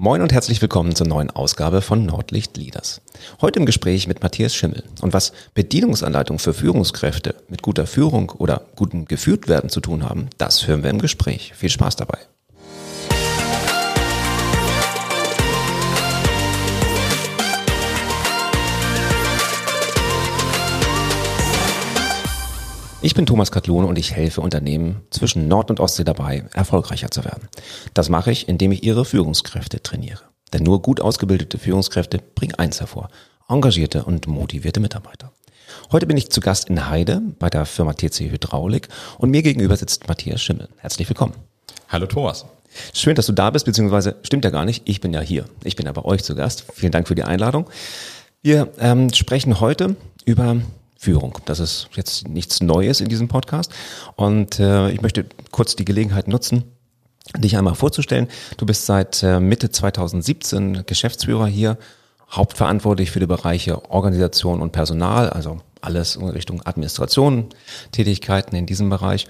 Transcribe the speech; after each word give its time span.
Moin 0.00 0.22
und 0.22 0.32
herzlich 0.32 0.62
willkommen 0.62 0.94
zur 0.94 1.08
neuen 1.08 1.28
Ausgabe 1.28 1.82
von 1.82 2.06
Nordlicht 2.06 2.56
Leaders. 2.56 3.00
Heute 3.40 3.58
im 3.58 3.66
Gespräch 3.66 4.06
mit 4.06 4.22
Matthias 4.22 4.54
Schimmel. 4.54 4.84
Und 5.00 5.12
was 5.12 5.32
Bedienungsanleitungen 5.54 6.38
für 6.38 6.54
Führungskräfte 6.54 7.34
mit 7.48 7.62
guter 7.62 7.84
Führung 7.84 8.30
oder 8.30 8.62
gutem 8.76 9.06
Geführtwerden 9.06 9.70
zu 9.70 9.80
tun 9.80 10.08
haben, 10.08 10.30
das 10.38 10.68
hören 10.68 10.84
wir 10.84 10.90
im 10.90 11.00
Gespräch. 11.00 11.52
Viel 11.56 11.70
Spaß 11.70 11.96
dabei. 11.96 12.18
Ich 23.08 23.14
bin 23.14 23.24
Thomas 23.24 23.50
Katlone 23.50 23.86
und 23.86 23.96
ich 23.96 24.12
helfe 24.12 24.42
Unternehmen 24.42 25.00
zwischen 25.08 25.48
Nord- 25.48 25.70
und 25.70 25.80
Ostsee 25.80 26.04
dabei, 26.04 26.44
erfolgreicher 26.52 27.10
zu 27.10 27.24
werden. 27.24 27.48
Das 27.94 28.10
mache 28.10 28.30
ich, 28.30 28.48
indem 28.50 28.70
ich 28.70 28.82
ihre 28.82 29.06
Führungskräfte 29.06 29.82
trainiere. 29.82 30.20
Denn 30.52 30.62
nur 30.62 30.82
gut 30.82 31.00
ausgebildete 31.00 31.56
Führungskräfte 31.56 32.20
bringen 32.34 32.56
eins 32.56 32.80
hervor, 32.80 33.08
engagierte 33.48 34.04
und 34.04 34.26
motivierte 34.26 34.80
Mitarbeiter. 34.80 35.32
Heute 35.90 36.06
bin 36.06 36.18
ich 36.18 36.28
zu 36.28 36.42
Gast 36.42 36.68
in 36.68 36.90
Heide 36.90 37.22
bei 37.38 37.48
der 37.48 37.64
Firma 37.64 37.94
TC 37.94 38.30
Hydraulik 38.30 38.88
und 39.16 39.30
mir 39.30 39.42
gegenüber 39.42 39.74
sitzt 39.78 40.06
Matthias 40.06 40.42
Schimmel. 40.42 40.68
Herzlich 40.76 41.08
willkommen. 41.08 41.32
Hallo 41.88 42.04
Thomas. 42.04 42.44
Schön, 42.92 43.14
dass 43.14 43.24
du 43.24 43.32
da 43.32 43.48
bist, 43.48 43.64
beziehungsweise 43.64 44.16
stimmt 44.22 44.44
ja 44.44 44.50
gar 44.50 44.66
nicht, 44.66 44.82
ich 44.86 45.00
bin 45.00 45.14
ja 45.14 45.22
hier. 45.22 45.46
Ich 45.64 45.76
bin 45.76 45.86
ja 45.86 45.92
bei 45.92 46.04
euch 46.04 46.24
zu 46.24 46.34
Gast. 46.34 46.66
Vielen 46.74 46.92
Dank 46.92 47.08
für 47.08 47.14
die 47.14 47.24
Einladung. 47.24 47.70
Wir 48.42 48.68
ähm, 48.78 49.10
sprechen 49.14 49.60
heute 49.60 49.96
über 50.26 50.58
Führung. 50.98 51.38
Das 51.44 51.60
ist 51.60 51.88
jetzt 51.94 52.26
nichts 52.26 52.60
Neues 52.60 53.00
in 53.00 53.08
diesem 53.08 53.28
Podcast. 53.28 53.72
Und 54.16 54.58
äh, 54.58 54.90
ich 54.90 55.00
möchte 55.00 55.26
kurz 55.52 55.76
die 55.76 55.84
Gelegenheit 55.84 56.26
nutzen, 56.26 56.64
dich 57.36 57.56
einmal 57.56 57.76
vorzustellen. 57.76 58.26
Du 58.56 58.66
bist 58.66 58.84
seit 58.84 59.22
äh, 59.22 59.38
Mitte 59.38 59.70
2017 59.70 60.82
Geschäftsführer 60.86 61.46
hier, 61.46 61.78
hauptverantwortlich 62.30 63.12
für 63.12 63.20
die 63.20 63.26
Bereiche 63.26 63.90
Organisation 63.90 64.60
und 64.60 64.72
Personal, 64.72 65.30
also 65.30 65.60
alles 65.80 66.16
in 66.16 66.28
Richtung 66.28 66.66
Administration, 66.66 67.46
Tätigkeiten 67.92 68.56
in 68.56 68.66
diesem 68.66 68.90
Bereich. 68.90 69.28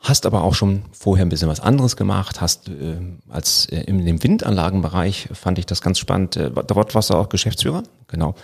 Hast 0.00 0.26
aber 0.26 0.44
auch 0.44 0.54
schon 0.54 0.82
vorher 0.92 1.24
ein 1.24 1.30
bisschen 1.30 1.48
was 1.48 1.58
anderes 1.58 1.96
gemacht, 1.96 2.42
hast 2.42 2.68
äh, 2.68 2.98
als 3.30 3.64
äh, 3.66 3.80
in 3.80 4.04
dem 4.04 4.22
Windanlagenbereich 4.22 5.30
fand 5.32 5.58
ich 5.58 5.64
das 5.64 5.80
ganz 5.80 5.98
spannend. 5.98 6.36
Äh, 6.36 6.50
dort 6.50 6.94
warst 6.94 7.08
du 7.08 7.14
auch 7.14 7.30
Geschäftsführer, 7.30 7.82
genau 8.08 8.34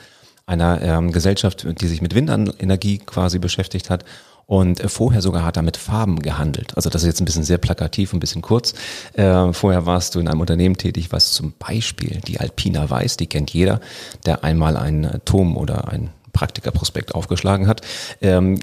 einer 0.46 0.82
ähm, 0.82 1.12
Gesellschaft, 1.12 1.66
die 1.80 1.86
sich 1.86 2.02
mit 2.02 2.14
Windenergie 2.14 2.98
quasi 2.98 3.38
beschäftigt 3.38 3.90
hat. 3.90 4.04
Und 4.46 4.80
äh, 4.80 4.88
vorher 4.88 5.22
sogar 5.22 5.44
hat 5.44 5.56
er 5.56 5.62
mit 5.62 5.76
Farben 5.76 6.20
gehandelt. 6.20 6.76
Also 6.76 6.90
das 6.90 7.02
ist 7.02 7.06
jetzt 7.06 7.20
ein 7.20 7.24
bisschen 7.24 7.44
sehr 7.44 7.58
plakativ, 7.58 8.12
ein 8.12 8.20
bisschen 8.20 8.42
kurz. 8.42 8.74
Äh, 9.14 9.52
vorher 9.52 9.86
warst 9.86 10.14
du 10.14 10.20
in 10.20 10.28
einem 10.28 10.40
Unternehmen 10.40 10.76
tätig, 10.76 11.12
was 11.12 11.32
zum 11.32 11.54
Beispiel 11.58 12.20
die 12.26 12.40
Alpina 12.40 12.88
Weiß, 12.88 13.16
die 13.16 13.26
kennt 13.26 13.52
jeder, 13.52 13.80
der 14.26 14.44
einmal 14.44 14.76
einen 14.76 15.20
Turm 15.24 15.56
oder 15.56 15.88
ein 15.88 16.10
Praktikerprospekt 16.32 17.14
aufgeschlagen 17.14 17.66
hat. 17.66 17.80
Ähm, 18.20 18.58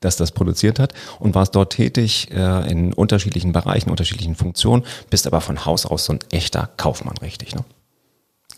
dass 0.00 0.16
das 0.16 0.30
produziert 0.30 0.78
hat 0.78 0.92
und 1.18 1.34
warst 1.34 1.54
dort 1.54 1.72
tätig 1.72 2.28
äh, 2.30 2.70
in 2.70 2.92
unterschiedlichen 2.92 3.52
Bereichen, 3.52 3.90
unterschiedlichen 3.90 4.34
Funktionen, 4.34 4.84
bist 5.08 5.26
aber 5.26 5.40
von 5.40 5.64
Haus 5.64 5.86
aus 5.86 6.04
so 6.04 6.12
ein 6.12 6.18
echter 6.30 6.68
Kaufmann, 6.76 7.16
richtig, 7.18 7.54
ne? 7.54 7.64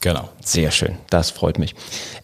Genau. 0.00 0.28
Sehr 0.44 0.70
schön. 0.70 0.96
Das 1.10 1.30
freut 1.30 1.58
mich. 1.58 1.74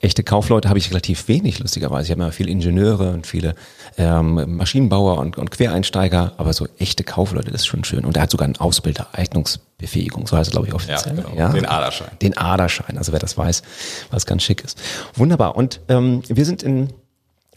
Echte 0.01 0.23
Kaufleute 0.23 0.69
habe 0.69 0.79
ich 0.79 0.91
relativ 0.91 1.27
wenig, 1.27 1.59
lustigerweise. 1.59 2.05
Ich 2.05 2.11
habe 2.13 2.23
immer 2.23 2.33
viele 2.33 2.51
Ingenieure 2.51 3.11
und 3.11 3.27
viele 3.27 3.57
ähm, 3.99 4.57
Maschinenbauer 4.57 5.19
und, 5.19 5.39
und 5.39 5.51
Quereinsteiger, 5.51 6.35
aber 6.37 6.53
so 6.53 6.69
echte 6.79 7.03
Kaufleute, 7.03 7.51
das 7.51 7.63
ist 7.63 7.67
schon 7.67 7.83
schön. 7.83 8.05
Und 8.05 8.17
er 8.17 8.23
hat 8.23 8.31
sogar 8.31 8.45
einen 8.45 8.57
Ausbilder, 8.57 9.09
Eignungsbefähigung, 9.13 10.27
so 10.27 10.37
heißt 10.37 10.49
es, 10.49 10.53
glaube 10.53 10.69
ich, 10.69 10.75
offiziell. 10.75 11.17
Ja, 11.17 11.23
genau. 11.23 11.37
ja? 11.37 11.49
Den 11.49 11.67
Aderschein. 11.67 12.11
Den 12.23 12.37
Aderschein, 12.37 12.97
also 12.97 13.13
wer 13.13 13.19
das 13.19 13.37
weiß, 13.37 13.63
was 14.11 14.25
ganz 14.25 14.45
schick 14.45 14.63
ist. 14.63 14.81
Wunderbar. 15.15 15.57
Und 15.57 15.81
ähm, 15.89 16.23
wir 16.29 16.45
sind 16.45 16.63
in, 16.63 16.93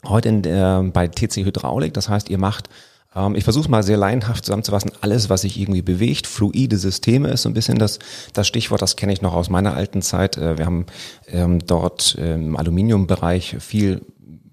heute 0.04 0.30
in, 0.30 0.44
äh, 0.44 0.82
bei 0.92 1.08
TC 1.08 1.45
Hydraulik, 1.45 1.94
das 1.94 2.10
heißt, 2.10 2.30
ihr 2.30 2.39
macht 2.39 2.70
ähm, 3.17 3.36
ich 3.36 3.44
versuche 3.44 3.70
mal 3.70 3.83
sehr 3.83 3.98
laienhaft 3.98 4.45
zusammenzufassen. 4.45 4.92
Alles, 5.02 5.30
was 5.30 5.42
sich 5.42 5.60
irgendwie 5.60 5.82
bewegt, 5.82 6.28
fluide 6.28 6.78
Systeme 6.78 7.30
ist 7.30 7.42
so 7.44 7.50
ein 7.50 7.54
bisschen 7.54 7.80
das, 7.80 8.00
das 8.33 8.48
Stichwort. 8.48 8.82
Das 8.82 8.95
kenne 8.95 9.14
ich 9.14 9.22
noch 9.22 9.33
aus 9.33 9.50
meiner 9.50 9.73
alten 9.73 10.02
Zeit. 10.02 10.38
Äh, 10.38 10.58
wir 10.58 10.66
haben 10.66 10.86
ähm, 11.28 11.60
dort 11.66 12.16
im 12.16 12.55
Aluminiumbereich 12.55 13.58
viel 13.60 14.02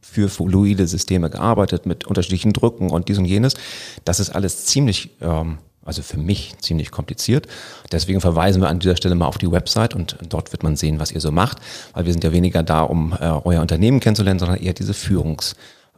für 0.00 0.28
fluide 0.28 0.86
Systeme 0.86 1.28
gearbeitet 1.28 1.86
mit 1.86 2.06
unterschiedlichen 2.06 2.52
Drücken 2.52 2.90
und 2.90 3.08
dies 3.08 3.18
und 3.18 3.24
jenes. 3.24 3.54
Das 4.04 4.20
ist 4.20 4.30
alles 4.30 4.64
ziemlich 4.64 5.10
ähm, 5.20 5.58
also 5.84 6.02
für 6.02 6.18
mich 6.18 6.54
ziemlich 6.60 6.90
kompliziert. 6.90 7.46
Deswegen 7.92 8.20
verweisen 8.20 8.62
wir 8.62 8.68
an 8.68 8.78
dieser 8.78 8.96
Stelle 8.96 9.14
mal 9.14 9.26
auf 9.26 9.38
die 9.38 9.50
Website 9.50 9.94
und 9.94 10.16
dort 10.28 10.52
wird 10.52 10.62
man 10.62 10.76
sehen, 10.76 10.98
was 10.98 11.12
ihr 11.12 11.20
so 11.20 11.30
macht, 11.30 11.58
weil 11.92 12.06
wir 12.06 12.12
sind 12.12 12.24
ja 12.24 12.32
weniger 12.32 12.62
da, 12.62 12.82
um 12.82 13.12
äh, 13.20 13.26
euer 13.44 13.60
Unternehmen 13.60 14.00
kennenzulernen, 14.00 14.38
sondern 14.38 14.58
eher 14.58 14.72
diese 14.72 14.92
Führungs- 14.92 15.54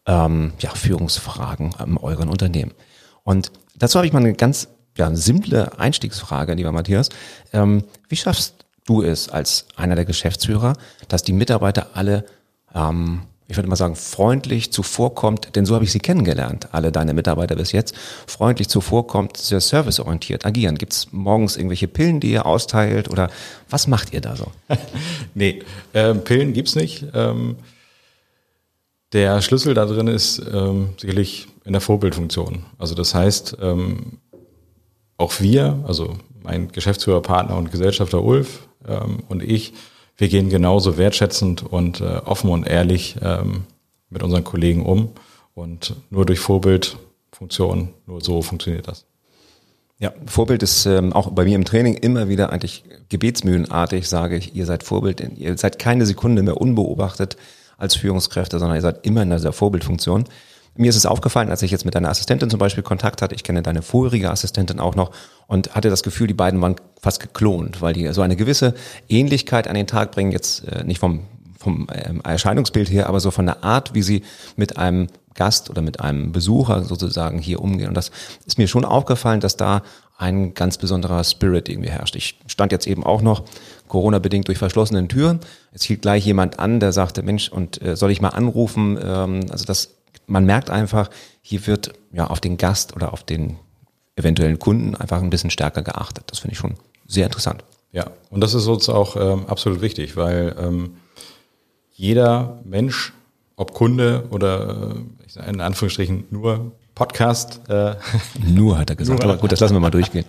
ähm, 0.06 0.52
ja, 0.60 0.70
Führungsfragen 0.70 1.74
in 1.84 1.96
euren 1.98 2.28
Unternehmen. 2.28 2.72
Und 3.24 3.50
dazu 3.76 3.98
habe 3.98 4.06
ich 4.06 4.12
mal 4.12 4.20
eine 4.20 4.34
ganz 4.34 4.68
ja, 4.96 5.14
simple 5.14 5.78
Einstiegsfrage, 5.78 6.54
lieber 6.54 6.72
Matthias. 6.72 7.08
Ähm, 7.52 7.84
wie 8.08 8.16
schaffst 8.16 8.64
du 8.86 9.02
es 9.02 9.28
als 9.28 9.66
einer 9.76 9.96
der 9.96 10.04
Geschäftsführer, 10.04 10.74
dass 11.08 11.22
die 11.22 11.32
Mitarbeiter 11.32 11.88
alle, 11.94 12.24
ähm, 12.74 13.22
ich 13.48 13.56
würde 13.56 13.68
mal 13.68 13.76
sagen, 13.76 13.96
freundlich 13.96 14.72
zuvorkommt, 14.72 15.54
denn 15.56 15.66
so 15.66 15.74
habe 15.74 15.84
ich 15.84 15.92
sie 15.92 15.98
kennengelernt, 15.98 16.68
alle 16.72 16.92
deine 16.92 17.12
Mitarbeiter 17.12 17.56
bis 17.56 17.72
jetzt, 17.72 17.94
freundlich 18.26 18.68
zuvorkommt, 18.68 19.36
sehr 19.36 19.60
serviceorientiert 19.60 20.46
agieren. 20.46 20.78
Gibt 20.78 20.92
es 20.92 21.12
morgens 21.12 21.56
irgendwelche 21.56 21.88
Pillen, 21.88 22.20
die 22.20 22.30
ihr 22.30 22.46
austeilt 22.46 23.10
oder 23.10 23.28
was 23.68 23.88
macht 23.88 24.12
ihr 24.12 24.20
da 24.20 24.36
so? 24.36 24.52
nee, 25.34 25.62
äh, 25.92 26.14
Pillen 26.14 26.52
gibt's 26.52 26.76
nicht. 26.76 27.06
Ähm 27.12 27.56
der 29.12 29.40
Schlüssel 29.40 29.74
da 29.74 29.86
drin 29.86 30.08
ist 30.08 30.42
ähm, 30.52 30.90
sicherlich 30.98 31.48
in 31.64 31.72
der 31.72 31.80
Vorbildfunktion. 31.80 32.64
Also 32.78 32.94
das 32.94 33.14
heißt, 33.14 33.58
ähm, 33.60 34.18
auch 35.16 35.40
wir, 35.40 35.82
also 35.86 36.16
mein 36.42 36.68
Geschäftsführer, 36.72 37.22
Partner 37.22 37.56
und 37.56 37.70
Gesellschafter 37.70 38.22
Ulf 38.22 38.68
ähm, 38.86 39.22
und 39.28 39.42
ich, 39.42 39.74
wir 40.16 40.28
gehen 40.28 40.48
genauso 40.48 40.96
wertschätzend 40.96 41.62
und 41.62 42.00
äh, 42.00 42.20
offen 42.24 42.50
und 42.50 42.66
ehrlich 42.66 43.16
ähm, 43.22 43.64
mit 44.08 44.22
unseren 44.22 44.44
Kollegen 44.44 44.84
um. 44.84 45.10
Und 45.54 45.96
nur 46.10 46.26
durch 46.26 46.38
Vorbildfunktion, 46.38 47.94
nur 48.06 48.20
so 48.20 48.42
funktioniert 48.42 48.88
das. 48.88 49.06
Ja, 49.98 50.12
Vorbild 50.26 50.62
ist 50.62 50.84
ähm, 50.84 51.14
auch 51.14 51.30
bei 51.30 51.44
mir 51.44 51.56
im 51.56 51.64
Training 51.64 51.94
immer 51.94 52.28
wieder 52.28 52.50
eigentlich 52.50 52.84
gebetsmühlenartig, 53.08 54.06
sage 54.08 54.36
ich, 54.36 54.54
ihr 54.54 54.66
seid 54.66 54.82
Vorbild, 54.82 55.26
ihr 55.36 55.56
seid 55.56 55.78
keine 55.78 56.04
Sekunde 56.04 56.42
mehr 56.42 56.60
unbeobachtet 56.60 57.38
als 57.76 57.94
Führungskräfte, 57.96 58.58
sondern 58.58 58.76
ihr 58.76 58.82
seid 58.82 59.06
immer 59.06 59.22
in 59.22 59.30
dieser 59.30 59.52
Vorbildfunktion. 59.52 60.24
Mir 60.78 60.90
ist 60.90 60.96
es 60.96 61.06
aufgefallen, 61.06 61.48
als 61.50 61.62
ich 61.62 61.70
jetzt 61.70 61.86
mit 61.86 61.94
deiner 61.94 62.10
Assistentin 62.10 62.50
zum 62.50 62.58
Beispiel 62.58 62.82
Kontakt 62.82 63.22
hatte, 63.22 63.34
ich 63.34 63.44
kenne 63.44 63.62
deine 63.62 63.80
vorherige 63.80 64.30
Assistentin 64.30 64.78
auch 64.78 64.94
noch 64.94 65.10
und 65.46 65.74
hatte 65.74 65.88
das 65.88 66.02
Gefühl, 66.02 66.26
die 66.26 66.34
beiden 66.34 66.60
waren 66.60 66.76
fast 67.00 67.20
geklont, 67.20 67.80
weil 67.80 67.94
die 67.94 68.06
so 68.12 68.20
eine 68.20 68.36
gewisse 68.36 68.74
Ähnlichkeit 69.08 69.68
an 69.68 69.74
den 69.74 69.86
Tag 69.86 70.12
bringen, 70.12 70.32
jetzt 70.32 70.68
äh, 70.68 70.84
nicht 70.84 70.98
vom, 70.98 71.22
vom 71.58 71.86
ähm, 71.92 72.20
Erscheinungsbild 72.22 72.90
her, 72.90 73.08
aber 73.08 73.20
so 73.20 73.30
von 73.30 73.46
der 73.46 73.64
Art, 73.64 73.94
wie 73.94 74.02
sie 74.02 74.22
mit 74.56 74.76
einem 74.76 75.08
Gast 75.34 75.70
oder 75.70 75.82
mit 75.82 76.00
einem 76.00 76.32
Besucher 76.32 76.84
sozusagen 76.84 77.38
hier 77.38 77.60
umgehen. 77.60 77.88
Und 77.88 77.96
das 77.96 78.10
ist 78.46 78.58
mir 78.58 78.68
schon 78.68 78.84
aufgefallen, 78.84 79.40
dass 79.40 79.56
da 79.56 79.82
ein 80.18 80.54
ganz 80.54 80.78
besonderer 80.78 81.22
Spirit 81.24 81.68
irgendwie 81.68 81.90
herrscht. 81.90 82.16
Ich 82.16 82.38
stand 82.46 82.72
jetzt 82.72 82.86
eben 82.86 83.04
auch 83.04 83.22
noch 83.22 83.44
Corona-bedingt 83.88 84.48
durch 84.48 84.58
verschlossenen 84.58 85.08
Türen. 85.08 85.40
Es 85.72 85.82
hielt 85.82 86.02
gleich 86.02 86.24
jemand 86.24 86.58
an, 86.58 86.80
der 86.80 86.92
sagte, 86.92 87.22
Mensch, 87.22 87.48
und 87.48 87.80
äh, 87.82 87.96
soll 87.96 88.10
ich 88.10 88.20
mal 88.20 88.30
anrufen? 88.30 88.98
Ähm, 89.02 89.40
also 89.50 89.64
das, 89.64 89.94
man 90.26 90.44
merkt 90.44 90.70
einfach, 90.70 91.10
hier 91.42 91.66
wird 91.66 91.92
ja 92.12 92.26
auf 92.26 92.40
den 92.40 92.56
Gast 92.56 92.94
oder 92.96 93.12
auf 93.12 93.22
den 93.22 93.56
eventuellen 94.16 94.58
Kunden 94.58 94.94
einfach 94.94 95.22
ein 95.22 95.30
bisschen 95.30 95.50
stärker 95.50 95.82
geachtet. 95.82 96.24
Das 96.28 96.40
finde 96.40 96.54
ich 96.54 96.58
schon 96.58 96.74
sehr 97.06 97.26
interessant. 97.26 97.62
Ja, 97.92 98.10
und 98.30 98.40
das 98.40 98.54
ist 98.54 98.66
uns 98.66 98.88
auch 98.88 99.16
ähm, 99.16 99.46
absolut 99.46 99.80
wichtig, 99.80 100.16
weil 100.16 100.54
ähm, 100.58 100.96
jeder 101.92 102.60
Mensch, 102.64 103.12
ob 103.56 103.72
Kunde 103.72 104.24
oder 104.30 104.94
äh, 104.96 105.24
ich 105.26 105.32
sage 105.34 105.48
in 105.48 105.60
Anführungsstrichen 105.60 106.24
nur 106.30 106.72
Podcast. 106.96 107.60
Äh, 107.68 107.94
nur 108.44 108.78
hat 108.78 108.90
er 108.90 108.96
gesagt, 108.96 109.22
aber 109.22 109.36
gut, 109.36 109.52
das 109.52 109.60
lassen 109.60 109.74
wir 109.74 109.80
mal 109.80 109.90
durchgehen. 109.90 110.24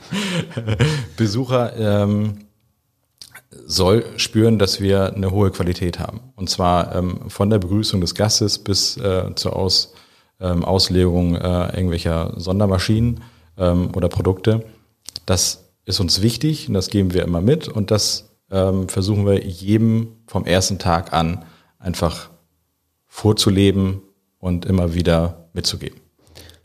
Besucher 1.18 1.76
ähm, 1.78 2.40
soll 3.52 4.06
spüren, 4.18 4.60
dass 4.60 4.82
wir 4.82 5.14
eine 5.14 5.32
hohe 5.32 5.52
Qualität 5.52 6.00
haben. 6.00 6.20
Und 6.36 6.50
zwar 6.50 6.96
ähm, 6.96 7.30
von 7.30 7.50
der 7.50 7.60
Begrüßung 7.60 8.02
des 8.02 8.16
Gastes 8.16 8.60
bis 8.60 8.98
äh, 8.98 9.34
zur 9.36 9.56
Aus, 9.56 9.94
ähm, 10.40 10.66
Auslegung 10.66 11.36
äh, 11.36 11.76
irgendwelcher 11.76 12.34
Sondermaschinen 12.38 13.22
ähm, 13.58 13.92
oder 13.96 14.10
Produkte. 14.10 14.66
Das 15.26 15.66
ist 15.86 16.00
uns 16.00 16.22
wichtig 16.22 16.68
und 16.68 16.74
das 16.74 16.90
geben 16.90 17.14
wir 17.14 17.24
immer 17.24 17.42
mit 17.42 17.68
und 17.68 17.92
das 17.92 18.30
ähm, 18.52 18.90
versuchen 18.90 19.26
wir 19.26 19.46
jedem 19.46 20.18
vom 20.28 20.46
ersten 20.46 20.80
Tag 20.80 21.14
an 21.14 21.46
einfach 21.80 22.30
vorzuleben 23.08 24.02
und 24.40 24.66
immer 24.66 24.94
wieder 24.94 25.50
mitzugeben. 25.54 26.07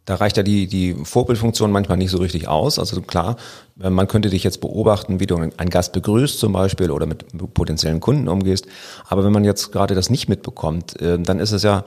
Da 0.04 0.16
reicht 0.16 0.36
ja 0.36 0.42
die, 0.42 0.66
die 0.66 0.94
Vorbildfunktion 1.04 1.70
manchmal 1.70 1.96
nicht 1.96 2.10
so 2.10 2.18
richtig 2.18 2.48
aus. 2.48 2.78
Also 2.78 3.00
klar, 3.02 3.36
man 3.76 4.08
könnte 4.08 4.30
dich 4.30 4.42
jetzt 4.42 4.60
beobachten, 4.60 5.20
wie 5.20 5.26
du 5.26 5.36
einen 5.36 5.70
Gast 5.70 5.92
begrüßt 5.92 6.38
zum 6.38 6.52
Beispiel 6.52 6.90
oder 6.90 7.06
mit 7.06 7.24
potenziellen 7.54 8.00
Kunden 8.00 8.28
umgehst. 8.28 8.66
Aber 9.08 9.24
wenn 9.24 9.32
man 9.32 9.44
jetzt 9.44 9.70
gerade 9.70 9.94
das 9.94 10.10
nicht 10.10 10.28
mitbekommt, 10.28 11.00
äh, 11.00 11.18
dann 11.18 11.38
ist 11.38 11.52
es 11.52 11.62
ja, 11.62 11.84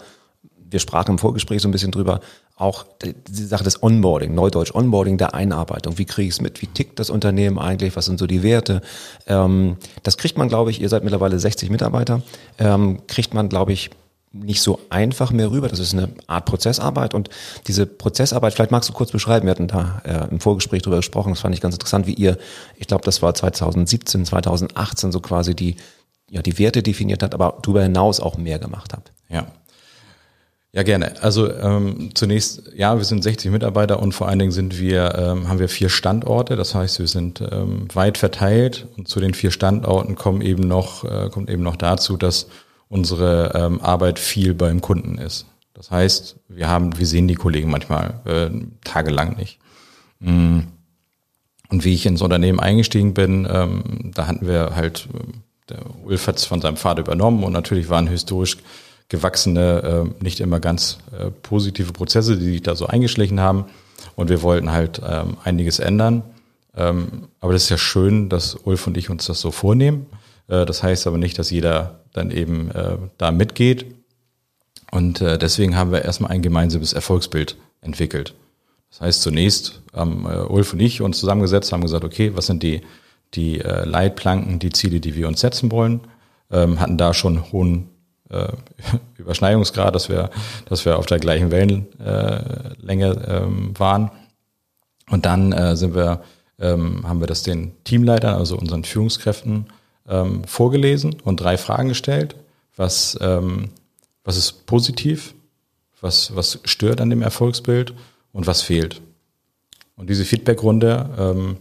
wir 0.68 0.80
sprachen 0.80 1.12
im 1.12 1.18
Vorgespräch 1.18 1.62
so 1.62 1.68
ein 1.68 1.72
bisschen 1.72 1.92
drüber, 1.92 2.22
auch 2.58 2.86
die 3.04 3.44
Sache 3.44 3.66
des 3.66 3.84
Onboarding, 3.84 4.34
Neudeutsch 4.34 4.74
Onboarding 4.74 5.18
der 5.18 5.34
Einarbeitung. 5.34 5.98
Wie 5.98 6.06
kriege 6.06 6.30
ich 6.30 6.36
es 6.36 6.42
mit? 6.42 6.62
Wie 6.62 6.68
tickt 6.68 7.00
das 7.00 7.10
Unternehmen 7.10 7.60
eigentlich? 7.60 7.96
Was 7.98 8.06
sind 8.06 8.18
so 8.18 8.28
die 8.28 8.44
Werte? 8.44 8.82
Ähm, 9.28 9.76
das 10.04 10.18
kriegt 10.18 10.38
man, 10.38 10.48
glaube 10.48 10.72
ich, 10.72 10.82
ihr 10.82 10.88
seid 10.88 11.04
mittlerweile 11.04 11.38
60 11.38 11.70
Mitarbeiter, 11.70 12.22
ähm, 12.58 13.02
kriegt 13.08 13.34
man, 13.34 13.50
glaube 13.50 13.74
ich, 13.74 13.90
nicht 14.44 14.62
so 14.62 14.80
einfach 14.90 15.32
mehr 15.32 15.52
rüber. 15.52 15.68
Das 15.68 15.80
ist 15.80 15.94
eine 15.94 16.10
Art 16.28 16.46
Prozessarbeit 16.46 17.14
und 17.14 17.30
diese 17.68 17.86
Prozessarbeit, 17.86 18.54
vielleicht 18.54 18.72
magst 18.72 18.90
du 18.90 18.94
kurz 18.94 19.12
beschreiben, 19.12 19.46
wir 19.46 19.52
hatten 19.52 19.68
da 19.68 20.02
äh, 20.04 20.30
im 20.30 20.40
Vorgespräch 20.40 20.82
drüber 20.82 20.98
gesprochen, 20.98 21.32
das 21.32 21.40
fand 21.40 21.56
ich 21.56 21.62
ganz 21.62 21.76
interessant, 21.76 22.08
wie 22.08 22.14
ihr, 22.14 22.38
ich 22.78 22.88
glaube, 22.88 23.04
das 23.04 23.22
war 23.22 23.34
2017, 23.34 24.26
2018 24.26 25.12
so 25.12 25.20
quasi 25.20 25.56
die, 25.56 25.76
ja, 26.30 26.42
die 26.42 26.60
Werte 26.60 26.84
definiert 26.84 27.24
hat, 27.24 27.34
aber 27.34 27.58
darüber 27.62 27.84
hinaus 27.84 28.20
auch 28.20 28.38
mehr 28.38 28.60
gemacht 28.60 28.94
habt. 28.94 29.12
Ja. 29.30 29.48
Ja, 30.76 30.84
gerne. 30.84 31.14
Also 31.22 31.50
ähm, 31.54 32.10
zunächst, 32.16 32.64
ja, 32.76 32.98
wir 32.98 33.06
sind 33.06 33.24
60 33.24 33.50
Mitarbeiter 33.50 34.02
und 34.02 34.12
vor 34.12 34.28
allen 34.28 34.40
Dingen 34.40 34.52
sind 34.52 34.78
wir, 34.78 35.16
ähm, 35.16 35.48
haben 35.48 35.60
wir 35.60 35.70
vier 35.70 35.88
Standorte. 35.88 36.58
Das 36.58 36.76
heißt, 36.76 37.00
wir 37.00 37.08
sind 37.08 37.40
ähm, 37.40 37.88
weit 37.94 38.18
verteilt 38.18 38.86
und 38.98 39.08
zu 39.08 39.22
den 39.22 39.34
vier 39.34 39.52
Standorten 39.52 40.16
kommen 40.16 40.42
eben 40.42 40.68
noch, 40.68 41.06
äh, 41.06 41.30
kommt 41.30 41.50
eben 41.50 41.64
noch 41.64 41.78
dazu, 41.78 42.18
dass 42.18 42.48
unsere 42.90 43.54
ähm, 43.56 43.82
Arbeit 43.82 44.20
viel 44.20 44.54
beim 44.54 44.82
Kunden 44.82 45.18
ist. 45.18 45.46
Das 45.74 45.92
heißt, 45.92 46.38
wir 46.48 46.68
haben, 46.70 46.98
wir 46.98 47.06
sehen 47.06 47.28
die 47.28 47.36
Kollegen 47.36 47.70
manchmal 47.70 48.22
äh, 48.26 48.50
tagelang 48.84 49.36
nicht. 49.38 49.60
Mm. 50.20 50.60
Und 51.70 51.84
wie 51.84 51.94
ich 51.94 52.06
ins 52.06 52.22
Unternehmen 52.22 52.60
eingestiegen 52.60 53.14
bin, 53.14 53.48
ähm, 53.52 54.12
da 54.14 54.28
hatten 54.28 54.48
wir 54.48 54.76
halt, 54.76 55.10
äh, 55.14 55.18
der 55.70 55.80
Ulf 56.04 56.28
hat 56.28 56.38
es 56.38 56.46
von 56.46 56.62
seinem 56.62 56.78
Vater 56.78 57.02
übernommen 57.02 57.44
und 57.44 57.52
natürlich 57.52 57.90
waren 57.90 58.08
historisch 58.08 58.58
gewachsene, 59.10 60.06
äh, 60.20 60.24
nicht 60.24 60.40
immer 60.40 60.60
ganz 60.60 61.00
äh, 61.18 61.30
positive 61.30 61.92
Prozesse, 61.92 62.38
die 62.38 62.46
sich 62.46 62.62
da 62.62 62.76
so 62.76 62.88
eingeschlichen 62.88 63.40
haben. 63.40 63.66
Und 64.16 64.30
wir 64.30 64.42
wollten 64.42 64.72
halt 64.72 65.02
ähm, 65.06 65.38
einiges 65.44 65.80
ändern. 65.80 66.24
Ähm, 66.76 67.28
aber 67.40 67.54
das 67.54 67.64
ist 67.64 67.70
ja 67.70 67.78
schön, 67.78 68.30
dass 68.30 68.56
Ulf 68.56 68.88
und 68.88 68.98
ich 68.98 69.10
uns 69.10 69.26
das 69.26 69.42
so 69.42 69.52
vornehmen. 69.52 70.06
Äh, 70.48 70.66
das 70.66 70.84
heißt 70.84 71.08
aber 71.08 71.18
nicht, 71.18 71.38
dass 71.40 71.50
jeder 71.50 72.00
dann 72.14 72.32
eben 72.32 72.72
äh, 72.72 72.98
da 73.18 73.32
mitgeht. 73.32 73.86
Und 74.92 75.22
äh, 75.22 75.38
deswegen 75.38 75.76
haben 75.76 75.92
wir 75.92 76.04
erstmal 76.04 76.32
ein 76.32 76.42
gemeinsames 76.42 76.94
Erfolgsbild 76.94 77.58
entwickelt. 77.82 78.34
Das 78.90 79.02
heißt, 79.02 79.22
zunächst 79.24 79.82
haben 79.94 80.26
Ulf 80.26 80.72
und 80.72 80.80
ich 80.80 81.02
uns 81.02 81.20
zusammengesetzt, 81.20 81.74
haben 81.74 81.82
gesagt, 81.82 82.06
okay, 82.06 82.32
was 82.34 82.46
sind 82.46 82.64
die, 82.64 82.82
die 83.34 83.58
Leitplanken, 83.58 84.58
die 84.58 84.70
Ziele, 84.70 85.02
die 85.02 85.16
wir 85.16 85.28
uns 85.28 85.42
setzen 85.42 85.70
wollen, 85.70 86.00
ähm, 86.50 86.80
hatten 86.80 86.98
da 86.98 87.14
schon 87.14 87.52
hohen 87.52 87.90
äh, 88.30 88.48
Überschneidungsgrad, 89.18 89.94
dass 89.94 90.10
wir, 90.10 90.30
dass 90.66 90.86
wir 90.86 90.98
auf 90.98 91.06
der 91.06 91.20
gleichen 91.20 91.52
Wellenlänge 91.52 93.08
äh, 93.08 93.38
ähm, 93.38 93.78
waren. 93.78 94.12
Und 95.10 95.26
dann 95.26 95.76
sind 95.76 95.94
wir, 95.94 96.24
ähm, 96.58 97.08
haben 97.08 97.20
wir 97.20 97.28
das 97.28 97.44
den 97.44 97.74
Teamleitern, 97.84 98.34
also 98.34 98.58
unseren 98.58 98.84
Führungskräften, 98.84 99.68
ähm, 100.07 100.44
vorgelesen 100.46 101.16
und 101.24 101.40
drei 101.40 101.57
Fragen 101.57 101.90
gestellt. 101.90 102.36
Was, 102.75 103.18
ähm, 103.22 103.69
was 104.24 104.38
ist 104.38 104.66
positiv? 104.66 105.34
Was, 106.02 106.36
was 106.36 106.60
stört 106.66 107.02
an 107.02 107.10
dem 107.10 107.22
Erfolgsbild? 107.22 107.94
Und 108.31 108.48
was 108.48 108.62
fehlt? 108.62 109.02
Und 109.96 110.10
diese 110.10 110.25
Feedbackrunde 110.25 111.10
ähm, 111.18 111.57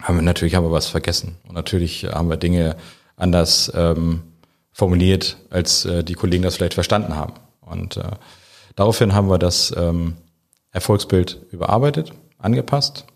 haben 0.00 0.16
wir 0.16 0.22
natürlich 0.22 0.54
haben 0.54 0.64
wir 0.64 0.70
was 0.70 0.86
vergessen. 0.86 1.36
Und 1.48 1.54
natürlich 1.54 2.04
haben 2.04 2.30
wir 2.30 2.36
Dinge 2.36 2.76
anders 3.16 3.72
ähm, 3.74 4.22
formuliert, 4.70 5.36
als 5.50 5.84
äh, 5.84 6.04
die 6.04 6.14
Kollegen 6.14 6.44
das 6.44 6.56
vielleicht 6.56 6.74
verstanden 6.74 7.16
haben. 7.16 7.34
Und 7.60 7.96
äh, 7.96 8.10
daraufhin 8.76 9.14
haben 9.14 9.28
wir 9.28 9.38
das 9.38 9.74
ähm, 9.76 10.14
Erfolgsbild 10.70 11.40
überarbeitet, 11.50 12.12
angepasst 12.38 13.06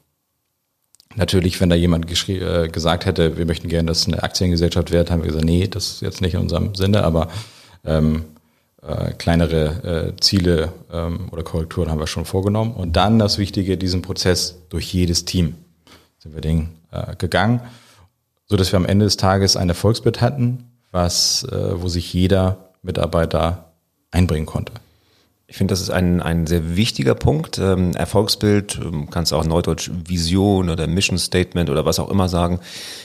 Natürlich, 1.18 1.60
wenn 1.60 1.68
da 1.68 1.74
jemand 1.74 2.06
äh, 2.28 2.68
gesagt 2.68 3.04
hätte, 3.04 3.36
wir 3.36 3.44
möchten 3.44 3.68
gerne, 3.68 3.88
dass 3.88 4.02
es 4.02 4.06
eine 4.06 4.22
Aktiengesellschaft 4.22 4.92
wird, 4.92 5.10
haben 5.10 5.22
wir 5.22 5.26
gesagt, 5.26 5.44
nee, 5.44 5.66
das 5.66 5.94
ist 5.94 6.02
jetzt 6.02 6.20
nicht 6.20 6.34
in 6.34 6.40
unserem 6.40 6.76
Sinne, 6.76 7.02
aber 7.02 7.26
ähm, 7.84 8.24
äh, 8.82 9.12
kleinere 9.14 10.12
äh, 10.14 10.20
Ziele 10.20 10.72
ähm, 10.92 11.28
oder 11.32 11.42
Korrekturen 11.42 11.90
haben 11.90 11.98
wir 11.98 12.06
schon 12.06 12.24
vorgenommen. 12.24 12.72
Und 12.72 12.94
dann 12.94 13.18
das 13.18 13.36
Wichtige, 13.36 13.76
diesen 13.76 14.00
Prozess 14.00 14.58
durch 14.68 14.94
jedes 14.94 15.24
Team 15.24 15.56
sind 16.18 16.34
wir 16.34 16.40
den 16.40 16.68
äh, 16.92 17.16
gegangen, 17.16 17.62
so 18.46 18.56
dass 18.56 18.72
wir 18.72 18.76
am 18.76 18.86
Ende 18.86 19.04
des 19.04 19.16
Tages 19.16 19.56
ein 19.56 19.68
Erfolgsbild 19.68 20.20
hatten, 20.20 20.70
was, 20.92 21.42
äh, 21.50 21.82
wo 21.82 21.88
sich 21.88 22.14
jeder 22.14 22.70
Mitarbeiter 22.82 23.72
einbringen 24.12 24.46
konnte. 24.46 24.72
Ich 25.50 25.56
finde, 25.56 25.72
das 25.72 25.80
ist 25.80 25.88
ein, 25.88 26.20
ein 26.20 26.46
sehr 26.46 26.76
wichtiger 26.76 27.14
Punkt. 27.14 27.56
Ähm, 27.56 27.94
Erfolgsbild, 27.94 28.78
ähm, 28.84 29.08
kannst 29.08 29.32
auch 29.32 29.46
neudeutsch 29.46 29.90
Vision 30.06 30.68
oder 30.68 30.86
Mission 30.86 31.16
Statement 31.16 31.70
oder 31.70 31.86
was 31.86 31.98
auch 31.98 32.10
immer 32.10 32.28
sagen. 32.28 32.60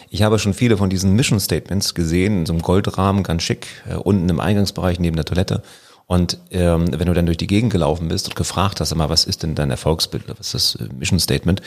Ich 0.10 0.24
habe 0.24 0.38
schon 0.38 0.54
viele 0.54 0.76
von 0.76 0.90
diesen 0.90 1.14
Mission 1.14 1.40
Statements 1.40 1.96
gesehen, 1.96 2.40
in 2.40 2.46
so 2.46 2.52
einem 2.52 2.62
Goldrahmen, 2.62 3.24
ganz 3.24 3.44
schick, 3.44 3.68
äh, 3.90 3.96
unten 3.96 4.28
im 4.28 4.42
Eingangsbereich 4.42 5.00
neben 5.00 5.16
der 5.16 5.24
Toilette. 5.24 5.64
Und 6.06 6.38
ähm, 6.52 6.88
wenn 6.92 7.08
du 7.08 7.14
dann 7.14 7.28
durch 7.28 7.38
die 7.38 7.48
Gegend 7.48 7.72
gelaufen 7.72 8.10
bist 8.10 8.28
und 8.28 8.36
gefragt 8.36 8.82
hast, 8.82 8.92
immer, 8.92 9.10
was 9.10 9.24
ist 9.24 9.44
denn 9.44 9.56
dein 9.56 9.72
Erfolgsbild 9.72 10.26
oder 10.26 10.38
was 10.38 10.54
ist 10.54 10.76
das 10.76 10.86
äh, 10.86 10.94
Mission 10.94 11.20
Statement, 11.20 11.62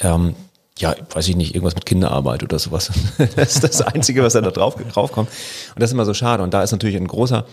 ähm, 0.00 0.34
ja, 0.78 0.96
weiß 1.10 1.28
ich 1.28 1.36
nicht, 1.36 1.54
irgendwas 1.54 1.76
mit 1.76 1.86
Kinderarbeit 1.86 2.42
oder 2.42 2.58
sowas. 2.58 2.90
das 3.36 3.54
ist 3.54 3.62
das 3.62 3.82
Einzige, 3.82 4.24
was 4.24 4.32
da 4.32 4.40
drauf, 4.40 4.74
drauf 4.92 5.12
kommt. 5.12 5.28
Und 5.28 5.80
das 5.80 5.90
ist 5.90 5.94
immer 5.94 6.04
so 6.04 6.14
schade. 6.14 6.42
Und 6.42 6.54
da 6.54 6.64
ist 6.64 6.72
natürlich 6.72 6.96
ein 6.96 7.06
großer 7.06 7.46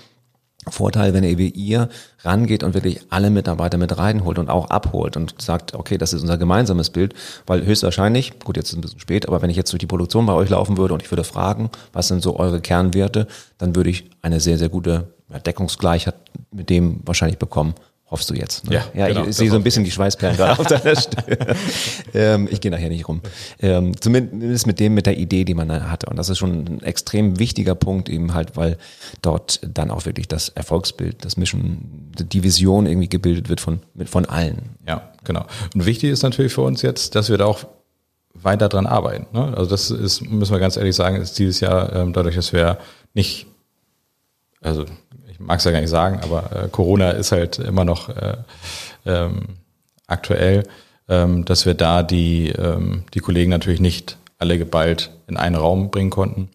Vorteil, 0.67 1.13
wenn 1.13 1.23
ihr 1.23 1.37
wie 1.37 1.49
ihr 1.49 1.89
rangeht 2.23 2.63
und 2.63 2.73
wirklich 2.73 3.01
alle 3.09 3.29
Mitarbeiter 3.29 3.77
mit 3.77 3.97
reinholt 3.97 4.39
und 4.39 4.49
auch 4.49 4.69
abholt 4.69 5.15
und 5.15 5.41
sagt, 5.41 5.75
okay, 5.75 5.97
das 5.97 6.13
ist 6.13 6.21
unser 6.21 6.37
gemeinsames 6.37 6.89
Bild, 6.89 7.13
weil 7.45 7.65
höchstwahrscheinlich, 7.65 8.39
gut, 8.39 8.57
jetzt 8.57 8.67
ist 8.67 8.71
es 8.71 8.77
ein 8.77 8.81
bisschen 8.81 8.99
spät, 8.99 9.27
aber 9.27 9.41
wenn 9.41 9.49
ich 9.49 9.57
jetzt 9.57 9.71
durch 9.71 9.79
die 9.79 9.87
Produktion 9.87 10.25
bei 10.25 10.33
euch 10.33 10.49
laufen 10.49 10.77
würde 10.77 10.93
und 10.93 11.03
ich 11.03 11.11
würde 11.11 11.23
fragen, 11.23 11.69
was 11.93 12.07
sind 12.07 12.23
so 12.23 12.37
eure 12.37 12.61
Kernwerte, 12.61 13.27
dann 13.57 13.75
würde 13.75 13.89
ich 13.89 14.09
eine 14.21 14.39
sehr, 14.39 14.57
sehr 14.57 14.69
gute 14.69 15.13
Deckungsgleichheit 15.45 16.15
mit 16.51 16.69
dem 16.69 17.01
wahrscheinlich 17.05 17.39
bekommen, 17.39 17.75
hoffst 18.15 18.29
du 18.29 18.33
jetzt. 18.33 18.69
Ne? 18.69 18.75
Ja, 18.75 18.85
ja 18.93 19.07
genau, 19.09 19.25
ich 19.25 19.35
sehe 19.35 19.49
so 19.49 19.57
ein 19.57 19.63
bisschen 19.63 19.83
die 19.83 19.91
Schweißperlen 19.91 20.37
gerade 20.37 20.57
auf 20.57 20.67
deiner 20.67 20.95
Stirn. 20.95 21.37
ähm, 22.13 22.47
ich 22.49 22.61
gehe 22.61 22.71
nachher 22.71 22.87
nicht 22.87 23.09
rum. 23.09 23.19
Ähm, 23.59 23.99
zumindest 23.99 24.65
mit 24.65 24.79
dem, 24.79 24.93
mit 24.93 25.05
der 25.05 25.17
Idee, 25.17 25.43
die 25.43 25.53
man 25.53 25.67
da 25.67 25.89
hatte. 25.89 26.07
Und 26.09 26.15
das 26.15 26.29
ist 26.29 26.37
schon 26.37 26.65
ein 26.65 26.81
extrem 26.81 27.39
wichtiger 27.39 27.75
Punkt, 27.75 28.07
eben 28.07 28.33
halt, 28.33 28.55
weil 28.55 28.77
dort 29.21 29.59
dann 29.67 29.91
auch 29.91 30.05
wirklich 30.05 30.29
das 30.29 30.47
Erfolgsbild, 30.47 31.25
das 31.25 31.35
Mission, 31.35 32.13
die 32.17 32.41
Vision 32.41 32.85
irgendwie 32.85 33.09
gebildet 33.09 33.49
wird 33.49 33.59
von, 33.59 33.81
von 34.05 34.23
allen. 34.23 34.69
Ja, 34.87 35.11
genau. 35.25 35.45
Und 35.73 35.85
wichtig 35.85 36.11
ist 36.11 36.23
natürlich 36.23 36.53
für 36.53 36.61
uns 36.61 36.81
jetzt, 36.83 37.15
dass 37.15 37.29
wir 37.29 37.37
da 37.37 37.47
auch 37.47 37.65
weiter 38.33 38.69
dran 38.69 38.87
arbeiten. 38.87 39.27
Ne? 39.33 39.53
Also 39.57 39.69
das 39.69 39.91
ist, 39.91 40.21
müssen 40.21 40.53
wir 40.53 40.59
ganz 40.59 40.77
ehrlich 40.77 40.95
sagen, 40.95 41.17
ist 41.17 41.37
dieses 41.37 41.59
Jahr 41.59 41.93
ähm, 41.93 42.13
dadurch, 42.13 42.35
dass 42.35 42.53
wir 42.53 42.77
nicht, 43.13 43.47
also 44.61 44.85
ich 45.35 45.45
mag 45.45 45.59
es 45.59 45.65
ja 45.65 45.71
gar 45.71 45.81
nicht 45.81 45.89
sagen, 45.89 46.19
aber 46.23 46.51
äh, 46.51 46.69
Corona 46.69 47.11
ist 47.11 47.33
halt 47.33 47.59
immer 47.59 47.83
noch 47.83 48.07
äh, 48.09 48.37
ähm, 49.05 49.57
aktuell, 50.07 50.63
ähm, 51.09 51.43
dass 51.43 51.65
wir 51.65 51.73
da 51.73 52.03
die, 52.03 52.49
ähm, 52.49 53.03
die 53.13 53.19
Kollegen 53.19 53.51
natürlich 53.51 53.81
nicht 53.81 54.17
alle 54.37 54.57
geballt 54.57 55.11
in 55.27 55.35
einen 55.35 55.55
Raum 55.55 55.91
bringen 55.91 56.09
konnten. 56.09 56.49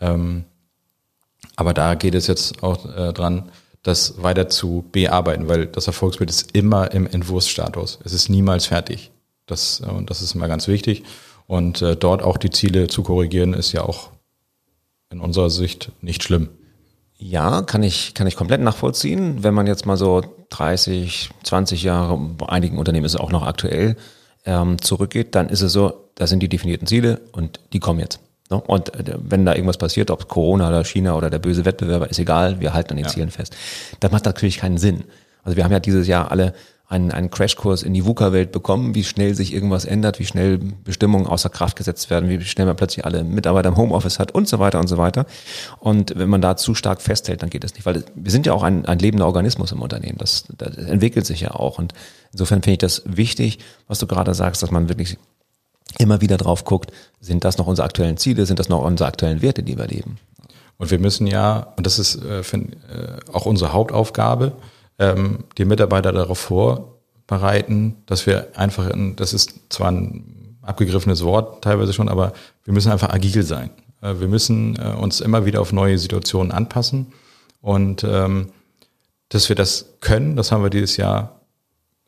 Ähm, 0.00 0.44
aber 1.54 1.74
da 1.74 1.94
geht 1.94 2.14
es 2.14 2.26
jetzt 2.26 2.62
auch 2.62 2.86
äh, 2.86 3.12
dran, 3.12 3.50
das 3.84 4.20
weiter 4.20 4.48
zu 4.48 4.84
bearbeiten, 4.90 5.48
weil 5.48 5.66
das 5.66 5.86
Erfolgsbild 5.86 6.28
ist 6.28 6.56
immer 6.56 6.90
im 6.92 7.06
Entwurfsstatus. 7.06 8.00
Es 8.04 8.12
ist 8.12 8.28
niemals 8.28 8.66
fertig. 8.66 9.12
Das, 9.46 9.80
äh, 9.80 10.04
das 10.04 10.22
ist 10.22 10.34
immer 10.34 10.48
ganz 10.48 10.66
wichtig. 10.66 11.04
Und 11.46 11.82
äh, 11.82 11.94
dort 11.96 12.22
auch 12.22 12.36
die 12.36 12.50
Ziele 12.50 12.88
zu 12.88 13.04
korrigieren, 13.04 13.54
ist 13.54 13.72
ja 13.72 13.82
auch 13.82 14.10
in 15.10 15.20
unserer 15.20 15.50
Sicht 15.50 15.92
nicht 16.00 16.24
schlimm. 16.24 16.48
Ja, 17.18 17.62
kann 17.62 17.82
ich, 17.82 18.14
kann 18.14 18.28
ich 18.28 18.36
komplett 18.36 18.60
nachvollziehen. 18.60 19.42
Wenn 19.42 19.52
man 19.52 19.66
jetzt 19.66 19.86
mal 19.86 19.96
so 19.96 20.22
30, 20.50 21.30
20 21.42 21.82
Jahre, 21.82 22.16
bei 22.16 22.48
einigen 22.48 22.78
Unternehmen 22.78 23.04
ist 23.04 23.14
es 23.14 23.20
auch 23.20 23.32
noch 23.32 23.44
aktuell, 23.44 23.96
ähm, 24.44 24.80
zurückgeht, 24.80 25.34
dann 25.34 25.48
ist 25.48 25.60
es 25.60 25.72
so, 25.72 26.10
da 26.14 26.26
sind 26.26 26.40
die 26.40 26.48
definierten 26.48 26.86
Ziele 26.86 27.20
und 27.32 27.60
die 27.72 27.80
kommen 27.80 27.98
jetzt. 27.98 28.20
Ne? 28.50 28.60
Und 28.60 28.94
äh, 28.94 29.16
wenn 29.18 29.44
da 29.44 29.54
irgendwas 29.54 29.78
passiert, 29.78 30.10
ob 30.12 30.28
Corona 30.28 30.68
oder 30.68 30.84
China 30.84 31.16
oder 31.16 31.28
der 31.28 31.40
böse 31.40 31.64
Wettbewerber, 31.64 32.08
ist 32.08 32.20
egal, 32.20 32.60
wir 32.60 32.72
halten 32.72 32.92
an 32.92 32.96
den 32.96 33.06
ja. 33.06 33.10
Zielen 33.10 33.30
fest. 33.30 33.54
Das 33.98 34.12
macht 34.12 34.24
natürlich 34.24 34.58
keinen 34.58 34.78
Sinn. 34.78 35.04
Also 35.42 35.56
wir 35.56 35.64
haben 35.64 35.72
ja 35.72 35.80
dieses 35.80 36.06
Jahr 36.06 36.30
alle 36.30 36.54
einen, 36.88 37.10
einen 37.10 37.30
Crashkurs 37.30 37.82
in 37.82 37.92
die 37.92 38.06
VUCA-Welt 38.06 38.50
bekommen, 38.50 38.94
wie 38.94 39.04
schnell 39.04 39.34
sich 39.34 39.52
irgendwas 39.52 39.84
ändert, 39.84 40.18
wie 40.18 40.24
schnell 40.24 40.58
Bestimmungen 40.58 41.26
außer 41.26 41.50
Kraft 41.50 41.76
gesetzt 41.76 42.08
werden, 42.08 42.30
wie 42.30 42.40
schnell 42.44 42.66
man 42.66 42.76
plötzlich 42.76 43.04
alle 43.04 43.24
Mitarbeiter 43.24 43.68
im 43.68 43.76
Homeoffice 43.76 44.18
hat 44.18 44.32
und 44.32 44.48
so 44.48 44.58
weiter 44.58 44.80
und 44.80 44.88
so 44.88 44.96
weiter. 44.96 45.26
Und 45.80 46.14
wenn 46.16 46.30
man 46.30 46.40
da 46.40 46.56
zu 46.56 46.74
stark 46.74 47.02
festhält, 47.02 47.42
dann 47.42 47.50
geht 47.50 47.62
es 47.62 47.74
nicht, 47.74 47.84
weil 47.84 48.04
wir 48.14 48.30
sind 48.30 48.46
ja 48.46 48.54
auch 48.54 48.62
ein, 48.62 48.86
ein 48.86 48.98
lebender 48.98 49.26
Organismus 49.26 49.70
im 49.70 49.82
Unternehmen. 49.82 50.16
Das, 50.16 50.44
das 50.56 50.76
entwickelt 50.76 51.26
sich 51.26 51.42
ja 51.42 51.50
auch. 51.50 51.78
Und 51.78 51.92
insofern 52.32 52.62
finde 52.62 52.72
ich 52.72 52.78
das 52.78 53.02
wichtig, 53.04 53.58
was 53.86 53.98
du 53.98 54.06
gerade 54.06 54.32
sagst, 54.32 54.62
dass 54.62 54.70
man 54.70 54.88
wirklich 54.88 55.18
immer 55.98 56.22
wieder 56.22 56.38
drauf 56.38 56.64
guckt, 56.64 56.90
sind 57.20 57.44
das 57.44 57.58
noch 57.58 57.66
unsere 57.66 57.84
aktuellen 57.84 58.16
Ziele, 58.16 58.46
sind 58.46 58.58
das 58.58 58.70
noch 58.70 58.82
unsere 58.82 59.08
aktuellen 59.08 59.42
Werte, 59.42 59.62
die 59.62 59.76
wir 59.76 59.86
leben. 59.86 60.16
Und 60.78 60.90
wir 60.90 60.98
müssen 60.98 61.26
ja, 61.26 61.74
und 61.76 61.84
das 61.84 61.98
ist 61.98 62.22
äh, 62.24 62.42
find, 62.42 62.74
äh, 62.74 63.18
auch 63.32 63.44
unsere 63.44 63.74
Hauptaufgabe, 63.74 64.52
ähm, 64.98 65.44
die 65.56 65.64
Mitarbeiter 65.64 66.12
darauf 66.12 66.38
vorbereiten, 66.38 67.96
dass 68.06 68.26
wir 68.26 68.48
einfach, 68.56 68.88
in, 68.90 69.16
das 69.16 69.32
ist 69.32 69.60
zwar 69.68 69.90
ein 69.90 70.58
abgegriffenes 70.62 71.24
Wort 71.24 71.62
teilweise 71.62 71.92
schon, 71.92 72.08
aber 72.08 72.32
wir 72.64 72.74
müssen 72.74 72.92
einfach 72.92 73.10
agil 73.10 73.42
sein. 73.42 73.70
Äh, 74.02 74.20
wir 74.20 74.28
müssen 74.28 74.76
äh, 74.76 74.94
uns 74.94 75.20
immer 75.20 75.46
wieder 75.46 75.60
auf 75.60 75.72
neue 75.72 75.98
Situationen 75.98 76.52
anpassen 76.52 77.12
und 77.60 78.04
ähm, 78.04 78.50
dass 79.28 79.48
wir 79.48 79.56
das 79.56 79.94
können, 80.00 80.36
das 80.36 80.52
haben 80.52 80.62
wir 80.62 80.70
dieses 80.70 80.96
Jahr 80.96 81.40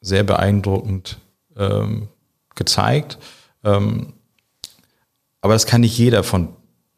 sehr 0.01 0.25
beeindruckend 0.25 1.19
ähm, 1.57 2.09
gezeigt. 2.55 3.19
Ähm, 3.63 4.15
aber 5.43 5.53
das 5.53 5.67
kann 5.67 5.83
nicht 5.83 5.97
jeder 5.99 6.23
von 6.23 6.49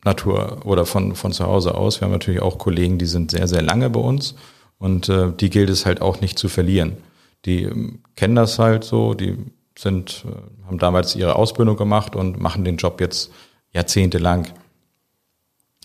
Natur 0.04 0.64
oder 0.64 0.86
von, 0.86 1.14
von 1.14 1.32
zu 1.32 1.44
Hause 1.44 1.74
aus. 1.74 2.00
Wir 2.00 2.06
haben 2.06 2.12
natürlich 2.12 2.42
auch 2.42 2.58
Kollegen, 2.58 2.98
die 2.98 3.06
sind 3.06 3.30
sehr, 3.30 3.48
sehr 3.48 3.62
lange 3.62 3.90
bei 3.90 4.00
uns 4.00 4.34
und 4.82 5.08
äh, 5.08 5.30
die 5.30 5.48
gilt 5.48 5.70
es 5.70 5.86
halt 5.86 6.02
auch 6.02 6.20
nicht 6.20 6.40
zu 6.40 6.48
verlieren. 6.48 6.96
Die 7.44 7.62
ähm, 7.62 8.00
kennen 8.16 8.34
das 8.34 8.58
halt 8.58 8.82
so, 8.82 9.14
die 9.14 9.38
sind, 9.78 10.24
äh, 10.26 10.66
haben 10.66 10.78
damals 10.78 11.14
ihre 11.14 11.36
Ausbildung 11.36 11.76
gemacht 11.76 12.16
und 12.16 12.40
machen 12.40 12.64
den 12.64 12.78
Job 12.78 13.00
jetzt 13.00 13.30
jahrzehntelang. 13.72 14.48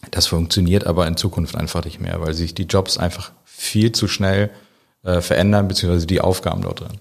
Das 0.10 0.26
funktioniert 0.26 0.88
aber 0.88 1.06
in 1.06 1.16
Zukunft 1.16 1.56
einfach 1.56 1.86
nicht 1.86 2.00
mehr, 2.00 2.20
weil 2.22 2.34
sich 2.34 2.56
die 2.56 2.64
Jobs 2.64 2.98
einfach 2.98 3.34
viel 3.44 3.92
zu 3.92 4.08
schnell 4.08 4.50
äh, 5.04 5.22
verändern, 5.22 5.68
beziehungsweise 5.68 6.08
die 6.08 6.22
Aufgaben 6.22 6.64
dort 6.64 6.80
drin. 6.80 7.00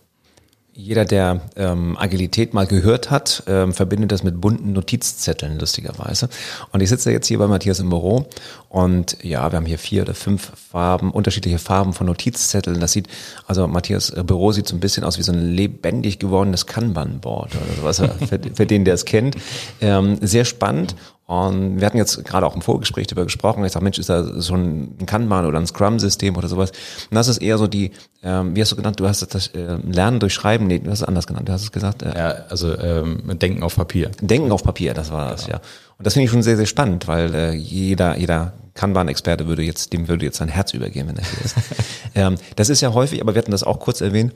Jeder, 0.79 1.07
der 1.07 1.41
ähm, 1.57 1.97
Agilität 1.99 2.53
mal 2.53 2.67
gehört 2.67 3.11
hat, 3.11 3.45
ähm, 3.47 3.73
verbindet 3.73 4.13
das 4.13 4.23
mit 4.23 4.43
bunten 4.43 4.75
Notizzetteln, 4.75 5.59
lustigerweise. 5.59 6.29
Und 6.71 6.83
ich 6.83 6.91
sitze 6.91 7.11
jetzt 7.11 7.27
hier 7.29 7.39
bei 7.39 7.47
Matthias 7.47 7.81
im 7.81 7.89
Büro 7.89 8.27
und 8.69 9.17
ja, 9.25 9.51
wir 9.51 9.57
haben 9.57 9.65
hier 9.65 9.79
vier 9.79 10.03
oder 10.03 10.13
fünf 10.13 10.53
Farben, 10.71 11.13
unterschiedliche 11.13 11.59
Farben 11.59 11.95
von 11.95 12.07
Notizzetteln. 12.07 12.79
Das 12.79 12.93
sieht, 12.93 13.09
also 13.47 13.67
Matthias 13.67 14.11
äh, 14.11 14.23
Büro 14.23 14.53
sieht 14.53 14.69
so 14.69 14.77
ein 14.77 14.81
bisschen 14.81 15.03
aus 15.03 15.17
wie 15.17 15.23
so 15.23 15.33
ein 15.33 15.55
lebendig 15.55 16.19
gewordenes 16.19 16.67
Kanban-Board 16.67 17.53
oder 17.55 17.75
sowas, 17.81 17.97
für, 18.29 18.39
für 18.55 18.67
den, 18.67 18.85
der 18.85 18.95
es 18.95 19.07
kennt. 19.07 19.35
Ähm, 19.81 20.19
sehr 20.21 20.45
spannend 20.45 20.95
und 21.27 21.81
wir 21.81 21.87
hatten 21.87 21.97
jetzt 21.97 22.25
gerade 22.25 22.47
auch 22.47 22.55
im 22.55 22.63
Vorgespräch 22.63 23.09
darüber 23.09 23.25
gesprochen. 23.25 23.65
Ich 23.65 23.73
sage, 23.73 23.83
Mensch, 23.83 23.99
ist 23.99 24.09
da 24.09 24.41
schon 24.41 24.95
ein 25.01 25.07
Kanban 25.07 25.45
oder 25.45 25.59
ein 25.59 25.67
Scrum-System 25.67 26.37
oder 26.37 26.47
sowas? 26.47 26.71
Und 27.11 27.17
das 27.17 27.27
ist 27.27 27.39
eher 27.39 27.59
so 27.59 27.67
die, 27.67 27.91
ähm, 28.23 28.55
wie 28.55 28.61
hast 28.61 28.71
du 28.71 28.77
genannt? 28.77 29.01
Du 29.01 29.09
hast 29.09 29.23
das 29.35 29.49
äh, 29.49 29.79
Lernen 29.91 30.21
durch 30.21 30.33
Schreiben, 30.33 30.69
nee, 30.69 30.79
du 30.79 30.89
hast 30.89 31.01
es 31.01 31.05
anders 31.05 31.27
genannt. 31.27 31.49
Du 31.49 31.53
hast 31.53 31.63
es 31.63 31.73
gesagt. 31.73 32.05
Äh, 32.05 32.17
ja, 32.17 32.29
also 32.49 32.79
ähm, 32.79 33.39
Denken 33.41 33.65
auf 33.65 33.75
Papier. 33.75 34.13
Denken 34.21 34.53
auf 34.53 34.63
Papier, 34.63 34.95
das 34.95 35.11
war 35.11 35.31
das, 35.31 35.47
genau. 35.47 35.59
ja. 35.59 35.63
Und 35.99 36.07
das 36.07 36.13
finde 36.13 36.27
ich 36.27 36.31
schon 36.31 36.45
sehr, 36.45 36.57
sehr 36.57 36.67
spannend, 36.67 37.09
weil 37.09 37.35
äh, 37.35 37.53
jeder, 37.55 38.17
jeder 38.17 38.53
Kanban-Experte 38.75 39.49
würde 39.49 39.63
jetzt, 39.65 39.93
dem 39.93 40.07
würde 40.07 40.25
jetzt 40.25 40.37
sein 40.37 40.49
Herz 40.49 40.75
übergehen, 40.75 41.09
wenn 41.09 41.17
er 41.17 41.25
hier 41.25 41.45
ist. 41.45 41.57
ähm, 42.15 42.37
das 42.55 42.69
ist 42.69 42.83
ja 42.83 42.95
häufig, 42.95 43.21
aber 43.21 43.35
wir 43.35 43.41
hatten 43.41 43.51
das 43.51 43.65
auch 43.65 43.81
kurz 43.81 44.01
erwähnt, 44.01 44.33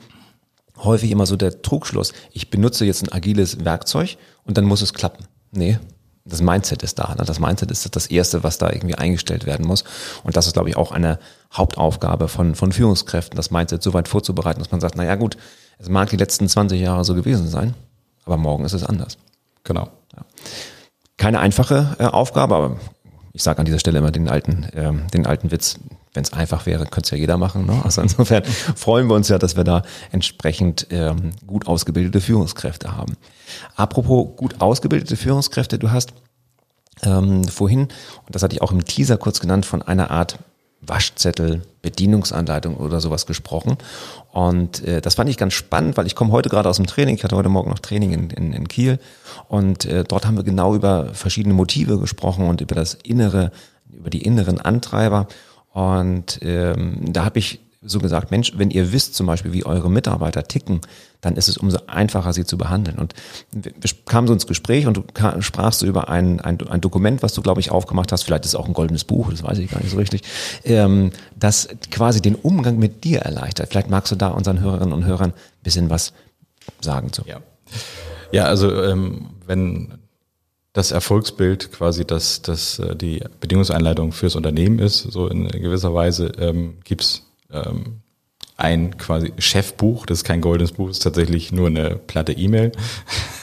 häufig 0.78 1.12
immer 1.12 1.26
so 1.26 1.36
der 1.36 1.62
Trugschluss. 1.62 2.12
Ich 2.32 2.50
benutze 2.50 2.84
jetzt 2.84 3.04
ein 3.04 3.12
agiles 3.12 3.64
Werkzeug 3.64 4.16
und 4.42 4.56
dann 4.56 4.64
muss 4.64 4.82
es 4.82 4.92
klappen. 4.92 5.26
Nee, 5.52 5.78
das 6.30 6.40
Mindset 6.40 6.82
ist 6.82 6.98
da. 6.98 7.14
Ne? 7.16 7.24
Das 7.24 7.40
Mindset 7.40 7.70
ist 7.70 7.94
das 7.94 8.06
Erste, 8.06 8.42
was 8.42 8.58
da 8.58 8.70
irgendwie 8.70 8.94
eingestellt 8.94 9.46
werden 9.46 9.66
muss. 9.66 9.84
Und 10.22 10.36
das 10.36 10.46
ist, 10.46 10.54
glaube 10.54 10.68
ich, 10.68 10.76
auch 10.76 10.92
eine 10.92 11.18
Hauptaufgabe 11.52 12.28
von, 12.28 12.54
von 12.54 12.72
Führungskräften, 12.72 13.36
das 13.36 13.50
Mindset 13.50 13.82
so 13.82 13.92
weit 13.92 14.08
vorzubereiten, 14.08 14.60
dass 14.60 14.70
man 14.70 14.80
sagt, 14.80 14.96
na 14.96 15.04
ja 15.04 15.16
gut, 15.16 15.36
es 15.78 15.88
mag 15.88 16.10
die 16.10 16.16
letzten 16.16 16.48
20 16.48 16.80
Jahre 16.80 17.04
so 17.04 17.14
gewesen 17.14 17.48
sein, 17.48 17.74
aber 18.24 18.36
morgen 18.36 18.64
ist 18.64 18.72
es 18.72 18.84
anders. 18.84 19.18
Genau. 19.64 19.88
Ja. 20.16 20.24
Keine 21.16 21.40
einfache 21.40 21.96
äh, 21.98 22.04
Aufgabe, 22.04 22.54
aber 22.54 22.76
ich 23.32 23.42
sage 23.42 23.58
an 23.58 23.64
dieser 23.64 23.78
Stelle 23.78 23.98
immer 23.98 24.10
den 24.10 24.28
alten, 24.28 24.68
ähm, 24.74 25.06
den 25.12 25.26
alten 25.26 25.50
Witz, 25.50 25.78
wenn 26.12 26.24
es 26.24 26.32
einfach 26.32 26.66
wäre, 26.66 26.84
könnte 26.84 27.06
es 27.06 27.10
ja 27.10 27.18
jeder 27.18 27.36
machen. 27.36 27.66
Ne? 27.66 27.80
Also 27.84 28.02
insofern 28.02 28.44
freuen 28.44 29.08
wir 29.08 29.14
uns 29.14 29.28
ja, 29.28 29.38
dass 29.38 29.56
wir 29.56 29.64
da 29.64 29.82
entsprechend 30.10 30.88
ähm, 30.90 31.32
gut 31.46 31.66
ausgebildete 31.66 32.20
Führungskräfte 32.20 32.96
haben. 32.96 33.16
Apropos 33.76 34.36
gut 34.36 34.60
ausgebildete 34.60 35.16
Führungskräfte, 35.16 35.78
du 35.78 35.90
hast 35.90 36.12
ähm, 37.02 37.44
vorhin, 37.44 37.82
und 37.82 38.34
das 38.34 38.42
hatte 38.42 38.54
ich 38.54 38.62
auch 38.62 38.72
im 38.72 38.84
Teaser 38.84 39.16
kurz 39.16 39.40
genannt, 39.40 39.66
von 39.66 39.82
einer 39.82 40.10
Art 40.10 40.38
Waschzettel, 40.82 41.62
Bedienungsanleitung 41.82 42.76
oder 42.76 43.00
sowas 43.00 43.26
gesprochen. 43.26 43.76
Und 44.32 44.82
äh, 44.84 45.00
das 45.00 45.14
fand 45.14 45.28
ich 45.28 45.36
ganz 45.36 45.52
spannend, 45.52 45.96
weil 45.96 46.06
ich 46.06 46.14
komme 46.14 46.32
heute 46.32 46.48
gerade 46.48 46.68
aus 46.68 46.76
dem 46.76 46.86
Training, 46.86 47.14
ich 47.14 47.24
hatte 47.24 47.36
heute 47.36 47.50
Morgen 47.50 47.70
noch 47.70 47.80
Training 47.80 48.12
in, 48.12 48.30
in, 48.30 48.52
in 48.52 48.68
Kiel 48.68 48.98
und 49.48 49.84
äh, 49.84 50.04
dort 50.04 50.26
haben 50.26 50.36
wir 50.36 50.44
genau 50.44 50.74
über 50.74 51.12
verschiedene 51.14 51.54
Motive 51.54 51.98
gesprochen 51.98 52.46
und 52.46 52.60
über 52.60 52.74
das 52.74 52.94
innere, 52.94 53.52
über 53.92 54.10
die 54.10 54.22
inneren 54.22 54.60
Antreiber. 54.60 55.26
Und 55.72 56.40
ähm, 56.42 57.12
da 57.12 57.24
habe 57.24 57.38
ich 57.38 57.60
so 57.82 57.98
gesagt, 57.98 58.30
Mensch, 58.30 58.52
wenn 58.56 58.70
ihr 58.70 58.92
wisst 58.92 59.14
zum 59.14 59.26
Beispiel, 59.26 59.52
wie 59.52 59.64
eure 59.64 59.90
Mitarbeiter 59.90 60.44
ticken, 60.44 60.80
dann 61.22 61.36
ist 61.36 61.48
es 61.48 61.56
umso 61.56 61.78
einfacher, 61.86 62.32
sie 62.34 62.44
zu 62.44 62.58
behandeln. 62.58 62.98
Und 62.98 63.14
wir 63.52 63.72
kamen 64.04 64.26
so 64.26 64.34
ins 64.34 64.46
Gespräch 64.46 64.86
und 64.86 64.98
du 64.98 65.04
sprachst 65.40 65.80
so 65.80 65.86
über 65.86 66.10
ein, 66.10 66.40
ein, 66.40 66.60
ein 66.68 66.80
Dokument, 66.82 67.22
was 67.22 67.32
du, 67.32 67.40
glaube 67.40 67.60
ich, 67.60 67.70
aufgemacht 67.70 68.12
hast, 68.12 68.24
vielleicht 68.24 68.44
ist 68.44 68.50
es 68.50 68.54
auch 68.54 68.66
ein 68.66 68.74
goldenes 68.74 69.04
Buch, 69.04 69.30
das 69.30 69.42
weiß 69.42 69.58
ich 69.58 69.70
gar 69.70 69.80
nicht 69.80 69.90
so 69.90 69.96
richtig, 69.96 70.22
ähm, 70.64 71.10
das 71.36 71.68
quasi 71.90 72.20
den 72.20 72.34
Umgang 72.34 72.78
mit 72.78 73.04
dir 73.04 73.20
erleichtert. 73.20 73.70
Vielleicht 73.70 73.88
magst 73.88 74.12
du 74.12 74.16
da 74.16 74.28
unseren 74.28 74.60
Hörerinnen 74.60 74.92
und 74.92 75.06
Hörern 75.06 75.30
ein 75.30 75.62
bisschen 75.62 75.88
was 75.88 76.12
sagen 76.82 77.14
zu. 77.14 77.22
Ja, 77.26 77.40
ja 78.30 78.44
also 78.44 78.82
ähm, 78.82 79.30
wenn 79.46 79.94
das 80.72 80.92
Erfolgsbild 80.92 81.72
quasi 81.72 82.04
das, 82.04 82.42
das 82.42 82.78
äh, 82.78 82.94
die 82.94 83.22
Bedingungseinleitung 83.40 84.12
fürs 84.12 84.36
Unternehmen 84.36 84.78
ist, 84.78 85.02
so 85.02 85.28
in 85.28 85.48
gewisser 85.48 85.94
Weise 85.94 86.32
ähm, 86.38 86.78
gibt's 86.84 87.26
ähm, 87.50 88.00
ein 88.56 88.98
quasi 88.98 89.32
Chefbuch, 89.38 90.06
das 90.06 90.18
ist 90.18 90.24
kein 90.24 90.42
goldenes 90.42 90.72
Buch, 90.72 90.90
ist 90.90 91.02
tatsächlich 91.02 91.50
nur 91.50 91.68
eine 91.68 91.96
platte 91.96 92.32
E-Mail. 92.32 92.72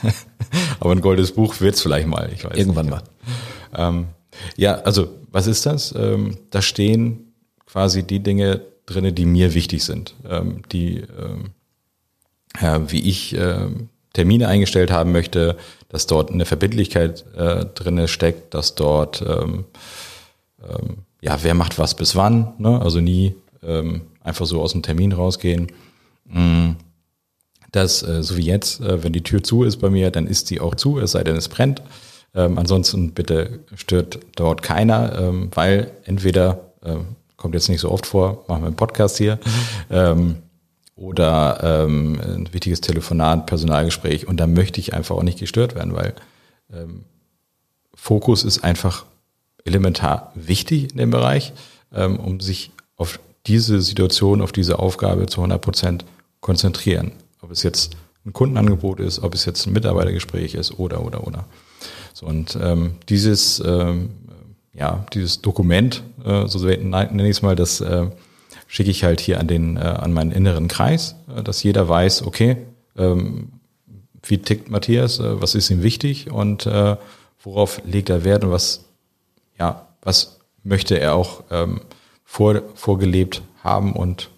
Aber 0.80 0.92
ein 0.92 1.02
goldenes 1.02 1.32
Buch 1.32 1.60
wird's 1.60 1.82
vielleicht 1.82 2.08
mal, 2.08 2.32
ich 2.34 2.46
weiß 2.46 2.56
Irgendwann 2.56 2.86
nicht. 2.86 3.04
mal. 3.76 3.88
Ähm, 3.88 4.08
ja, 4.56 4.76
also 4.76 5.10
was 5.32 5.48
ist 5.48 5.66
das? 5.66 5.94
Ähm, 5.98 6.38
da 6.52 6.62
stehen 6.62 7.34
quasi 7.66 8.04
die 8.04 8.22
Dinge 8.22 8.62
drinne, 8.86 9.12
die 9.12 9.26
mir 9.26 9.54
wichtig 9.54 9.84
sind, 9.84 10.16
ähm, 10.30 10.62
die 10.72 10.98
ähm, 10.98 11.52
ja, 12.62 12.92
wie 12.92 13.02
ich 13.02 13.36
äh, 13.36 13.68
Termine 14.18 14.48
eingestellt 14.48 14.90
haben 14.90 15.12
möchte, 15.12 15.58
dass 15.90 16.08
dort 16.08 16.32
eine 16.32 16.46
Verbindlichkeit 16.46 17.24
äh, 17.38 17.66
drinne 17.66 18.08
steckt, 18.08 18.56
dass 18.56 18.74
dort 18.74 19.22
ähm, 19.22 19.66
ähm, 20.64 20.98
ja 21.22 21.38
wer 21.44 21.54
macht 21.54 21.78
was 21.78 21.94
bis 21.94 22.16
wann, 22.16 22.54
ne? 22.58 22.82
also 22.82 23.00
nie 23.00 23.36
ähm, 23.62 24.02
einfach 24.24 24.48
so 24.48 24.60
aus 24.60 24.72
dem 24.72 24.82
Termin 24.82 25.12
rausgehen. 25.12 25.68
Mm, 26.26 26.72
das, 27.72 28.02
äh, 28.02 28.24
so 28.24 28.38
wie 28.38 28.46
jetzt, 28.46 28.82
äh, 28.82 29.04
wenn 29.04 29.14
die 29.14 29.22
Tür 29.22 29.44
zu 29.44 29.64
ist 29.64 29.78
bei 29.78 29.92
mir, 29.92 30.10
dann 30.10 30.26
ist 30.26 30.48
sie 30.48 30.62
auch 30.62 30.74
zu, 30.74 30.98
es 30.98 31.12
sei 31.12 31.24
denn, 31.24 31.36
es 31.36 31.48
brennt. 31.48 31.84
Ähm, 32.34 32.58
ansonsten 32.58 33.12
bitte 33.12 33.60
stört 33.76 34.18
dort 34.36 34.64
keiner, 34.64 35.20
ähm, 35.20 35.52
weil 35.54 35.92
entweder, 36.06 36.72
äh, 36.84 36.96
kommt 37.36 37.54
jetzt 37.54 37.70
nicht 37.70 37.82
so 37.82 37.92
oft 37.92 38.08
vor, 38.08 38.46
machen 38.48 38.64
wir 38.64 38.68
einen 38.68 38.76
Podcast 38.76 39.18
hier, 39.18 39.38
ähm, 39.92 40.38
oder 40.98 41.60
ähm, 41.64 42.20
ein 42.22 42.54
wichtiges 42.54 42.82
Telefonat, 42.82 43.46
Personalgespräch 43.46 44.28
und 44.28 44.38
da 44.38 44.48
möchte 44.48 44.80
ich 44.82 44.94
einfach 44.94 45.16
auch 45.16 45.24
nicht 45.24 45.40
gestört 45.40 45.76
werden, 45.76 45.96
weil 45.96 46.16
ähm, 46.74 47.04
Fokus 47.94 48.44
ist 48.44 48.64
einfach 48.64 49.06
elementar 49.64 50.32
wichtig 50.36 50.92
in 50.92 50.98
dem 50.98 51.12
Bereich, 51.12 51.54
ähm, 51.94 52.20
um 52.20 52.40
sich 52.40 52.72
auf 52.96 53.20
diese 53.46 53.82
Situation, 53.82 54.42
auf 54.42 54.52
diese 54.52 54.80
Aufgabe 54.80 55.28
zu 55.28 55.40
100 55.40 55.62
Prozent 55.62 56.06
konzentrieren. 56.42 57.12
Ob 57.42 57.52
es 57.52 57.64
jetzt 57.64 57.96
ein 58.26 58.34
Kundenangebot 58.34 59.00
ist, 59.00 59.20
ob 59.20 59.36
es 59.36 59.46
jetzt 59.46 59.66
ein 59.68 59.74
Mitarbeitergespräch 59.74 60.56
ist 60.56 60.80
oder, 60.80 61.06
oder, 61.06 61.26
oder. 61.26 61.46
So, 62.14 62.26
und 62.26 62.58
ähm, 62.62 62.96
dieses, 63.08 63.62
ähm, 63.66 64.10
ja, 64.74 65.06
dieses 65.14 65.42
Dokument, 65.42 66.04
äh, 66.26 66.48
so 66.48 66.60
nenne 66.60 67.24
ich 67.24 67.38
es 67.38 67.42
mal, 67.42 67.56
das 67.56 67.82
äh, 67.82 68.08
schicke 68.68 68.92
ich 68.92 69.04
halt 69.04 69.20
hier 69.20 69.40
an 69.40 69.48
den, 69.48 69.78
äh, 69.78 69.82
an 69.82 70.14
meinen 70.14 70.32
inneren 70.32 70.68
Kreis, 70.68 71.16
äh, 71.36 71.42
dass 71.42 71.64
jeder 71.64 71.88
weiß, 71.88 72.24
okay, 72.24 72.58
ähm, 72.98 73.50
wie 74.24 74.38
tickt 74.38 74.70
Matthias, 74.70 75.20
äh, 75.20 75.42
was 75.42 75.56
ist 75.56 75.70
ihm 75.70 75.84
wichtig 75.84 76.32
und 76.32 76.66
äh, 76.66 76.98
worauf 77.42 77.82
legt 77.86 78.10
er 78.10 78.24
Wert 78.24 78.44
und 78.44 78.52
was, 78.52 78.86
ja, 79.58 79.88
was 80.02 80.40
möchte 80.64 81.00
er 81.00 81.16
auch 81.16 81.44
ähm, 81.50 81.82
vor, 82.24 82.62
vorgelebt 82.76 83.42
haben 83.64 83.94
und 83.94 84.30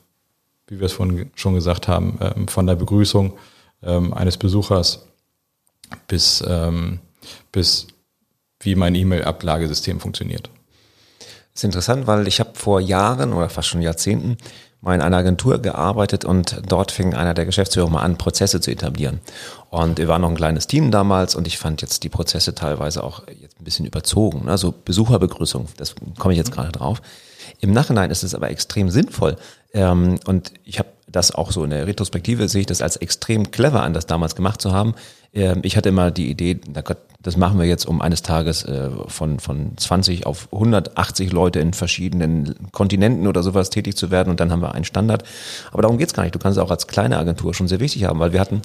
wie 0.67 0.79
wir 0.79 0.85
es 0.85 0.93
vorhin 0.93 1.31
schon 1.35 1.55
gesagt 1.55 1.87
haben, 1.87 2.19
ähm, 2.21 2.47
von 2.47 2.67
der 2.67 2.75
Begrüßung 2.75 3.33
ähm, 3.81 4.13
eines 4.13 4.37
Besuchers 4.37 5.07
bis, 6.07 6.43
ähm, 6.47 6.99
bis 7.51 7.87
wie 8.59 8.75
mein 8.75 8.93
E-Mail-Ablagesystem 8.93 9.99
funktioniert. 9.99 10.49
Ist 11.59 11.65
interessant, 11.65 12.07
weil 12.07 12.25
ich 12.25 12.39
habe 12.39 12.51
vor 12.53 12.79
Jahren 12.79 13.33
oder 13.33 13.49
fast 13.49 13.67
schon 13.67 13.81
Jahrzehnten 13.81 14.37
mal 14.79 14.95
in 14.95 15.01
einer 15.01 15.17
Agentur 15.17 15.61
gearbeitet 15.61 16.23
und 16.23 16.61
dort 16.69 16.89
fing 16.89 17.13
einer 17.13 17.33
der 17.33 17.45
Geschäftsführer 17.45 17.89
mal 17.89 17.99
an, 17.99 18.17
Prozesse 18.17 18.61
zu 18.61 18.71
etablieren. 18.71 19.19
Und 19.69 19.97
wir 19.97 20.07
waren 20.07 20.21
noch 20.21 20.29
ein 20.29 20.37
kleines 20.37 20.67
Team 20.67 20.89
damals 20.89 21.35
und 21.35 21.47
ich 21.47 21.57
fand 21.57 21.81
jetzt 21.81 22.03
die 22.03 22.07
Prozesse 22.07 22.55
teilweise 22.55 23.03
auch 23.03 23.23
jetzt 23.41 23.59
ein 23.59 23.65
bisschen 23.65 23.85
überzogen. 23.85 24.47
Also 24.47 24.73
Besucherbegrüßung, 24.85 25.67
das 25.75 25.95
komme 26.17 26.33
ich 26.33 26.37
jetzt 26.37 26.53
gerade 26.53 26.71
drauf. 26.71 27.01
Im 27.59 27.71
Nachhinein 27.71 28.11
ist 28.11 28.23
es 28.23 28.35
aber 28.35 28.49
extrem 28.49 28.89
sinnvoll. 28.89 29.35
Ähm, 29.73 30.19
und 30.25 30.53
ich 30.63 30.79
habe 30.79 30.89
das 31.11 31.33
auch 31.33 31.51
so 31.51 31.63
in 31.63 31.71
der 31.71 31.87
Retrospektive 31.87 32.47
sehe 32.47 32.61
ich 32.61 32.67
das 32.67 32.81
als 32.81 32.95
extrem 32.97 33.51
clever 33.51 33.81
an, 33.83 33.93
das 33.93 34.05
damals 34.05 34.35
gemacht 34.35 34.61
zu 34.61 34.71
haben. 34.71 34.95
Ähm, 35.33 35.61
ich 35.63 35.77
hatte 35.77 35.89
immer 35.89 36.11
die 36.11 36.29
Idee, 36.29 36.59
das 37.21 37.37
machen 37.37 37.59
wir 37.59 37.65
jetzt, 37.65 37.85
um 37.85 38.01
eines 38.01 38.21
Tages 38.21 38.63
äh, 38.63 38.89
von, 39.07 39.39
von 39.39 39.77
20 39.77 40.25
auf 40.25 40.47
180 40.51 41.31
Leute 41.31 41.59
in 41.59 41.73
verschiedenen 41.73 42.71
Kontinenten 42.71 43.27
oder 43.27 43.43
sowas 43.43 43.69
tätig 43.69 43.97
zu 43.97 44.11
werden 44.11 44.29
und 44.29 44.39
dann 44.39 44.51
haben 44.51 44.61
wir 44.61 44.73
einen 44.73 44.85
Standard. 44.85 45.23
Aber 45.71 45.81
darum 45.81 45.97
geht's 45.97 46.13
gar 46.13 46.23
nicht. 46.23 46.35
Du 46.35 46.39
kannst 46.39 46.57
es 46.57 46.63
auch 46.63 46.71
als 46.71 46.87
kleine 46.87 47.17
Agentur 47.17 47.53
schon 47.53 47.67
sehr 47.67 47.79
wichtig 47.79 48.05
haben, 48.05 48.19
weil 48.19 48.33
wir 48.33 48.39
hatten 48.39 48.61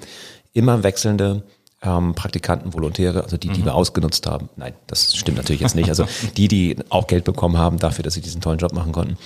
immer 0.52 0.82
wechselnde 0.82 1.42
ähm, 1.84 2.14
Praktikanten, 2.14 2.72
Volontäre, 2.72 3.22
also 3.22 3.36
die, 3.36 3.48
die 3.48 3.60
mhm. 3.60 3.66
wir 3.66 3.74
ausgenutzt 3.74 4.26
haben. 4.26 4.48
Nein, 4.56 4.74
das 4.86 5.14
stimmt 5.14 5.36
natürlich 5.36 5.60
jetzt 5.60 5.76
nicht. 5.76 5.88
Also 5.88 6.06
die, 6.36 6.48
die 6.48 6.76
auch 6.88 7.06
Geld 7.06 7.24
bekommen 7.24 7.58
haben 7.58 7.78
dafür, 7.78 8.02
dass 8.02 8.14
sie 8.14 8.20
diesen 8.20 8.40
tollen 8.40 8.58
Job 8.58 8.72
machen 8.72 8.92
konnten. 8.92 9.18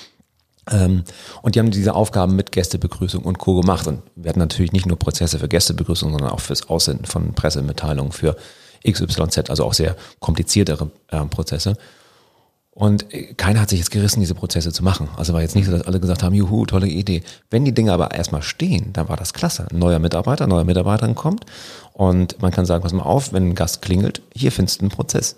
Ähm, 0.70 1.04
und 1.42 1.54
die 1.54 1.60
haben 1.60 1.70
diese 1.70 1.94
Aufgaben 1.94 2.36
mit 2.36 2.52
Gästebegrüßung 2.52 3.22
und 3.24 3.38
Co. 3.38 3.60
gemacht. 3.60 3.86
Und 3.86 4.02
wir 4.16 4.28
hatten 4.28 4.40
natürlich 4.40 4.72
nicht 4.72 4.86
nur 4.86 4.98
Prozesse 4.98 5.38
für 5.38 5.48
Gästebegrüßung, 5.48 6.10
sondern 6.10 6.30
auch 6.30 6.40
fürs 6.40 6.68
Aussenden 6.68 7.06
von 7.06 7.34
Pressemitteilungen 7.34 8.12
für 8.12 8.36
XYZ, 8.86 9.50
also 9.50 9.64
auch 9.64 9.74
sehr 9.74 9.96
kompliziertere 10.20 10.90
äh, 11.08 11.24
Prozesse. 11.24 11.76
Und 12.78 13.12
äh, 13.12 13.34
keiner 13.34 13.60
hat 13.60 13.70
sich 13.70 13.80
jetzt 13.80 13.90
gerissen, 13.90 14.20
diese 14.20 14.36
Prozesse 14.36 14.72
zu 14.72 14.84
machen. 14.84 15.08
Also 15.16 15.32
war 15.32 15.40
jetzt 15.40 15.56
nicht 15.56 15.66
so, 15.66 15.72
dass 15.72 15.82
alle 15.82 15.98
gesagt 15.98 16.22
haben, 16.22 16.32
juhu, 16.32 16.64
tolle 16.64 16.86
Idee. 16.86 17.24
Wenn 17.50 17.64
die 17.64 17.74
Dinge 17.74 17.92
aber 17.92 18.12
erstmal 18.14 18.42
stehen, 18.42 18.92
dann 18.92 19.08
war 19.08 19.16
das 19.16 19.32
klasse. 19.32 19.66
Ein 19.72 19.80
neuer 19.80 19.98
Mitarbeiter, 19.98 20.44
ein 20.44 20.50
neuer 20.50 20.62
Mitarbeiterin 20.62 21.16
kommt 21.16 21.44
und 21.92 22.40
man 22.40 22.52
kann 22.52 22.66
sagen, 22.66 22.84
pass 22.84 22.92
mal 22.92 23.02
auf, 23.02 23.32
wenn 23.32 23.48
ein 23.48 23.54
Gast 23.56 23.82
klingelt, 23.82 24.22
hier 24.32 24.52
findest 24.52 24.80
du 24.80 24.84
einen 24.84 24.90
Prozess. 24.90 25.34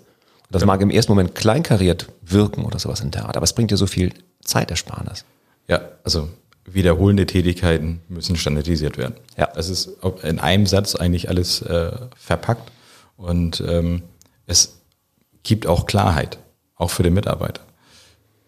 Das 0.51 0.61
ja. 0.61 0.67
mag 0.67 0.81
im 0.81 0.91
ersten 0.91 1.13
Moment 1.13 1.33
kleinkariert 1.33 2.09
wirken 2.21 2.63
oder 2.63 2.77
sowas 2.77 2.99
in 3.01 3.09
der 3.09 3.25
Art, 3.25 3.37
aber 3.37 3.45
es 3.45 3.53
bringt 3.53 3.71
dir 3.71 3.77
so 3.77 3.87
viel 3.87 4.13
Zeitersparnis. 4.43 5.25
Ja, 5.67 5.81
also 6.03 6.29
wiederholende 6.65 7.25
Tätigkeiten 7.25 8.01
müssen 8.07 8.35
standardisiert 8.35 8.99
werden. 8.99 9.15
Ja. 9.35 9.49
Es 9.55 9.67
ist 9.67 9.89
in 10.21 10.37
einem 10.37 10.67
Satz 10.67 10.93
eigentlich 10.93 11.27
alles 11.27 11.63
äh, 11.63 11.91
verpackt 12.15 12.71
und 13.17 13.63
ähm, 13.67 14.03
es 14.45 14.77
gibt 15.41 15.65
auch 15.65 15.87
Klarheit 15.87 16.37
auch 16.81 16.89
für 16.89 17.03
den 17.03 17.13
Mitarbeiter. 17.13 17.61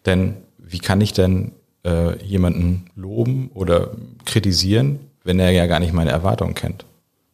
Denn 0.06 0.36
wie 0.58 0.80
kann 0.80 1.02
ich 1.02 1.14
denn 1.14 1.52
äh, 1.86 2.18
jemanden 2.24 2.88
loben 2.96 3.52
oder 3.54 3.92
kritisieren, 4.26 5.00
wenn 5.24 5.40
er 5.40 5.52
ja 5.52 5.68
gar 5.68 5.80
nicht 5.80 5.94
meine 5.94 6.12
Erwartungen 6.12 6.56
kennt? 6.56 6.86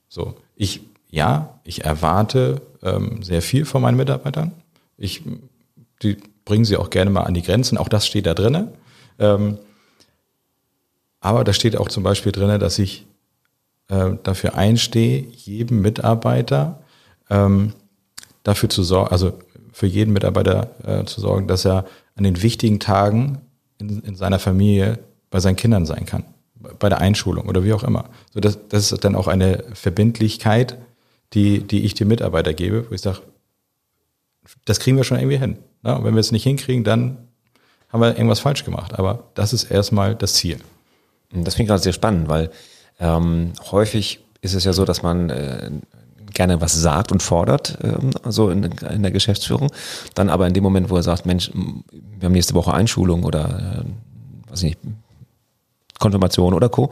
So, 0.10 0.36
ich, 0.56 0.82
ja, 1.10 1.60
ich 1.64 1.86
erwarte 1.86 2.62
ähm, 2.84 3.24
sehr 3.24 3.42
viel 3.42 3.66
von 3.66 3.82
meinen 3.82 3.98
Mitarbeitern. 3.98 4.52
Ich, 4.98 5.24
die 6.04 6.18
bringen 6.44 6.66
sie 6.66 6.78
auch 6.78 6.90
gerne 6.90 7.12
mal 7.12 7.24
an 7.24 7.34
die 7.34 7.44
Grenzen. 7.44 7.78
Auch 7.78 7.90
das 7.90 8.06
steht 8.06 8.26
da 8.26 8.34
drinne. 8.34 8.74
Ähm, 9.20 9.58
aber 11.22 11.44
da 11.44 11.54
steht 11.54 11.78
auch 11.78 11.88
zum 11.88 12.04
Beispiel 12.04 12.32
drinne, 12.32 12.60
dass 12.60 12.78
ich 12.80 13.06
äh, 13.88 14.12
dafür 14.24 14.56
einstehe, 14.56 15.20
jedem 15.20 15.82
Mitarbeiter 15.82 16.82
ähm, 17.30 17.74
dafür 18.44 18.70
zu 18.70 18.84
sorgen, 18.84 19.12
also 19.12 19.34
für 19.72 19.88
jeden 19.88 20.14
Mitarbeiter 20.14 20.72
äh, 20.86 21.06
zu 21.06 21.22
sorgen, 21.22 21.48
dass 21.48 21.66
er 21.66 21.86
an 22.16 22.24
den 22.24 22.42
wichtigen 22.42 22.80
Tagen 22.80 23.40
in, 23.80 24.02
in 24.02 24.16
seiner 24.16 24.40
Familie 24.40 25.00
bei 25.30 25.40
seinen 25.40 25.56
Kindern 25.56 25.86
sein 25.86 26.06
kann, 26.06 26.24
bei 26.80 26.90
der 26.90 27.00
Einschulung 27.00 27.48
oder 27.48 27.64
wie 27.64 27.74
auch 27.74 27.84
immer. 27.84 28.06
So 28.34 28.40
das, 28.40 28.58
das 28.68 28.92
ist 28.92 29.04
dann 29.04 29.16
auch 29.16 29.28
eine 29.28 29.64
Verbindlichkeit, 29.74 30.78
die, 31.34 31.62
die 31.62 31.86
ich 31.86 31.94
dem 31.94 32.08
Mitarbeiter 32.08 32.54
gebe, 32.54 32.90
wo 32.90 32.96
ich 32.96 33.02
sage, 33.02 33.22
das 34.66 34.80
kriegen 34.80 34.98
wir 34.98 35.04
schon 35.04 35.20
irgendwie 35.20 35.38
hin. 35.38 35.58
Ne? 35.84 35.96
Und 35.96 36.04
wenn 36.04 36.16
wir 36.16 36.20
es 36.20 36.32
nicht 36.32 36.44
hinkriegen, 36.44 36.84
dann 36.84 37.18
haben 37.90 38.02
wir 38.02 38.16
irgendwas 38.16 38.40
falsch 38.40 38.66
gemacht. 38.66 38.98
Aber 38.98 39.30
das 39.36 39.54
ist 39.54 39.66
erstmal 39.66 40.16
das 40.16 40.34
Ziel. 40.36 40.60
Das 41.32 41.56
finde 41.56 41.64
ich 41.64 41.70
gerade 41.70 41.84
sehr 41.84 41.94
spannend, 41.94 42.28
weil 42.28 42.50
ähm, 43.00 43.54
häufig 43.72 44.20
ist 44.42 44.56
es 44.56 44.64
ja 44.64 44.74
so, 44.74 44.86
dass 44.86 45.04
man 45.04 45.30
äh, 45.30 45.72
gerne 46.34 46.62
was 46.62 46.74
sagt 46.74 47.12
und 47.12 47.24
fordert, 47.24 47.78
ähm, 47.84 48.12
also 48.24 48.50
in, 48.50 48.64
in, 48.64 49.02
der 49.02 49.12
Geschäftsführung. 49.12 49.72
Dann 50.16 50.30
aber 50.30 50.48
in 50.48 50.54
dem 50.54 50.64
Moment, 50.64 50.90
wo 50.90 50.96
er 50.96 51.04
sagt, 51.04 51.26
Mensch, 51.26 51.52
wir 51.54 52.26
haben 52.26 52.34
nächste 52.34 52.54
Woche 52.54 52.74
Einschulung 52.74 53.24
oder 53.24 53.84
äh, 53.86 54.52
weiß 54.52 54.64
nicht, 54.64 54.80
Konfirmation 56.00 56.54
oder 56.54 56.70
Co., 56.70 56.92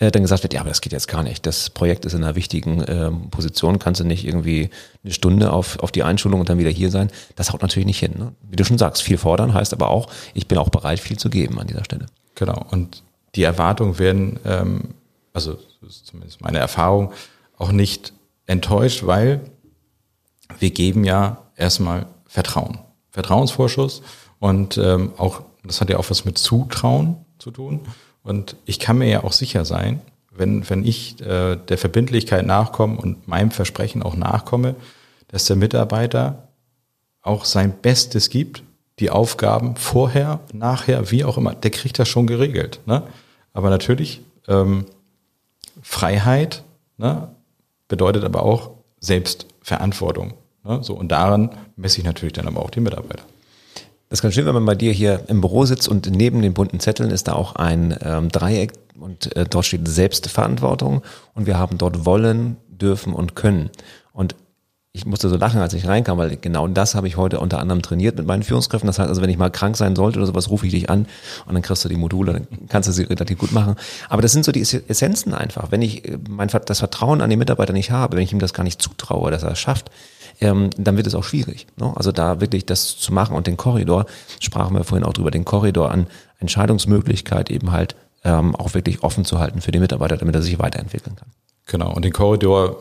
äh, 0.00 0.10
dann 0.10 0.22
gesagt 0.22 0.42
wird, 0.42 0.52
ja, 0.52 0.60
aber 0.60 0.68
das 0.68 0.80
geht 0.80 0.92
jetzt 0.92 1.08
gar 1.08 1.22
nicht. 1.22 1.46
Das 1.46 1.70
Projekt 1.70 2.04
ist 2.04 2.12
in 2.12 2.24
einer 2.24 2.34
wichtigen 2.34 2.82
äh, 2.82 3.10
Position, 3.30 3.78
kannst 3.78 4.00
du 4.00 4.04
nicht 4.04 4.26
irgendwie 4.26 4.70
eine 5.04 5.12
Stunde 5.12 5.52
auf, 5.52 5.78
auf 5.78 5.92
die 5.92 6.02
Einschulung 6.02 6.40
und 6.40 6.48
dann 6.48 6.58
wieder 6.58 6.70
hier 6.70 6.90
sein. 6.90 7.10
Das 7.36 7.52
haut 7.52 7.62
natürlich 7.62 7.86
nicht 7.86 8.00
hin. 8.00 8.14
Ne? 8.18 8.32
Wie 8.42 8.56
du 8.56 8.64
schon 8.64 8.78
sagst, 8.78 9.02
viel 9.02 9.16
fordern 9.16 9.54
heißt 9.54 9.72
aber 9.72 9.88
auch, 9.88 10.08
ich 10.34 10.48
bin 10.48 10.58
auch 10.58 10.68
bereit, 10.68 10.98
viel 10.98 11.16
zu 11.16 11.30
geben 11.30 11.58
an 11.60 11.68
dieser 11.68 11.84
Stelle. 11.84 12.06
Genau. 12.34 12.66
Und 12.70 13.02
die 13.36 13.44
Erwartungen 13.44 13.98
werden, 13.98 14.40
ähm, 14.44 14.94
also 15.32 15.58
zumindest 16.04 16.42
meine 16.42 16.58
Erfahrung, 16.58 17.12
auch 17.58 17.70
nicht 17.70 18.12
enttäuscht, 18.48 19.06
weil 19.06 19.40
wir 20.58 20.70
geben 20.70 21.04
ja 21.04 21.44
erstmal 21.56 22.06
Vertrauen. 22.26 22.78
Vertrauensvorschuss 23.10 24.02
und 24.40 24.78
ähm, 24.78 25.12
auch, 25.16 25.42
das 25.62 25.80
hat 25.80 25.90
ja 25.90 25.98
auch 25.98 26.10
was 26.10 26.24
mit 26.24 26.38
Zutrauen 26.38 27.16
zu 27.38 27.50
tun. 27.50 27.80
Und 28.22 28.56
ich 28.64 28.78
kann 28.78 28.98
mir 28.98 29.08
ja 29.08 29.24
auch 29.24 29.32
sicher 29.32 29.64
sein, 29.64 30.00
wenn, 30.30 30.68
wenn 30.68 30.84
ich 30.84 31.20
äh, 31.20 31.56
der 31.56 31.78
Verbindlichkeit 31.78 32.46
nachkomme 32.46 32.96
und 32.96 33.28
meinem 33.28 33.50
Versprechen 33.50 34.02
auch 34.02 34.16
nachkomme, 34.16 34.76
dass 35.28 35.44
der 35.44 35.56
Mitarbeiter 35.56 36.48
auch 37.22 37.44
sein 37.44 37.74
Bestes 37.80 38.30
gibt, 38.30 38.62
die 38.98 39.10
Aufgaben 39.10 39.76
vorher, 39.76 40.40
nachher, 40.52 41.10
wie 41.10 41.24
auch 41.24 41.38
immer, 41.38 41.54
der 41.54 41.70
kriegt 41.70 41.98
das 41.98 42.08
schon 42.08 42.26
geregelt. 42.26 42.80
Ne? 42.86 43.02
Aber 43.52 43.70
natürlich 43.70 44.20
ähm, 44.46 44.86
Freiheit, 45.82 46.64
ne? 46.96 47.28
Bedeutet 47.88 48.24
aber 48.24 48.42
auch 48.42 48.70
Selbstverantwortung. 49.00 50.34
Ne? 50.64 50.80
So, 50.82 50.94
und 50.94 51.08
daran 51.08 51.50
messe 51.76 51.98
ich 51.98 52.04
natürlich 52.04 52.34
dann 52.34 52.46
aber 52.46 52.62
auch 52.62 52.70
die 52.70 52.80
Mitarbeiter. 52.80 53.24
Das 54.10 54.22
kann 54.22 54.32
schön, 54.32 54.46
wenn 54.46 54.54
man 54.54 54.64
bei 54.64 54.74
dir 54.74 54.92
hier 54.92 55.24
im 55.28 55.40
Büro 55.40 55.66
sitzt 55.66 55.88
und 55.88 56.10
neben 56.10 56.40
den 56.40 56.54
bunten 56.54 56.80
Zetteln 56.80 57.10
ist 57.10 57.28
da 57.28 57.34
auch 57.34 57.56
ein 57.56 57.96
ähm, 58.02 58.30
Dreieck 58.30 58.72
und 58.98 59.34
äh, 59.36 59.44
dort 59.44 59.66
steht 59.66 59.86
Selbstverantwortung 59.86 61.02
und 61.34 61.46
wir 61.46 61.58
haben 61.58 61.76
dort 61.76 62.06
wollen, 62.06 62.56
dürfen 62.68 63.12
und 63.12 63.34
können. 63.34 63.70
Und 64.12 64.34
ich 64.98 65.06
musste 65.06 65.28
so 65.28 65.36
lachen, 65.36 65.60
als 65.60 65.72
ich 65.74 65.86
reinkam, 65.86 66.18
weil 66.18 66.36
genau 66.36 66.66
das 66.66 66.94
habe 66.94 67.06
ich 67.06 67.16
heute 67.16 67.38
unter 67.38 67.60
anderem 67.60 67.82
trainiert 67.82 68.16
mit 68.16 68.26
meinen 68.26 68.42
Führungskräften. 68.42 68.86
Das 68.88 68.98
heißt 68.98 69.08
also, 69.08 69.22
wenn 69.22 69.30
ich 69.30 69.38
mal 69.38 69.50
krank 69.50 69.76
sein 69.76 69.94
sollte 69.94 70.18
oder 70.18 70.26
sowas, 70.26 70.50
rufe 70.50 70.66
ich 70.66 70.72
dich 70.72 70.90
an 70.90 71.06
und 71.46 71.54
dann 71.54 71.62
kriegst 71.62 71.84
du 71.84 71.88
die 71.88 71.96
Module, 71.96 72.32
dann 72.32 72.46
kannst 72.68 72.88
du 72.88 72.92
sie 72.92 73.04
relativ 73.04 73.38
gut 73.38 73.52
machen. 73.52 73.76
Aber 74.08 74.22
das 74.22 74.32
sind 74.32 74.44
so 74.44 74.50
die 74.50 74.60
Essenzen 74.60 75.34
einfach. 75.34 75.70
Wenn 75.70 75.82
ich 75.82 76.04
äh, 76.04 76.18
mein, 76.28 76.48
das 76.66 76.80
Vertrauen 76.80 77.20
an 77.20 77.30
den 77.30 77.38
Mitarbeiter 77.38 77.72
nicht 77.72 77.90
habe, 77.92 78.16
wenn 78.16 78.24
ich 78.24 78.32
ihm 78.32 78.40
das 78.40 78.52
gar 78.52 78.64
nicht 78.64 78.82
zutraue, 78.82 79.30
dass 79.30 79.44
er 79.44 79.52
es 79.52 79.58
schafft, 79.60 79.90
ähm, 80.40 80.70
dann 80.76 80.96
wird 80.96 81.06
es 81.06 81.14
auch 81.14 81.24
schwierig. 81.24 81.68
Ne? 81.76 81.92
Also 81.94 82.10
da 82.10 82.40
wirklich 82.40 82.66
das 82.66 82.96
zu 82.96 83.12
machen 83.12 83.36
und 83.36 83.46
den 83.46 83.56
Korridor, 83.56 84.06
sprachen 84.40 84.74
wir 84.74 84.84
vorhin 84.84 85.06
auch 85.06 85.12
drüber, 85.12 85.30
den 85.30 85.44
Korridor 85.44 85.92
an 85.92 86.08
Entscheidungsmöglichkeit 86.40 87.50
eben 87.50 87.70
halt 87.70 87.94
ähm, 88.24 88.56
auch 88.56 88.74
wirklich 88.74 89.04
offen 89.04 89.24
zu 89.24 89.38
halten 89.38 89.60
für 89.60 89.70
den 89.70 89.80
Mitarbeiter, 89.80 90.16
damit 90.16 90.34
er 90.34 90.42
sich 90.42 90.58
weiterentwickeln 90.58 91.14
kann. 91.16 91.28
Genau, 91.66 91.92
und 91.92 92.04
den 92.04 92.12
Korridor 92.12 92.78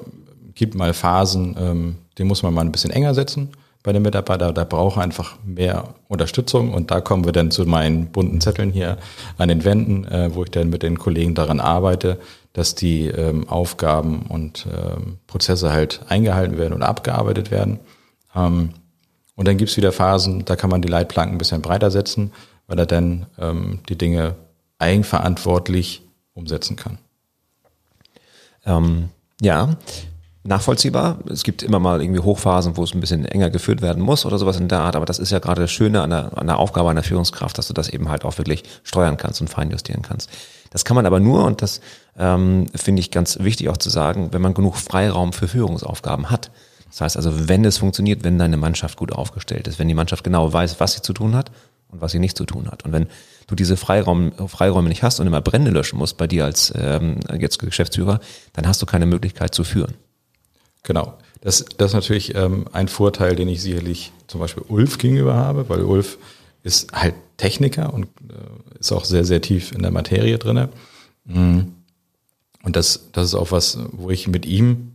gibt 0.57 0.75
mal 0.75 0.93
Phasen, 0.93 1.55
ähm, 1.57 1.95
den 2.17 2.27
muss 2.27 2.43
man 2.43 2.53
mal 2.53 2.61
ein 2.61 2.71
bisschen 2.71 2.91
enger 2.91 3.13
setzen 3.13 3.51
bei 3.83 3.93
den 3.93 4.01
Mitarbeitern. 4.01 4.53
Da 4.53 4.63
braucht 4.63 4.97
einfach 4.97 5.37
mehr 5.45 5.93
Unterstützung 6.09 6.73
und 6.73 6.91
da 6.91 6.99
kommen 6.99 7.23
wir 7.23 7.31
dann 7.31 7.51
zu 7.51 7.65
meinen 7.65 8.07
bunten 8.07 8.41
Zetteln 8.41 8.71
hier 8.71 8.97
an 9.37 9.47
den 9.47 9.63
Wänden, 9.63 10.05
äh, 10.05 10.33
wo 10.33 10.43
ich 10.43 10.51
dann 10.51 10.69
mit 10.69 10.83
den 10.83 10.97
Kollegen 10.97 11.35
daran 11.35 11.59
arbeite, 11.59 12.19
dass 12.53 12.75
die 12.75 13.05
ähm, 13.07 13.47
Aufgaben 13.47 14.23
und 14.23 14.67
ähm, 14.67 15.19
Prozesse 15.27 15.71
halt 15.71 16.01
eingehalten 16.09 16.57
werden 16.57 16.73
und 16.73 16.81
abgearbeitet 16.81 17.51
werden. 17.51 17.79
Ähm, 18.35 18.71
und 19.35 19.47
dann 19.47 19.57
gibt's 19.57 19.77
wieder 19.77 19.91
Phasen, 19.91 20.43
da 20.45 20.55
kann 20.55 20.71
man 20.71 20.81
die 20.81 20.87
Leitplanken 20.87 21.35
ein 21.35 21.37
bisschen 21.37 21.61
breiter 21.61 21.91
setzen, 21.91 22.33
weil 22.65 22.79
er 22.79 22.87
dann 22.87 23.27
ähm, 23.37 23.79
die 23.87 23.97
Dinge 23.97 24.35
eigenverantwortlich 24.79 26.01
umsetzen 26.33 26.75
kann. 26.75 26.97
Ähm, 28.65 29.09
ja, 29.41 29.77
nachvollziehbar. 30.47 31.19
Es 31.29 31.43
gibt 31.43 31.61
immer 31.61 31.79
mal 31.79 32.01
irgendwie 32.01 32.21
Hochphasen, 32.21 32.77
wo 32.77 32.83
es 32.83 32.93
ein 32.93 33.01
bisschen 33.01 33.25
enger 33.25 33.49
geführt 33.49 33.81
werden 33.81 34.01
muss 34.01 34.25
oder 34.25 34.37
sowas 34.37 34.57
in 34.57 34.69
der 34.69 34.79
Art, 34.79 34.95
aber 34.95 35.05
das 35.05 35.19
ist 35.19 35.31
ja 35.31 35.39
gerade 35.39 35.61
das 35.61 35.71
Schöne 35.71 36.01
an 36.01 36.09
der, 36.09 36.37
an 36.37 36.47
der 36.47 36.57
Aufgabe 36.57 36.89
einer 36.89 37.03
Führungskraft, 37.03 37.57
dass 37.57 37.67
du 37.67 37.73
das 37.73 37.89
eben 37.89 38.09
halt 38.09 38.23
auch 38.23 38.37
wirklich 38.37 38.63
steuern 38.83 39.17
kannst 39.17 39.41
und 39.41 39.49
feinjustieren 39.49 40.01
kannst. 40.01 40.29
Das 40.69 40.85
kann 40.85 40.95
man 40.95 41.05
aber 41.05 41.19
nur, 41.19 41.43
und 41.45 41.61
das 41.61 41.81
ähm, 42.17 42.67
finde 42.73 43.01
ich 43.01 43.11
ganz 43.11 43.39
wichtig 43.39 43.69
auch 43.69 43.77
zu 43.77 43.89
sagen, 43.89 44.29
wenn 44.31 44.41
man 44.41 44.53
genug 44.53 44.77
Freiraum 44.77 45.33
für 45.33 45.47
Führungsaufgaben 45.47 46.29
hat. 46.29 46.49
Das 46.89 47.01
heißt 47.01 47.17
also, 47.17 47.49
wenn 47.49 47.65
es 47.65 47.77
funktioniert, 47.77 48.23
wenn 48.23 48.39
deine 48.39 48.57
Mannschaft 48.57 48.97
gut 48.97 49.11
aufgestellt 49.11 49.67
ist, 49.67 49.79
wenn 49.79 49.87
die 49.87 49.93
Mannschaft 49.93 50.23
genau 50.23 50.51
weiß, 50.51 50.79
was 50.79 50.93
sie 50.93 51.01
zu 51.01 51.13
tun 51.13 51.35
hat 51.35 51.51
und 51.89 51.99
was 51.99 52.13
sie 52.13 52.19
nicht 52.19 52.37
zu 52.37 52.45
tun 52.45 52.69
hat. 52.71 52.85
Und 52.85 52.93
wenn 52.93 53.07
du 53.47 53.55
diese 53.55 53.75
Freiraum, 53.75 54.31
Freiräume 54.47 54.87
nicht 54.87 55.03
hast 55.03 55.19
und 55.19 55.27
immer 55.27 55.41
Brände 55.41 55.71
löschen 55.71 55.99
musst 55.99 56.17
bei 56.17 56.27
dir 56.27 56.45
als 56.45 56.73
ähm, 56.77 57.19
jetzt 57.37 57.59
Geschäftsführer, 57.59 58.19
dann 58.53 58.67
hast 58.67 58.81
du 58.81 58.85
keine 58.85 59.05
Möglichkeit 59.05 59.53
zu 59.53 59.65
führen. 59.65 59.95
Genau. 60.87 61.17
Das, 61.41 61.65
das 61.77 61.91
ist 61.91 61.95
natürlich 61.95 62.33
ähm, 62.33 62.65
ein 62.71 62.87
Vorteil, 62.87 63.35
den 63.35 63.49
ich 63.49 63.61
sicherlich 63.61 64.13
zum 64.27 64.39
Beispiel 64.39 64.63
Ulf 64.69 64.97
gegenüber 64.97 65.35
habe, 65.35 65.67
weil 65.67 65.81
Ulf 65.81 66.17
ist 66.63 66.93
halt 66.93 67.13
Techniker 67.35 67.93
und 67.93 68.05
äh, 68.05 68.79
ist 68.79 68.93
auch 68.93 69.03
sehr, 69.03 69.25
sehr 69.25 69.41
tief 69.41 69.73
in 69.73 69.81
der 69.81 69.91
Materie 69.91 70.37
drinne. 70.37 70.69
Mhm. 71.25 71.73
Und 72.63 72.75
das, 72.77 73.09
das 73.11 73.25
ist 73.25 73.35
auch 73.35 73.51
was, 73.51 73.77
wo 73.91 74.09
ich 74.11 74.29
mit 74.29 74.45
ihm 74.45 74.93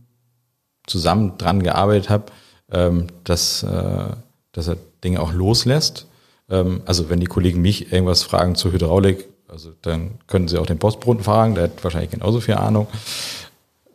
zusammen 0.87 1.37
dran 1.37 1.61
gearbeitet 1.61 2.09
habe, 2.09 2.25
ähm, 2.71 3.07
dass, 3.23 3.61
äh, 3.61 4.07
dass 4.51 4.67
er 4.67 4.77
Dinge 5.03 5.21
auch 5.21 5.31
loslässt. 5.31 6.07
Ähm, 6.49 6.81
also 6.85 7.11
wenn 7.11 7.19
die 7.19 7.27
Kollegen 7.27 7.61
mich 7.61 7.93
irgendwas 7.93 8.23
fragen 8.23 8.55
zur 8.55 8.73
Hydraulik, 8.73 9.25
also 9.47 9.73
dann 9.83 10.15
können 10.25 10.47
sie 10.47 10.57
auch 10.57 10.65
den 10.65 10.79
Postboten 10.79 11.23
fragen, 11.23 11.53
der 11.53 11.65
hat 11.65 11.83
wahrscheinlich 11.83 12.11
genauso 12.11 12.39
viel 12.39 12.55
Ahnung. 12.55 12.87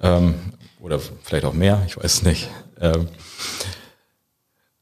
Ähm, 0.01 0.35
oder 0.81 0.99
vielleicht 0.99 1.45
auch 1.45 1.55
mehr, 1.55 1.83
ich 1.87 1.97
weiß 1.97 2.23
nicht. 2.23 2.51
Ähm, 2.81 3.09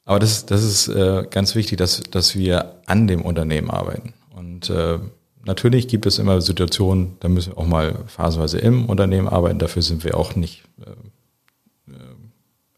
aber 0.04 0.20
das, 0.20 0.46
das 0.46 0.62
ist 0.62 0.88
äh, 0.88 1.26
ganz 1.28 1.54
wichtig, 1.54 1.78
dass, 1.78 2.00
dass 2.00 2.37
wir 2.37 2.76
an 2.87 3.06
dem 3.06 3.22
Unternehmen 3.22 3.70
arbeiten. 3.70 4.14
Und 4.35 4.70
äh, 4.70 4.98
natürlich 5.44 5.88
gibt 5.88 6.06
es 6.06 6.18
immer 6.18 6.40
Situationen, 6.40 7.16
da 7.20 7.28
müssen 7.28 7.52
wir 7.52 7.59
auch 7.59 7.66
mal 7.66 8.04
phasenweise 8.06 8.59
im 8.59 8.87
Unternehmen 8.87 9.28
arbeiten. 9.28 9.59
Dafür 9.59 9.82
sind 9.82 10.04
wir 10.04 10.16
auch 10.16 10.37
nicht, 10.37 10.62
äh, 10.80 11.92
äh 11.92 11.96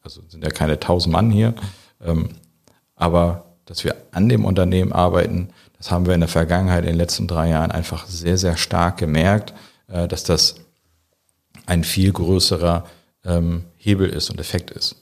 also 0.03 0.23
sind 0.29 0.43
ja 0.43 0.51
keine 0.51 0.81
tausend 0.81 1.13
Mann 1.13 1.31
hier. 1.31 1.55
Ähm, 2.03 2.31
aber 2.97 3.45
dass 3.67 3.85
wir 3.85 3.95
an 4.13 4.31
dem 4.31 4.47
Unternehmen 4.47 4.93
arbeiten, 4.93 5.51
das 5.77 5.91
haben 5.91 6.07
wir 6.07 6.15
in 6.15 6.21
der 6.21 6.29
Vergangenheit, 6.29 6.85
in 6.85 6.91
den 6.91 6.97
letzten 6.97 7.29
drei 7.29 7.51
Jahren 7.51 7.71
einfach 7.71 8.07
sehr, 8.07 8.39
sehr 8.39 8.57
stark 8.57 8.97
gemerkt, 8.97 9.53
äh, 9.89 10.09
dass 10.09 10.25
das 10.25 10.57
ein 11.67 11.85
viel 11.85 12.13
größerer 12.13 12.85
ähm, 13.25 13.65
Hebel 13.77 14.09
ist 14.09 14.31
und 14.31 14.41
Effekt 14.41 14.71
ist. 14.71 14.97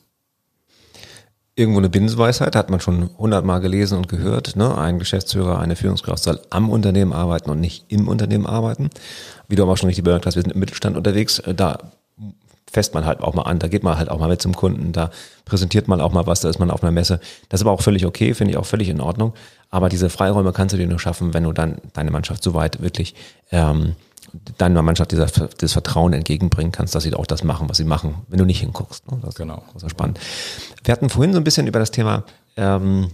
Irgendwo 1.55 1.79
eine 1.79 1.89
Binsenweisheit, 1.89 2.55
hat 2.55 2.69
man 2.69 2.81
schon 2.81 3.11
hundertmal 3.17 3.61
gelesen 3.61 3.97
und 3.97 4.09
gehört. 4.09 4.57
Ne? 4.57 4.77
Ein 4.77 4.99
Geschäftsführer, 4.99 5.59
eine 5.59 5.75
Führungskraft 5.75 6.23
soll 6.23 6.41
am 6.51 6.69
Unternehmen 6.69 7.15
arbeiten 7.15 7.49
und 7.51 7.61
nicht 7.61 7.87
im 7.89 8.09
Unternehmen 8.09 8.47
arbeiten. 8.47 8.91
Wie 9.49 9.57
du 9.57 9.63
aber 9.63 9.77
schon 9.79 9.87
richtig 9.87 10.05
bemerkt 10.05 10.27
hast, 10.27 10.35
wir 10.35 10.43
sind 10.43 10.53
im 10.53 10.61
Mittelstand 10.61 10.99
unterwegs. 10.99 11.39
Äh, 11.39 11.55
da 11.55 11.79
fest 12.71 12.93
man 12.93 13.07
halt 13.07 13.21
auch 13.21 13.33
mal 13.33 13.43
an, 13.43 13.59
da 13.59 13.69
geht 13.69 13.83
man 13.83 13.97
halt 13.97 14.11
auch 14.11 14.19
mal 14.19 14.29
mit 14.29 14.43
zum 14.43 14.55
Kunden, 14.55 14.93
da 14.93 15.11
präsentiert 15.47 15.89
man 15.89 16.01
auch 16.01 16.13
mal 16.13 16.27
was, 16.27 16.41
da 16.41 16.51
ist 16.51 16.59
man 16.59 16.71
auf 16.71 16.83
einer 16.83 16.93
Messe. 16.93 17.21
Das 17.49 17.61
ist 17.61 17.67
aber 17.67 17.73
auch 17.73 17.81
völlig 17.81 18.05
okay, 18.05 18.35
finde 18.35 18.51
ich 18.53 18.59
auch 18.59 18.67
völlig 18.67 18.91
in 18.91 19.01
Ordnung. 19.01 19.33
Aber 19.71 19.89
diese 19.89 20.11
Freiräume 20.11 20.53
kannst 20.53 20.75
du 20.75 20.77
dir 20.77 20.87
nur 20.87 20.99
schaffen, 20.99 21.33
wenn 21.33 21.45
du 21.45 21.53
dann 21.53 21.79
deine 21.95 22.11
Mannschaft 22.11 22.43
so 22.43 22.53
weit 22.53 22.83
wirklich 22.83 23.15
ähm, 23.51 23.95
deiner 24.59 24.83
Mannschaft 24.83 25.13
dieser, 25.13 25.27
das 25.27 25.73
Vertrauen 25.73 26.13
entgegenbringen 26.13 26.73
kannst, 26.73 26.95
dass 26.95 27.03
sie 27.03 27.15
auch 27.15 27.27
das 27.27 27.45
machen, 27.45 27.69
was 27.69 27.77
sie 27.77 27.85
machen, 27.85 28.15
wenn 28.29 28.39
du 28.39 28.45
nicht 28.45 28.61
hinguckst. 28.61 29.11
Ne? 29.11 29.19
Das 29.23 29.35
genau. 29.35 29.63
ist 29.75 29.83
so 29.83 29.89
spannend. 29.89 30.19
Wir 30.85 30.93
hatten 30.93 31.09
vorhin 31.09 31.33
so 31.33 31.39
ein 31.39 31.45
bisschen 31.45 31.67
über 31.67 31.79
das 31.79 31.91
Thema 31.91 32.25
ähm, 32.57 33.11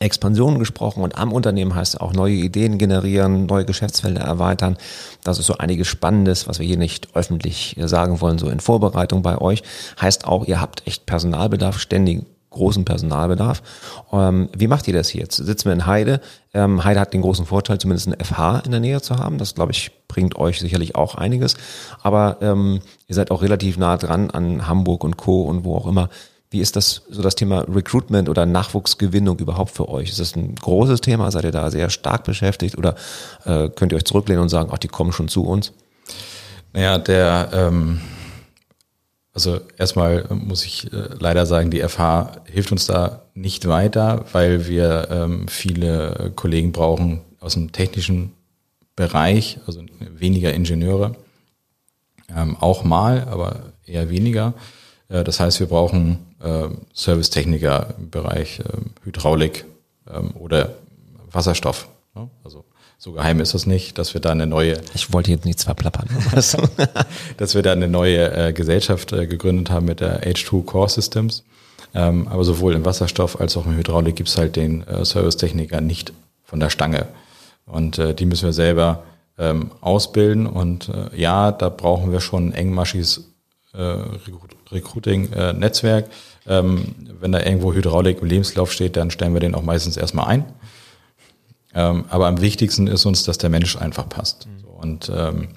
Expansion 0.00 0.58
gesprochen 0.58 1.02
und 1.02 1.16
am 1.18 1.32
Unternehmen 1.32 1.74
heißt 1.74 2.00
auch 2.00 2.12
neue 2.12 2.34
Ideen 2.34 2.78
generieren, 2.78 3.46
neue 3.46 3.64
Geschäftsfelder 3.64 4.20
erweitern. 4.20 4.76
Das 5.24 5.38
ist 5.38 5.46
so 5.46 5.58
einiges 5.58 5.88
Spannendes, 5.88 6.46
was 6.46 6.58
wir 6.58 6.66
hier 6.66 6.76
nicht 6.76 7.16
öffentlich 7.16 7.76
sagen 7.80 8.20
wollen, 8.20 8.38
so 8.38 8.48
in 8.48 8.60
Vorbereitung 8.60 9.22
bei 9.22 9.38
euch. 9.38 9.62
Heißt 10.00 10.26
auch, 10.26 10.46
ihr 10.46 10.60
habt 10.60 10.86
echt 10.86 11.06
Personalbedarf, 11.06 11.78
ständig 11.78 12.24
großen 12.50 12.84
Personalbedarf. 12.84 13.62
Ähm, 14.12 14.48
wie 14.56 14.66
macht 14.66 14.88
ihr 14.88 14.94
das? 14.94 15.12
Jetzt 15.12 15.36
sitzen 15.36 15.66
wir 15.66 15.72
in 15.72 15.86
Heide. 15.86 16.20
Ähm, 16.54 16.84
Heide 16.84 17.00
hat 17.00 17.12
den 17.12 17.22
großen 17.22 17.46
Vorteil, 17.46 17.78
zumindest 17.78 18.08
ein 18.08 18.24
FH 18.24 18.60
in 18.60 18.70
der 18.70 18.80
Nähe 18.80 19.00
zu 19.02 19.16
haben. 19.16 19.38
Das, 19.38 19.54
glaube 19.54 19.72
ich, 19.72 19.90
bringt 20.08 20.36
euch 20.36 20.58
sicherlich 20.58 20.94
auch 20.94 21.14
einiges. 21.14 21.56
Aber 22.02 22.38
ähm, 22.40 22.80
ihr 23.06 23.14
seid 23.14 23.30
auch 23.30 23.42
relativ 23.42 23.76
nah 23.76 23.96
dran 23.96 24.30
an 24.30 24.66
Hamburg 24.66 25.04
und 25.04 25.16
Co. 25.16 25.42
und 25.42 25.64
wo 25.64 25.76
auch 25.76 25.86
immer. 25.86 26.08
Wie 26.50 26.60
ist 26.60 26.76
das 26.76 27.02
so 27.10 27.20
das 27.20 27.34
Thema 27.34 27.60
Recruitment 27.68 28.30
oder 28.30 28.46
Nachwuchsgewinnung 28.46 29.38
überhaupt 29.38 29.70
für 29.70 29.88
euch? 29.90 30.08
Ist 30.08 30.20
das 30.20 30.34
ein 30.34 30.54
großes 30.54 31.02
Thema? 31.02 31.30
Seid 31.30 31.44
ihr 31.44 31.52
da 31.52 31.70
sehr 31.70 31.90
stark 31.90 32.24
beschäftigt 32.24 32.78
oder 32.78 32.94
äh, 33.44 33.68
könnt 33.68 33.92
ihr 33.92 33.96
euch 33.96 34.06
zurücklehnen 34.06 34.42
und 34.42 34.48
sagen, 34.48 34.70
ach, 34.72 34.78
die 34.78 34.88
kommen 34.88 35.12
schon 35.12 35.28
zu 35.28 35.44
uns? 35.44 35.72
Naja, 36.72 36.96
der 36.96 37.50
ähm, 37.52 38.00
also 39.38 39.60
erstmal 39.76 40.26
muss 40.30 40.64
ich 40.64 40.92
äh, 40.92 41.10
leider 41.20 41.46
sagen, 41.46 41.70
die 41.70 41.80
FH 41.80 42.42
hilft 42.46 42.72
uns 42.72 42.86
da 42.86 43.22
nicht 43.34 43.68
weiter, 43.68 44.24
weil 44.32 44.66
wir 44.66 45.06
ähm, 45.12 45.46
viele 45.46 46.32
Kollegen 46.34 46.72
brauchen 46.72 47.20
aus 47.38 47.54
dem 47.54 47.70
technischen 47.70 48.32
Bereich, 48.96 49.60
also 49.64 49.80
weniger 50.00 50.52
Ingenieure. 50.52 51.14
Ähm, 52.34 52.56
auch 52.56 52.82
mal, 52.82 53.28
aber 53.28 53.74
eher 53.86 54.10
weniger. 54.10 54.54
Äh, 55.08 55.22
das 55.22 55.38
heißt, 55.38 55.60
wir 55.60 55.68
brauchen 55.68 56.18
äh, 56.42 56.66
Servicetechniker 56.92 57.94
im 57.96 58.10
Bereich 58.10 58.60
Hydraulik 59.04 59.66
ähm, 60.12 60.32
oder 60.34 60.74
Wasserstoff. 61.30 61.88
Ne? 62.16 62.28
Also 62.42 62.64
so 63.00 63.12
geheim 63.12 63.38
ist 63.38 63.54
es 63.54 63.64
nicht, 63.64 63.96
dass 63.96 64.12
wir 64.12 64.20
da 64.20 64.30
eine 64.32 64.48
neue. 64.48 64.80
Ich 64.92 65.12
wollte 65.12 65.30
jetzt 65.30 65.44
nichts 65.44 65.62
verplappern. 65.62 66.08
dass 67.36 67.54
wir 67.54 67.62
da 67.62 67.70
eine 67.70 67.86
neue 67.86 68.48
äh, 68.48 68.52
Gesellschaft 68.52 69.12
äh, 69.12 69.28
gegründet 69.28 69.70
haben 69.70 69.86
mit 69.86 70.00
der 70.00 70.24
H2 70.24 70.64
Core 70.64 70.88
Systems. 70.88 71.44
Ähm, 71.94 72.26
aber 72.26 72.42
sowohl 72.42 72.74
im 72.74 72.84
Wasserstoff 72.84 73.40
als 73.40 73.56
auch 73.56 73.66
im 73.66 73.76
Hydraulik 73.76 74.16
gibt 74.16 74.28
es 74.28 74.36
halt 74.36 74.56
den 74.56 74.84
äh, 74.88 75.04
Servicetechniker 75.04 75.80
nicht 75.80 76.12
von 76.42 76.58
der 76.58 76.70
Stange. 76.70 77.06
Und 77.66 77.98
äh, 77.98 78.14
die 78.14 78.26
müssen 78.26 78.46
wir 78.46 78.52
selber 78.52 79.04
ähm, 79.38 79.70
ausbilden. 79.80 80.48
Und 80.48 80.88
äh, 80.88 81.16
ja, 81.16 81.52
da 81.52 81.68
brauchen 81.68 82.10
wir 82.10 82.20
schon 82.20 82.48
ein 82.48 82.52
engmaschiges 82.52 83.28
äh, 83.74 83.96
Recruiting-Netzwerk. 84.72 86.06
Ähm, 86.48 86.96
wenn 87.20 87.30
da 87.30 87.38
irgendwo 87.38 87.72
Hydraulik 87.72 88.22
im 88.22 88.26
Lebenslauf 88.26 88.72
steht, 88.72 88.96
dann 88.96 89.12
stellen 89.12 89.34
wir 89.34 89.40
den 89.40 89.54
auch 89.54 89.62
meistens 89.62 89.96
erstmal 89.96 90.26
ein 90.26 90.44
ähm, 91.74 92.04
aber 92.08 92.26
am 92.26 92.40
wichtigsten 92.40 92.86
ist 92.86 93.04
uns, 93.06 93.24
dass 93.24 93.38
der 93.38 93.50
Mensch 93.50 93.76
einfach 93.76 94.08
passt. 94.08 94.46
Mhm. 94.46 94.68
Und 94.68 95.12
ähm, 95.14 95.48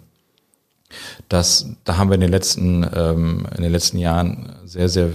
das, 1.29 1.67
da 1.83 1.97
haben 1.97 2.09
wir 2.09 2.15
in 2.15 2.21
den 2.21 2.31
letzten, 2.31 2.85
ähm, 2.93 3.47
in 3.55 3.63
den 3.63 3.71
letzten 3.71 3.97
Jahren 3.97 4.55
sehr, 4.65 4.89
sehr 4.89 5.11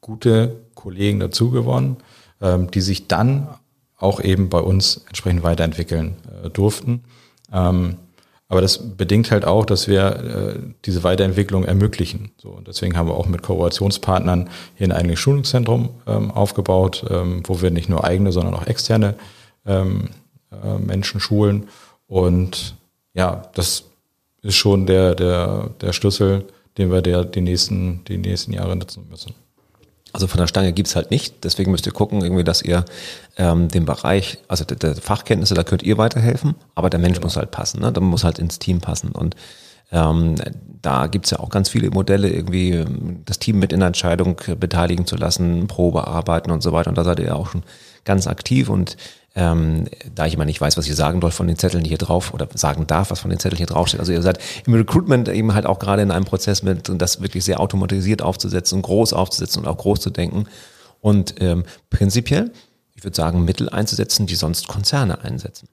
gute 0.00 0.56
Kollegen 0.74 1.20
dazu 1.20 1.50
gewonnen, 1.50 1.98
ähm, 2.40 2.70
die 2.70 2.80
sich 2.80 3.06
dann 3.06 3.48
auch 3.96 4.20
eben 4.20 4.48
bei 4.48 4.58
uns 4.58 5.02
entsprechend 5.06 5.44
weiterentwickeln 5.44 6.16
äh, 6.44 6.50
durften. 6.50 7.04
Ähm, 7.52 7.96
aber 8.48 8.60
das 8.60 8.96
bedingt 8.96 9.30
halt 9.30 9.46
auch, 9.46 9.64
dass 9.64 9.88
wir 9.88 10.04
äh, 10.04 10.58
diese 10.84 11.04
Weiterentwicklung 11.04 11.64
ermöglichen. 11.64 12.32
So, 12.36 12.50
und 12.50 12.68
deswegen 12.68 12.98
haben 12.98 13.08
wir 13.08 13.14
auch 13.14 13.26
mit 13.26 13.42
Kooperationspartnern 13.42 14.50
hier 14.74 14.88
ein 14.88 14.92
eigenes 14.92 15.20
Schulungszentrum 15.20 15.90
ähm, 16.06 16.30
aufgebaut, 16.30 17.06
ähm, 17.08 17.42
wo 17.46 17.62
wir 17.62 17.70
nicht 17.70 17.88
nur 17.88 18.04
eigene, 18.04 18.30
sondern 18.32 18.54
auch 18.54 18.66
externe 18.66 19.14
ähm, 19.64 20.10
äh, 20.64 20.78
Menschen 20.78 21.20
schulen. 21.20 21.68
Und 22.06 22.74
ja, 23.14 23.42
das 23.54 23.84
ist 24.42 24.56
schon 24.56 24.86
der, 24.86 25.14
der, 25.14 25.70
der 25.80 25.92
Schlüssel, 25.92 26.44
den 26.78 26.90
wir 26.90 27.02
der, 27.02 27.24
die, 27.24 27.40
nächsten, 27.40 28.04
die 28.04 28.18
nächsten 28.18 28.52
Jahre 28.52 28.76
nutzen 28.76 29.06
müssen. 29.08 29.34
Also 30.12 30.26
von 30.26 30.38
der 30.38 30.46
Stange 30.46 30.72
gibt's 30.72 30.94
halt 30.94 31.10
nicht. 31.10 31.42
Deswegen 31.44 31.70
müsst 31.70 31.86
ihr 31.86 31.92
gucken, 31.92 32.22
irgendwie, 32.22 32.44
dass 32.44 32.60
ihr 32.62 32.84
ähm, 33.38 33.68
den 33.68 33.86
Bereich, 33.86 34.38
also 34.46 34.64
der, 34.64 34.76
der 34.76 34.94
Fachkenntnisse, 34.94 35.54
da 35.54 35.64
könnt 35.64 35.82
ihr 35.82 35.96
weiterhelfen, 35.96 36.54
aber 36.74 36.90
der 36.90 37.00
Mensch 37.00 37.14
genau. 37.14 37.26
muss 37.26 37.36
halt 37.36 37.50
passen, 37.50 37.80
ne? 37.80 37.92
Der 37.92 38.02
muss 38.02 38.24
halt 38.24 38.38
ins 38.38 38.58
Team 38.58 38.80
passen. 38.80 39.12
Und 39.12 39.36
ähm, 39.90 40.34
da 40.82 41.06
gibt's 41.06 41.30
ja 41.30 41.40
auch 41.40 41.48
ganz 41.48 41.70
viele 41.70 41.90
Modelle, 41.90 42.28
irgendwie 42.28 42.84
das 43.24 43.38
Team 43.38 43.58
mit 43.58 43.72
in 43.72 43.80
der 43.80 43.86
Entscheidung 43.86 44.36
beteiligen 44.58 45.06
zu 45.06 45.16
lassen, 45.16 45.66
Probe 45.66 46.06
arbeiten 46.06 46.50
und 46.50 46.62
so 46.62 46.72
weiter. 46.72 46.90
Und 46.90 46.98
da 46.98 47.04
seid 47.04 47.18
ihr 47.18 47.26
ja 47.26 47.34
auch 47.34 47.50
schon 47.50 47.62
ganz 48.04 48.26
aktiv 48.26 48.68
und 48.68 48.96
ähm, 49.34 49.86
da 50.14 50.26
ich 50.26 50.34
immer 50.34 50.44
nicht 50.44 50.60
weiß, 50.60 50.76
was 50.76 50.86
ich 50.86 50.94
sagen 50.94 51.20
soll 51.20 51.30
von 51.30 51.46
den 51.46 51.56
Zetteln 51.56 51.84
hier 51.84 51.98
drauf 51.98 52.34
oder 52.34 52.46
sagen 52.54 52.86
darf, 52.86 53.10
was 53.10 53.20
von 53.20 53.30
den 53.30 53.38
Zetteln 53.38 53.56
hier 53.56 53.66
draufsteht. 53.66 54.00
Also 54.00 54.12
ihr 54.12 54.22
seid 54.22 54.38
im 54.66 54.74
Recruitment 54.74 55.28
eben 55.28 55.54
halt 55.54 55.64
auch 55.64 55.78
gerade 55.78 56.02
in 56.02 56.10
einem 56.10 56.24
Prozess 56.24 56.62
mit, 56.62 56.90
das 57.00 57.22
wirklich 57.22 57.44
sehr 57.44 57.60
automatisiert 57.60 58.20
aufzusetzen, 58.20 58.82
groß 58.82 59.14
aufzusetzen 59.14 59.62
und 59.62 59.68
auch 59.68 59.78
groß 59.78 60.00
zu 60.00 60.10
denken. 60.10 60.44
Und 61.00 61.34
ähm, 61.40 61.64
prinzipiell, 61.88 62.52
ich 62.94 63.04
würde 63.04 63.16
sagen, 63.16 63.44
Mittel 63.44 63.68
einzusetzen, 63.70 64.26
die 64.26 64.34
sonst 64.34 64.68
Konzerne 64.68 65.22
einsetzen. 65.22 65.68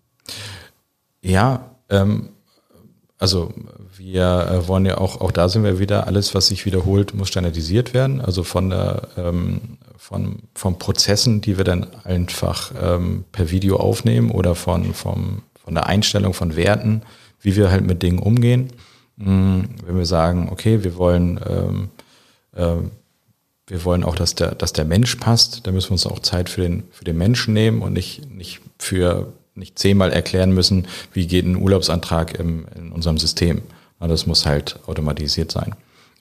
Ja, 1.21 1.75
ähm, 1.89 2.29
also 3.19 3.53
wir 3.97 4.47
äh, 4.49 4.67
wollen 4.67 4.85
ja 4.85 4.97
auch, 4.97 5.19
auch 5.19 5.31
da 5.31 5.49
sind 5.49 5.65
wir 5.65 5.77
wieder, 5.77 6.07
alles, 6.07 6.33
was 6.33 6.47
sich 6.47 6.65
wiederholt, 6.65 7.13
muss 7.13 7.27
standardisiert 7.27 7.93
werden. 7.93 8.21
Also 8.21 8.43
von 8.43 8.69
der, 8.69 9.09
ähm, 9.17 9.77
von, 9.97 10.43
von 10.55 10.79
Prozessen, 10.79 11.41
die 11.41 11.57
wir 11.57 11.65
dann 11.65 11.87
einfach 12.05 12.71
ähm, 12.81 13.25
per 13.33 13.51
Video 13.51 13.75
aufnehmen 13.75 14.31
oder 14.31 14.55
von, 14.55 14.93
vom, 14.93 15.43
von 15.53 15.75
der 15.75 15.87
Einstellung 15.87 16.33
von 16.33 16.55
Werten, 16.55 17.01
wie 17.41 17.57
wir 17.57 17.69
halt 17.69 17.85
mit 17.85 18.01
Dingen 18.01 18.19
umgehen. 18.19 18.71
Mhm, 19.17 19.65
wenn 19.85 19.97
wir 19.97 20.05
sagen, 20.05 20.47
okay, 20.49 20.85
wir 20.85 20.95
wollen, 20.95 21.41
ähm, 21.45 21.89
äh, 22.55 22.81
wir 23.67 23.83
wollen 23.83 24.05
auch, 24.05 24.15
dass 24.15 24.33
der, 24.33 24.55
dass 24.55 24.71
der 24.71 24.85
Mensch 24.85 25.15
passt, 25.15 25.67
dann 25.67 25.73
müssen 25.73 25.89
wir 25.89 25.93
uns 25.93 26.07
auch 26.07 26.19
Zeit 26.19 26.49
für 26.49 26.61
den, 26.61 26.85
für 26.91 27.03
den 27.03 27.17
Menschen 27.17 27.53
nehmen 27.53 27.81
und 27.81 27.91
nicht, 27.91 28.33
nicht 28.33 28.61
für 28.77 29.33
nicht 29.59 29.77
zehnmal 29.77 30.11
erklären 30.11 30.51
müssen, 30.51 30.87
wie 31.13 31.27
geht 31.27 31.45
ein 31.45 31.57
Urlaubsantrag 31.57 32.39
im, 32.39 32.65
in 32.75 32.91
unserem 32.91 33.17
System. 33.17 33.61
Das 33.99 34.25
muss 34.25 34.45
halt 34.45 34.79
automatisiert 34.87 35.51
sein. 35.51 35.75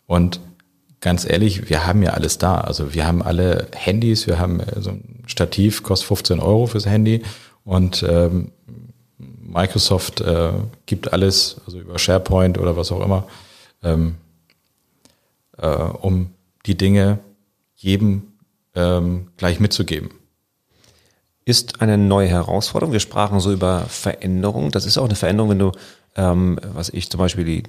Und 0.06 0.40
ganz 1.00 1.24
ehrlich, 1.24 1.70
wir 1.70 1.86
haben 1.86 2.02
ja 2.02 2.10
alles 2.10 2.38
da. 2.38 2.60
Also 2.60 2.92
wir 2.92 3.06
haben 3.06 3.22
alle 3.22 3.68
Handys, 3.74 4.26
wir 4.26 4.38
haben 4.38 4.60
äh, 4.60 4.80
so 4.80 4.90
ein 4.90 5.22
Stativ, 5.26 5.82
kostet 5.82 6.08
15 6.08 6.40
Euro 6.40 6.66
fürs 6.66 6.86
Handy 6.86 7.22
und 7.64 8.04
ähm, 8.08 8.50
Microsoft 9.18 10.20
äh, 10.20 10.52
gibt 10.86 11.12
alles, 11.12 11.60
also 11.66 11.78
über 11.78 11.98
SharePoint 11.98 12.58
oder 12.58 12.76
was 12.76 12.92
auch 12.92 13.04
immer, 13.04 13.26
ähm, 13.82 14.16
äh, 15.56 15.66
um 15.68 16.30
die 16.66 16.76
Dinge 16.76 17.20
jedem 17.76 18.22
ähm, 18.74 19.28
gleich 19.36 19.60
mitzugeben 19.60 20.10
ist 21.48 21.80
eine 21.80 21.96
neue 21.96 22.28
Herausforderung. 22.28 22.92
Wir 22.92 23.00
sprachen 23.00 23.40
so 23.40 23.50
über 23.50 23.86
Veränderung. 23.88 24.70
Das 24.70 24.84
ist 24.84 24.98
auch 24.98 25.06
eine 25.06 25.14
Veränderung, 25.14 25.50
wenn 25.50 25.58
du, 25.58 25.72
ähm, 26.14 26.60
was 26.74 26.90
ich 26.90 27.08
zum 27.08 27.18
Beispiel 27.18 27.44
die 27.44 27.62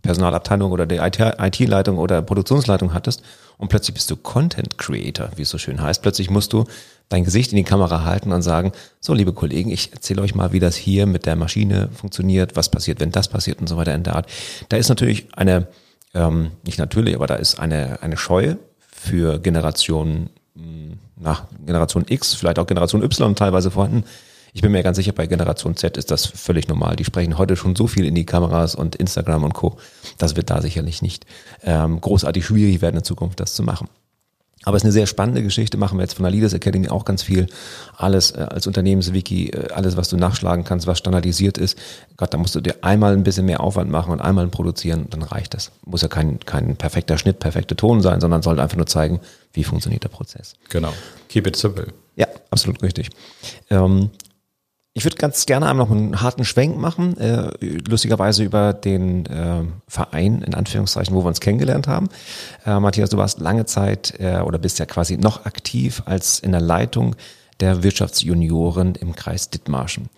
Personalabteilung 0.00 0.72
oder 0.72 0.86
die 0.86 0.96
IT-Leitung 0.96 1.98
oder 1.98 2.22
Produktionsleitung 2.22 2.94
hattest 2.94 3.22
und 3.58 3.68
plötzlich 3.68 3.92
bist 3.92 4.10
du 4.10 4.16
Content 4.16 4.78
Creator, 4.78 5.28
wie 5.36 5.42
es 5.42 5.50
so 5.50 5.58
schön 5.58 5.82
heißt. 5.82 6.00
Plötzlich 6.00 6.30
musst 6.30 6.54
du 6.54 6.64
dein 7.10 7.24
Gesicht 7.24 7.52
in 7.52 7.56
die 7.56 7.62
Kamera 7.62 8.04
halten 8.04 8.32
und 8.32 8.40
sagen, 8.40 8.72
so 9.00 9.12
liebe 9.12 9.34
Kollegen, 9.34 9.70
ich 9.70 9.92
erzähle 9.92 10.22
euch 10.22 10.34
mal, 10.34 10.52
wie 10.52 10.58
das 10.58 10.74
hier 10.74 11.04
mit 11.04 11.26
der 11.26 11.36
Maschine 11.36 11.90
funktioniert, 11.92 12.56
was 12.56 12.70
passiert, 12.70 13.00
wenn 13.00 13.12
das 13.12 13.28
passiert 13.28 13.60
und 13.60 13.68
so 13.68 13.76
weiter 13.76 13.94
in 13.94 14.02
der 14.02 14.16
Art. 14.16 14.30
Da 14.70 14.78
ist 14.78 14.88
natürlich 14.88 15.28
eine, 15.36 15.68
ähm, 16.14 16.52
nicht 16.64 16.78
natürlich, 16.78 17.14
aber 17.14 17.26
da 17.26 17.34
ist 17.34 17.60
eine, 17.60 18.02
eine 18.02 18.16
Scheue 18.16 18.56
für 18.80 19.38
Generationen 19.38 20.30
nach 21.16 21.44
Generation 21.64 22.04
X, 22.08 22.34
vielleicht 22.34 22.58
auch 22.58 22.66
Generation 22.66 23.02
Y 23.02 23.34
teilweise 23.34 23.70
vorhanden. 23.70 24.04
Ich 24.54 24.60
bin 24.60 24.72
mir 24.72 24.82
ganz 24.82 24.96
sicher, 24.96 25.12
bei 25.12 25.26
Generation 25.26 25.76
Z 25.76 25.96
ist 25.96 26.10
das 26.10 26.26
völlig 26.26 26.68
normal. 26.68 26.96
Die 26.96 27.04
sprechen 27.04 27.38
heute 27.38 27.56
schon 27.56 27.74
so 27.74 27.86
viel 27.86 28.04
in 28.04 28.14
die 28.14 28.26
Kameras 28.26 28.74
und 28.74 28.96
Instagram 28.96 29.44
und 29.44 29.54
Co. 29.54 29.78
Das 30.18 30.36
wird 30.36 30.50
da 30.50 30.60
sicherlich 30.60 31.00
nicht 31.00 31.24
ähm, 31.62 32.00
großartig 32.00 32.44
schwierig 32.44 32.82
werden 32.82 32.98
in 32.98 33.04
Zukunft, 33.04 33.40
das 33.40 33.54
zu 33.54 33.62
machen. 33.62 33.88
Aber 34.64 34.76
es 34.76 34.82
ist 34.82 34.86
eine 34.86 34.92
sehr 34.92 35.06
spannende 35.06 35.42
Geschichte, 35.42 35.76
machen 35.76 35.98
wir 35.98 36.02
jetzt 36.02 36.14
von 36.14 36.22
der 36.22 36.32
Leaders 36.32 36.52
Academy 36.52 36.88
auch 36.88 37.04
ganz 37.04 37.22
viel. 37.22 37.46
Alles 37.96 38.32
äh, 38.32 38.46
als 38.48 38.66
Unternehmenswiki, 38.66 39.48
äh, 39.48 39.72
alles, 39.72 39.96
was 39.96 40.08
du 40.08 40.16
nachschlagen 40.16 40.64
kannst, 40.64 40.86
was 40.86 40.98
standardisiert 40.98 41.58
ist. 41.58 41.78
Gott, 42.16 42.32
da 42.32 42.38
musst 42.38 42.54
du 42.54 42.60
dir 42.60 42.76
einmal 42.82 43.12
ein 43.12 43.24
bisschen 43.24 43.46
mehr 43.46 43.60
Aufwand 43.60 43.90
machen 43.90 44.12
und 44.12 44.20
einmal 44.20 44.46
produzieren, 44.48 45.06
dann 45.10 45.22
reicht 45.22 45.54
das. 45.54 45.72
Muss 45.84 46.02
ja 46.02 46.08
kein, 46.08 46.40
kein 46.40 46.76
perfekter 46.76 47.18
Schnitt, 47.18 47.38
perfekte 47.38 47.76
Ton 47.76 48.00
sein, 48.02 48.20
sondern 48.20 48.42
sollte 48.42 48.62
einfach 48.62 48.76
nur 48.76 48.86
zeigen, 48.86 49.20
wie 49.52 49.64
funktioniert 49.64 50.04
der 50.04 50.08
Prozess. 50.08 50.54
Genau. 50.68 50.92
Keep 51.28 51.46
it 51.48 51.56
simple. 51.56 51.88
Ja, 52.16 52.26
absolut 52.50 52.82
richtig. 52.82 53.10
Ähm, 53.70 54.10
ich 54.94 55.04
würde 55.04 55.16
ganz 55.16 55.46
gerne 55.46 55.66
einmal 55.66 55.86
noch 55.86 55.94
einen 55.94 56.20
harten 56.20 56.44
Schwenk 56.44 56.76
machen, 56.76 57.16
äh, 57.16 57.50
lustigerweise 57.88 58.44
über 58.44 58.74
den 58.74 59.24
äh, 59.26 59.62
Verein, 59.88 60.42
in 60.42 60.54
Anführungszeichen, 60.54 61.14
wo 61.14 61.24
wir 61.24 61.28
uns 61.28 61.40
kennengelernt 61.40 61.88
haben. 61.88 62.08
Äh, 62.66 62.78
Matthias, 62.78 63.08
du 63.10 63.16
warst 63.16 63.40
lange 63.40 63.64
Zeit 63.64 64.14
äh, 64.20 64.40
oder 64.40 64.58
bist 64.58 64.78
ja 64.78 64.86
quasi 64.86 65.16
noch 65.16 65.46
aktiv 65.46 66.02
als 66.04 66.40
in 66.40 66.52
der 66.52 66.60
Leitung 66.60 67.16
der 67.60 67.82
Wirtschaftsjunioren 67.82 68.94
im 68.96 69.14
Kreis 69.14 69.48
Dithmarschen. 69.48 70.10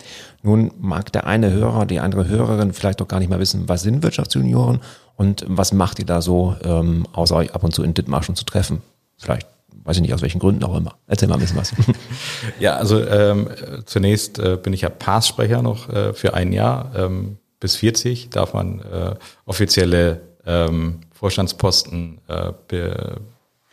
Nun 0.42 0.72
mag 0.80 1.12
der 1.12 1.26
eine 1.26 1.50
Hörer, 1.50 1.86
die 1.86 2.00
andere 2.00 2.26
Hörerin 2.26 2.72
vielleicht 2.72 3.00
doch 3.00 3.08
gar 3.08 3.20
nicht 3.20 3.28
mehr 3.28 3.38
wissen, 3.38 3.68
was 3.68 3.82
sind 3.82 4.02
Wirtschaftsjunioren 4.02 4.80
und 5.14 5.44
was 5.46 5.72
macht 5.72 6.00
ihr 6.00 6.06
da 6.06 6.20
so, 6.20 6.56
ähm, 6.64 7.06
außer 7.12 7.36
euch 7.36 7.54
ab 7.54 7.62
und 7.62 7.74
zu 7.74 7.84
in 7.84 7.94
Dithmarschen 7.94 8.34
zu 8.34 8.44
treffen? 8.44 8.82
Vielleicht 9.18 9.46
weiß 9.82 9.96
ich 9.96 10.02
nicht 10.02 10.14
aus 10.14 10.22
welchen 10.22 10.38
Gründen 10.38 10.64
auch 10.64 10.76
immer. 10.76 10.96
Erzähl 11.06 11.28
mal 11.28 11.34
ein 11.34 11.40
bisschen 11.40 11.56
was. 11.56 11.72
ja, 12.60 12.76
also 12.76 13.04
ähm, 13.04 13.48
zunächst 13.84 14.38
äh, 14.38 14.56
bin 14.62 14.72
ich 14.72 14.82
ja 14.82 14.88
Passsprecher 14.88 15.62
noch 15.62 15.88
äh, 15.88 16.14
für 16.14 16.34
ein 16.34 16.52
Jahr. 16.52 16.92
Ähm, 16.96 17.38
bis 17.60 17.76
40 17.76 18.30
darf 18.30 18.54
man 18.54 18.80
äh, 18.80 19.14
offizielle 19.46 20.20
ähm, 20.46 21.00
Vorstandsposten 21.12 22.20
äh, 22.28 22.52
be 22.68 23.20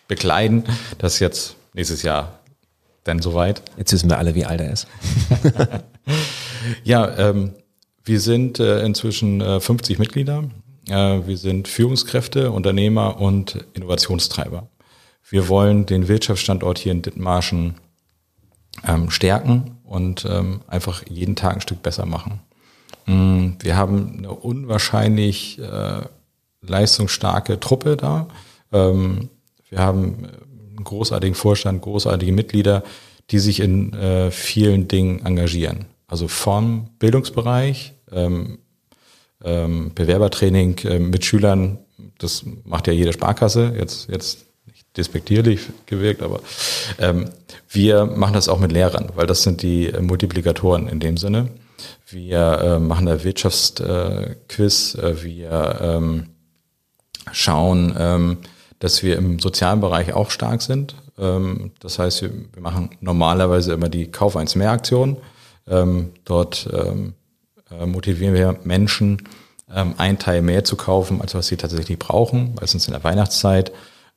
bekleiden. 0.07 0.65
Das 0.97 1.13
ist 1.13 1.19
jetzt 1.21 1.55
nächstes 1.73 2.03
Jahr 2.03 2.39
dann 3.05 3.21
soweit. 3.21 3.61
Jetzt 3.77 3.93
wissen 3.93 4.09
wir 4.09 4.17
alle, 4.17 4.35
wie 4.35 4.45
alt 4.45 4.59
er 4.59 4.71
ist. 4.73 4.87
ja, 6.83 7.17
ähm, 7.17 7.53
wir 8.03 8.19
sind 8.19 8.59
äh, 8.59 8.83
inzwischen 8.83 9.41
äh, 9.41 9.59
50 9.59 9.99
Mitglieder. 9.99 10.43
Äh, 10.89 11.25
wir 11.25 11.37
sind 11.37 11.67
Führungskräfte, 11.67 12.51
Unternehmer 12.51 13.19
und 13.19 13.65
Innovationstreiber. 13.73 14.67
Wir 15.31 15.47
wollen 15.47 15.85
den 15.85 16.09
Wirtschaftsstandort 16.09 16.77
hier 16.77 16.91
in 16.91 17.01
Dithmarschen 17.01 17.75
ähm, 18.85 19.09
stärken 19.09 19.77
und 19.85 20.25
ähm, 20.29 20.59
einfach 20.67 21.03
jeden 21.09 21.37
Tag 21.37 21.55
ein 21.55 21.61
Stück 21.61 21.81
besser 21.81 22.05
machen. 22.05 22.41
Mm, 23.05 23.51
wir 23.59 23.77
haben 23.77 24.17
eine 24.17 24.31
unwahrscheinlich 24.31 25.57
äh, 25.57 26.01
leistungsstarke 26.61 27.61
Truppe 27.61 27.95
da. 27.95 28.27
Ähm, 28.73 29.29
wir 29.69 29.79
haben 29.79 30.27
einen 30.75 30.83
großartigen 30.83 31.35
Vorstand, 31.35 31.81
großartige 31.81 32.33
Mitglieder, 32.33 32.83
die 33.29 33.39
sich 33.39 33.61
in 33.61 33.93
äh, 33.93 34.31
vielen 34.31 34.89
Dingen 34.89 35.25
engagieren. 35.25 35.85
Also 36.07 36.27
vom 36.27 36.89
Bildungsbereich, 36.99 37.93
ähm, 38.11 38.57
ähm, 39.41 39.93
Bewerbertraining 39.95 40.77
äh, 40.79 40.99
mit 40.99 41.23
Schülern, 41.23 41.79
das 42.17 42.43
macht 42.65 42.87
ja 42.87 42.93
jede 42.93 43.13
Sparkasse. 43.13 43.73
Jetzt, 43.77 44.09
jetzt 44.09 44.50
despektierlich 44.97 45.61
gewirkt, 45.85 46.21
aber 46.21 46.41
ähm, 46.99 47.29
wir 47.69 48.05
machen 48.05 48.33
das 48.33 48.49
auch 48.49 48.59
mit 48.59 48.71
Lehrern, 48.71 49.09
weil 49.15 49.27
das 49.27 49.43
sind 49.43 49.61
die 49.61 49.87
äh, 49.87 50.01
Multiplikatoren 50.01 50.87
in 50.87 50.99
dem 50.99 51.17
Sinne. 51.17 51.49
Wir 52.07 52.59
äh, 52.59 52.79
machen 52.79 53.05
da 53.05 53.23
Wirtschaftsquiz, 53.23 54.95
äh, 54.95 55.23
wir 55.23 55.79
ähm, 55.81 56.27
schauen, 57.31 57.95
ähm, 57.97 58.37
dass 58.79 59.03
wir 59.03 59.17
im 59.17 59.39
sozialen 59.39 59.79
Bereich 59.79 60.13
auch 60.13 60.29
stark 60.29 60.61
sind. 60.61 60.95
Ähm, 61.17 61.71
das 61.79 61.99
heißt, 61.99 62.23
wir, 62.23 62.31
wir 62.53 62.61
machen 62.61 62.89
normalerweise 62.99 63.73
immer 63.73 63.89
die 63.89 64.11
Kauf 64.11 64.35
eins 64.35 64.55
mehr 64.55 64.71
Aktion. 64.71 65.17
Ähm, 65.67 66.11
dort 66.25 66.67
ähm, 66.73 67.13
äh, 67.71 67.85
motivieren 67.85 68.33
wir 68.33 68.59
Menschen, 68.63 69.29
ähm, 69.73 69.93
einen 69.97 70.19
Teil 70.19 70.41
mehr 70.41 70.63
zu 70.63 70.75
kaufen, 70.75 71.21
als 71.21 71.35
was 71.35 71.47
sie 71.47 71.57
tatsächlich 71.57 71.97
brauchen, 71.97 72.55
meistens 72.59 72.87
in 72.87 72.93
der 72.93 73.03
Weihnachtszeit 73.03 73.71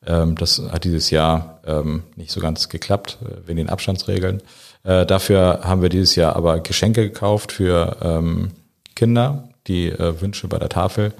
das 0.04 0.62
hat 0.70 0.84
dieses 0.84 1.10
Jahr 1.10 1.60
ähm, 1.66 2.02
nicht 2.16 2.30
so 2.30 2.40
ganz 2.40 2.68
geklappt, 2.68 3.18
äh, 3.22 3.46
wegen 3.46 3.56
den 3.56 3.70
Abstandsregeln. 3.70 4.42
Äh, 4.82 5.06
dafür 5.06 5.60
haben 5.64 5.82
wir 5.82 5.88
dieses 5.88 6.14
Jahr 6.14 6.36
aber 6.36 6.60
Geschenke 6.60 7.02
gekauft 7.02 7.52
für 7.52 7.96
ähm, 8.02 8.50
Kinder, 8.94 9.48
die 9.66 9.88
äh, 9.88 10.20
Wünsche 10.20 10.46
bei 10.48 10.58
der 10.58 10.68
Tafel 10.68 11.12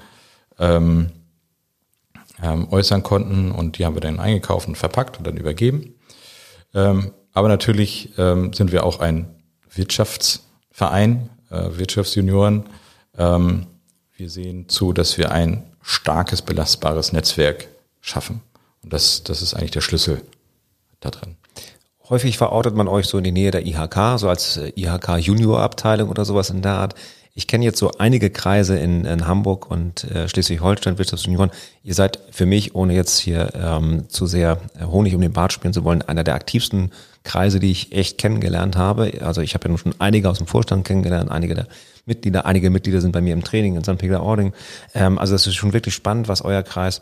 ähm, 0.59 1.11
ähm, 2.41 2.67
äußern 2.69 3.03
konnten 3.03 3.51
und 3.51 3.77
die 3.77 3.85
haben 3.85 3.95
wir 3.95 4.01
dann 4.01 4.19
eingekauft 4.19 4.67
und 4.67 4.77
verpackt 4.77 5.17
und 5.17 5.25
dann 5.25 5.37
übergeben. 5.37 5.95
Ähm, 6.73 7.11
aber 7.33 7.47
natürlich 7.47 8.11
ähm, 8.17 8.53
sind 8.53 8.71
wir 8.71 8.85
auch 8.85 8.99
ein 8.99 9.27
Wirtschaftsverein, 9.73 11.29
Wirtschaftsjunioren. 11.49 12.63
Ähm, 13.17 13.67
wir 14.15 14.29
sehen 14.29 14.69
zu, 14.69 14.93
dass 14.93 15.17
wir 15.17 15.31
ein 15.31 15.63
starkes, 15.81 16.41
belastbares 16.41 17.11
Netzwerk 17.11 17.67
schaffen. 18.01 18.41
Und 18.85 18.93
das, 18.93 19.23
das 19.23 19.41
ist 19.41 19.55
eigentlich 19.55 19.71
der 19.71 19.81
Schlüssel 19.81 20.21
da 20.99 21.09
drin. 21.09 21.35
Häufig 22.07 22.37
verortet 22.37 22.75
man 22.75 22.87
euch 22.87 23.07
so 23.07 23.17
in 23.17 23.23
die 23.23 23.31
Nähe 23.31 23.49
der 23.49 23.65
IHK, 23.65 24.19
so 24.19 24.29
als 24.29 24.57
äh, 24.57 24.71
IHK 24.75 25.17
Junior 25.17 25.59
Abteilung 25.59 26.09
oder 26.09 26.23
sowas 26.23 26.51
in 26.51 26.61
der 26.61 26.73
Art. 26.73 26.93
Ich 27.33 27.47
kenne 27.47 27.65
jetzt 27.65 27.79
so 27.79 27.91
einige 27.97 28.29
Kreise 28.29 28.77
in, 28.77 29.03
in 29.03 29.25
Hamburg 29.25 29.71
und 29.71 30.03
äh, 30.05 30.29
Schleswig-Holstein 30.29 30.99
Wirtschaftsunion. 30.99 31.49
Ihr 31.83 31.95
seid 31.95 32.19
für 32.29 32.45
mich, 32.45 32.75
ohne 32.75 32.93
jetzt 32.93 33.17
hier 33.17 33.53
ähm, 33.55 34.07
zu 34.07 34.27
sehr 34.27 34.59
Honig 34.79 35.15
um 35.15 35.21
den 35.21 35.33
Bart 35.33 35.51
spielen 35.51 35.73
zu 35.73 35.83
wollen, 35.83 36.03
einer 36.03 36.23
der 36.23 36.35
aktivsten 36.35 36.91
Kreise, 37.23 37.59
die 37.59 37.71
ich 37.71 37.91
echt 37.91 38.19
kennengelernt 38.19 38.77
habe. 38.77 39.11
Also 39.21 39.41
ich 39.41 39.55
habe 39.55 39.65
ja 39.65 39.69
nun 39.69 39.79
schon 39.79 39.95
einige 39.97 40.29
aus 40.29 40.37
dem 40.37 40.47
Vorstand 40.47 40.85
kennengelernt, 40.85 41.31
einige 41.31 41.55
der 41.55 41.67
Mitglieder, 42.05 42.45
einige 42.45 42.69
Mitglieder 42.69 43.01
sind 43.01 43.13
bei 43.13 43.21
mir 43.21 43.33
im 43.33 43.43
Training 43.43 43.75
in 43.75 43.83
St. 43.83 43.97
Peter-Ording. 43.97 44.53
Ähm, 44.93 45.17
also 45.17 45.33
das 45.33 45.47
ist 45.47 45.55
schon 45.55 45.73
wirklich 45.73 45.95
spannend, 45.95 46.27
was 46.27 46.43
euer 46.43 46.61
Kreis 46.61 47.01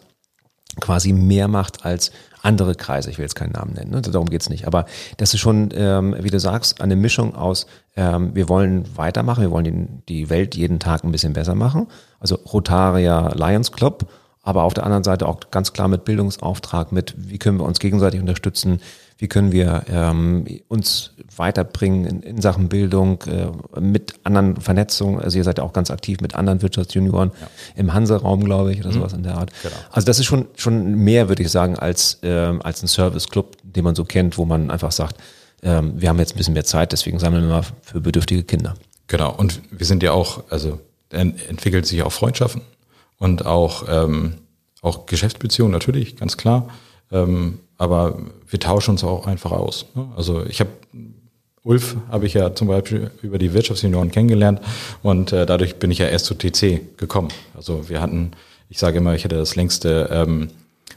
quasi 0.79 1.13
mehr 1.13 1.47
macht 1.47 1.85
als 1.85 2.11
andere 2.41 2.75
Kreise. 2.75 3.09
Ich 3.09 3.17
will 3.17 3.23
jetzt 3.23 3.35
keinen 3.35 3.53
Namen 3.53 3.73
nennen, 3.73 3.91
ne? 3.91 4.01
darum 4.01 4.29
geht's 4.29 4.49
nicht. 4.49 4.67
Aber 4.67 4.85
das 5.17 5.33
ist 5.33 5.39
schon, 5.39 5.69
ähm, 5.73 6.15
wie 6.19 6.29
du 6.29 6.39
sagst, 6.39 6.81
eine 6.81 6.95
Mischung 6.95 7.35
aus, 7.35 7.67
ähm, 7.95 8.35
wir 8.35 8.49
wollen 8.49 8.85
weitermachen, 8.97 9.41
wir 9.41 9.51
wollen 9.51 10.03
die, 10.07 10.13
die 10.13 10.29
Welt 10.29 10.55
jeden 10.55 10.79
Tag 10.79 11.03
ein 11.03 11.11
bisschen 11.11 11.33
besser 11.33 11.55
machen. 11.55 11.87
Also 12.19 12.35
Rotaria 12.35 13.33
Lions 13.33 13.71
Club, 13.71 14.07
aber 14.43 14.63
auf 14.63 14.73
der 14.73 14.83
anderen 14.83 15.05
Seite 15.05 15.27
auch 15.27 15.39
ganz 15.51 15.71
klar 15.73 15.87
mit 15.87 16.03
Bildungsauftrag, 16.03 16.91
mit 16.91 17.15
wie 17.17 17.39
können 17.39 17.59
wir 17.59 17.65
uns 17.65 17.79
gegenseitig 17.79 18.19
unterstützen, 18.19 18.81
wie 19.17 19.29
können 19.29 19.53
wir 19.53 19.83
ähm, 19.89 20.45
uns 20.67 21.11
weiterbringen 21.37 22.05
in, 22.05 22.23
in 22.23 22.41
Sachen 22.41 22.67
Bildung, 22.67 23.21
äh, 23.21 23.79
mit 23.79 24.15
anderen 24.23 24.57
Vernetzungen. 24.57 25.21
Also 25.21 25.37
ihr 25.37 25.45
seid 25.45 25.59
ja 25.59 25.63
auch 25.63 25.71
ganz 25.71 25.91
aktiv 25.91 26.19
mit 26.19 26.35
anderen 26.35 26.61
Wirtschaftsjunioren 26.61 27.31
ja. 27.39 27.47
im 27.75 27.93
Hanseraum, 27.93 28.43
glaube 28.43 28.73
ich, 28.73 28.81
oder 28.81 28.89
mhm. 28.89 28.95
sowas 28.95 29.13
in 29.13 29.23
der 29.23 29.37
Art. 29.37 29.51
Genau. 29.61 29.75
Also 29.91 30.05
das 30.05 30.19
ist 30.19 30.25
schon, 30.25 30.47
schon 30.57 30.95
mehr, 30.95 31.29
würde 31.29 31.41
ich 31.41 31.49
sagen, 31.49 31.79
als, 31.79 32.19
äh, 32.21 32.29
als 32.29 32.83
ein 32.83 32.87
Service-Club, 32.87 33.55
den 33.63 33.85
man 33.85 33.95
so 33.95 34.03
kennt, 34.03 34.37
wo 34.37 34.43
man 34.43 34.69
einfach 34.69 34.91
sagt, 34.91 35.15
äh, 35.61 35.81
wir 35.81 36.09
haben 36.09 36.19
jetzt 36.19 36.35
ein 36.35 36.37
bisschen 36.37 36.53
mehr 36.53 36.65
Zeit, 36.65 36.91
deswegen 36.91 37.17
sammeln 37.17 37.43
wir 37.43 37.49
mal 37.49 37.63
für 37.81 38.01
bedürftige 38.01 38.43
Kinder. 38.43 38.73
Genau, 39.07 39.33
und 39.33 39.61
wir 39.71 39.85
sind 39.85 40.03
ja 40.03 40.11
auch, 40.11 40.43
also 40.49 40.79
entwickelt 41.11 41.85
sich 41.85 42.01
auch 42.01 42.11
Freundschaften 42.11 42.61
und 43.23 43.45
auch, 43.45 43.85
ähm, 43.89 44.33
auch 44.81 45.05
Geschäftsbeziehungen 45.05 45.71
natürlich, 45.71 46.17
ganz 46.17 46.35
klar. 46.35 46.67
Ähm, 47.09 47.59
aber 47.77 48.19
wir 48.49 48.59
tauschen 48.59 48.91
uns 48.91 49.03
auch 49.05 49.27
einfach 49.27 49.51
aus. 49.51 49.85
Ne? 49.95 50.09
Also 50.17 50.45
ich 50.45 50.59
habe 50.59 50.71
Ulf 51.63 51.95
habe 52.11 52.25
ich 52.25 52.33
ja 52.33 52.53
zum 52.53 52.67
Beispiel 52.67 53.09
über 53.21 53.37
die 53.37 53.53
Wirtschaftsunion 53.53 54.11
kennengelernt 54.11 54.59
und 55.01 55.31
äh, 55.31 55.45
dadurch 55.45 55.77
bin 55.77 55.89
ich 55.91 55.99
ja 55.99 56.07
erst 56.07 56.25
zu 56.25 56.33
TC 56.33 56.97
gekommen. 56.97 57.29
Also 57.55 57.87
wir 57.87 58.01
hatten, 58.01 58.31
ich 58.67 58.79
sage 58.79 58.97
immer, 58.97 59.15
ich 59.15 59.23
hatte 59.23 59.37
das 59.37 59.55
längste 59.55 60.09
ähm, 60.11 60.49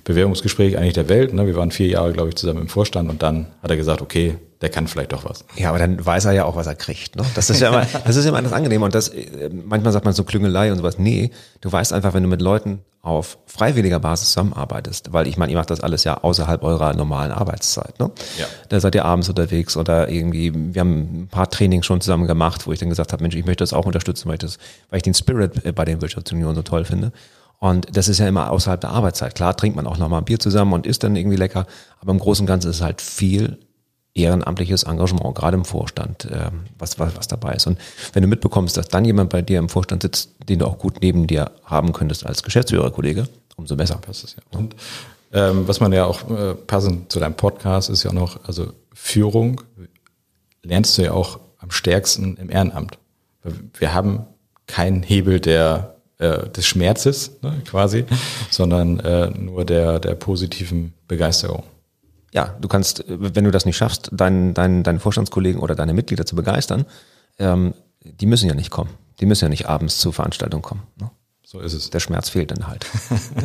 Bewerbungsgespräch 0.07 0.79
eigentlich 0.79 0.95
der 0.95 1.09
Welt. 1.09 1.35
Ne? 1.35 1.47
Wir 1.47 1.57
waren 1.57 1.73
vier 1.73 1.89
Jahre, 1.89 2.13
glaube 2.13 2.29
ich, 2.29 2.37
zusammen 2.37 2.61
im 2.61 2.69
Vorstand 2.69 3.11
und 3.11 3.23
dann 3.23 3.49
hat 3.61 3.71
er 3.71 3.77
gesagt, 3.77 4.01
okay, 4.01 4.39
der 4.61 4.71
kann 4.71 4.87
vielleicht 4.87 5.13
doch 5.13 5.25
was. 5.25 5.45
Ja, 5.57 5.69
aber 5.71 5.81
dann 5.81 6.05
weiß 6.05 6.27
er 6.27 6.33
ja 6.33 6.45
auch, 6.45 6.55
was 6.55 6.69
er 6.69 6.77
kriegt. 6.77 7.17
Ne? 7.17 7.25
Das 7.35 7.51
ist 7.51 7.61
ja 7.61 7.69
immer, 7.69 7.87
das 8.07 8.15
ist 8.15 8.25
immer 8.25 8.41
das 8.41 8.53
Angenehme. 8.53 8.85
Und 8.85 8.95
das, 8.95 9.09
äh, 9.09 9.51
manchmal 9.53 9.93
sagt 9.93 10.05
man 10.05 10.15
so 10.15 10.23
Klüngelei 10.23 10.71
und 10.71 10.79
sowas. 10.79 10.99
Nee, 10.99 11.33
du 11.61 11.71
weißt 11.71 11.93
einfach, 11.93 12.15
wenn 12.15 12.23
du 12.23 12.29
mit 12.29 12.41
Leuten 12.41 12.81
auf 13.03 13.39
freiwilliger 13.47 13.99
Basis 13.99 14.29
zusammenarbeitest, 14.29 15.13
weil 15.13 15.27
ich 15.27 15.37
meine, 15.37 15.53
ihr 15.53 15.59
macht 15.59 15.71
das 15.71 15.81
alles 15.81 16.05
ja 16.05 16.23
außerhalb 16.23 16.63
eurer 16.63 16.95
normalen 16.95 17.33
Arbeitszeit. 17.33 17.99
Ne? 17.99 18.11
Ja. 18.39 18.47
Da 18.69 18.81
seid 18.81 18.95
ihr 18.95 19.05
abends 19.05 19.29
unterwegs 19.29 19.77
oder 19.77 20.09
irgendwie, 20.09 20.53
wir 20.55 20.81
haben 20.81 21.23
ein 21.23 21.29
paar 21.29 21.51
Trainings 21.51 21.85
schon 21.85 22.01
zusammen 22.01 22.27
gemacht, 22.27 22.67
wo 22.67 22.73
ich 22.73 22.79
dann 22.79 22.89
gesagt 22.89 23.13
habe, 23.13 23.23
Mensch, 23.23 23.37
ich 23.37 23.45
möchte 23.45 23.63
das 23.63 23.73
auch 23.73 23.87
unterstützen, 23.87 24.29
weil 24.29 24.35
ich, 24.35 24.41
das, 24.41 24.59
weil 24.91 24.99
ich 24.99 25.03
den 25.03 25.15
Spirit 25.15 25.65
äh, 25.65 25.73
bei 25.73 25.85
den 25.85 26.01
Wirtschaftsunionen 26.01 26.55
so 26.55 26.63
toll 26.63 26.85
finde. 26.85 27.13
Und 27.59 27.97
das 27.97 28.09
ist 28.09 28.19
ja 28.19 28.29
immer 28.29 28.51
außerhalb 28.51 28.81
der 28.81 28.91
Arbeitszeit. 28.91 29.35
Klar 29.35 29.57
trinkt 29.57 29.77
man 29.77 29.87
auch 29.87 29.99
nochmal 29.99 30.21
ein 30.21 30.25
Bier 30.25 30.39
zusammen 30.39 30.73
und 30.73 30.87
isst 30.87 31.03
dann 31.03 31.17
irgendwie 31.17 31.37
lecker, 31.37 31.67
aber 32.01 32.13
im 32.13 32.19
Großen 32.19 32.43
und 32.43 32.47
Ganzen 32.47 32.71
ist 32.71 32.77
es 32.77 32.83
halt 32.83 33.01
viel 33.01 33.59
ehrenamtliches 34.15 34.85
Engagement, 34.85 35.35
gerade 35.35 35.57
im 35.57 35.65
Vorstand, 35.65 36.25
äh, 36.27 36.51
was, 36.79 36.99
was, 36.99 37.17
was 37.17 37.29
dabei 37.29 37.55
ist. 37.55 37.67
Und 37.67 37.79
wenn 38.13 38.23
du 38.23 38.29
mitbekommst, 38.29 38.77
dass 38.77 38.89
dann 38.89 39.05
jemand 39.05 39.31
bei 39.31 39.43
dir 39.43 39.59
im 39.59 39.69
Vorstand 39.69 40.03
sitzt, 40.03 40.31
den 40.49 40.59
du 40.59 40.67
auch 40.67 40.79
gut 40.79 40.99
neben 41.03 41.27
dir 41.27 41.51
haben 41.65 41.93
könntest 41.93 42.25
als 42.25 42.43
Geschäftsführerkollege, 42.43 43.29
umso 43.57 43.77
besser. 43.77 43.97
Passt 43.97 44.25
es 44.25 44.37
ja. 44.37 44.59
Und 44.59 44.75
ähm, 45.33 45.69
was 45.69 45.81
man 45.81 45.93
ja 45.93 46.07
auch 46.07 46.31
äh, 46.31 46.55
passend 46.55 47.13
zu 47.13 47.21
deinem 47.21 47.35
Podcast 47.35 47.91
ist 47.91 48.03
ja 48.05 48.11
auch 48.11 48.15
noch, 48.15 48.45
also 48.45 48.73
Führung 48.95 49.61
lernst 50.63 50.97
du 50.97 51.03
ja 51.03 51.13
auch 51.13 51.39
am 51.59 51.71
stärksten 51.71 52.37
im 52.37 52.51
Ehrenamt. 52.51 52.99
Wir 53.79 53.95
haben 53.95 54.27
keinen 54.67 55.03
Hebel 55.03 55.41
der 55.41 55.96
äh, 56.19 56.49
des 56.49 56.67
Schmerzes 56.67 57.39
ne, 57.43 57.63
quasi, 57.65 58.05
sondern 58.51 59.01
äh, 59.01 59.31
nur 59.31 59.65
der 59.65 59.99
der 60.01 60.15
positiven 60.15 60.95
Begeisterung 61.09 61.65
ja, 62.37 62.55
du 62.61 62.69
kannst, 62.69 63.03
wenn 63.09 63.45
du 63.45 63.51
das 63.51 63.65
nicht 63.65 63.79
schaffst, 63.79 64.11
deinen, 64.13 64.53
deinen, 64.53 64.83
deinen 64.83 65.01
Vorstandskollegen 65.01 65.59
oder 65.59 65.75
deine 65.75 65.95
Mitglieder 65.95 66.27
zu 66.27 66.37
begeistern, 66.37 66.85
ähm, 67.39 67.73
die 68.03 68.27
müssen 68.27 68.47
ja 68.47 68.55
nicht 68.55 68.71
kommen. 68.71 68.91
Die 69.21 69.27
müssen 69.27 69.47
ja 69.47 69.49
nicht 69.49 69.67
abends 69.67 69.99
zur 69.99 70.13
Veranstaltung 70.13 70.61
kommen. 70.61 70.83
Ne? 71.01 71.11
So 71.49 71.61
ist 71.61 71.75
es. 71.75 71.91
Der 71.91 72.01
Schmerz 72.01 72.29
fehlt 72.29 72.51
dann 72.51 72.67
halt. 72.67 72.87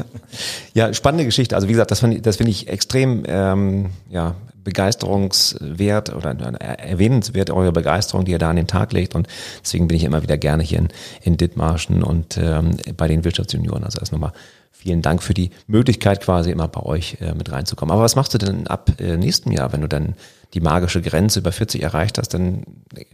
ja, 0.74 0.92
spannende 0.92 1.24
Geschichte. 1.24 1.54
Also 1.54 1.68
wie 1.68 1.74
gesagt, 1.74 1.92
das 1.92 2.00
finde 2.00 2.16
ich, 2.16 2.24
das 2.24 2.38
finde 2.38 2.50
ich 2.50 2.68
extrem 2.68 3.24
ähm, 3.28 3.92
ja, 4.10 4.34
begeisterungswert 4.56 6.12
oder 6.16 6.32
erwähnenswert, 6.32 7.52
eure 7.52 7.72
Begeisterung, 7.72 8.26
die 8.26 8.32
ihr 8.32 8.40
da 8.40 8.50
an 8.50 8.56
den 8.56 8.66
Tag 8.66 8.92
legt. 8.92 9.14
Und 9.14 9.28
deswegen 9.62 9.88
bin 9.88 9.98
ich 9.98 10.04
immer 10.04 10.24
wieder 10.24 10.40
gerne 10.40 10.64
hier 10.64 10.80
in, 10.80 10.88
in 11.22 11.38
Dithmarschen 11.38 12.02
und 12.02 12.38
ähm, 12.38 12.78
bei 12.98 13.08
den 13.08 13.24
Wirtschaftsjunioren. 13.24 13.84
Also 13.84 14.00
erst 14.00 14.12
nochmal 14.12 14.34
vielen 14.72 15.02
Dank 15.02 15.22
für 15.22 15.34
die 15.34 15.52
Möglichkeit, 15.68 16.22
quasi 16.22 16.52
immer 16.52 16.68
bei 16.68 16.82
euch 16.82 17.18
äh, 17.22 17.34
mit 17.34 17.52
reinzukommen. 17.52 17.94
Aber 17.94 18.02
was 18.02 18.16
machst 18.16 18.34
du 18.34 18.38
denn 18.38 18.68
ab 18.68 18.92
äh, 19.00 19.18
nächsten 19.18 19.52
Jahr, 19.52 19.72
wenn 19.74 19.82
du 19.82 19.88
dann 19.88 20.16
die 20.54 20.60
magische 20.60 21.02
Grenze 21.02 21.40
über 21.40 21.52
40 21.52 21.84
erreicht 21.84 22.18
hast, 22.18 22.34
dann 22.34 22.64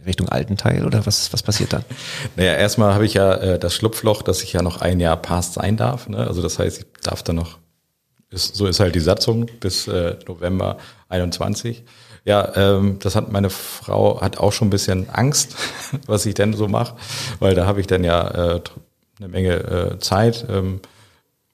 Richtung 0.04 0.28
alten 0.28 0.56
Teil 0.56 0.86
oder 0.86 1.06
was, 1.06 1.32
was 1.32 1.42
passiert 1.42 1.72
dann? 1.72 1.84
Naja, 2.36 2.54
erstmal 2.54 2.94
habe 2.94 3.04
ich 3.04 3.14
ja 3.14 3.34
äh, 3.34 3.58
das 3.58 3.74
Schlupfloch, 3.74 4.22
dass 4.22 4.42
ich 4.42 4.52
ja 4.52 4.62
noch 4.62 4.80
ein 4.80 4.98
Jahr 4.98 5.16
Past 5.16 5.54
sein 5.54 5.76
darf. 5.76 6.08
Ne? 6.08 6.18
Also 6.18 6.42
das 6.42 6.58
heißt, 6.58 6.78
ich 6.78 6.86
darf 7.02 7.22
dann 7.22 7.36
noch, 7.36 7.58
ist, 8.30 8.56
so 8.56 8.66
ist 8.66 8.80
halt 8.80 8.94
die 8.94 9.00
Satzung 9.00 9.46
bis 9.60 9.88
äh, 9.88 10.16
November 10.26 10.78
21. 11.08 11.84
Ja, 12.24 12.52
ähm, 12.56 12.98
das 13.00 13.14
hat 13.14 13.30
meine 13.30 13.50
Frau 13.50 14.20
hat 14.20 14.38
auch 14.38 14.52
schon 14.52 14.68
ein 14.68 14.70
bisschen 14.70 15.08
Angst, 15.10 15.54
was 16.06 16.26
ich 16.26 16.34
denn 16.34 16.52
so 16.54 16.68
mache, 16.68 16.96
weil 17.38 17.54
da 17.54 17.66
habe 17.66 17.80
ich 17.80 17.86
dann 17.86 18.04
ja 18.04 18.54
äh, 18.54 18.60
eine 19.18 19.28
Menge 19.28 19.54
äh, 19.54 19.98
Zeit. 19.98 20.46
Ähm, 20.50 20.80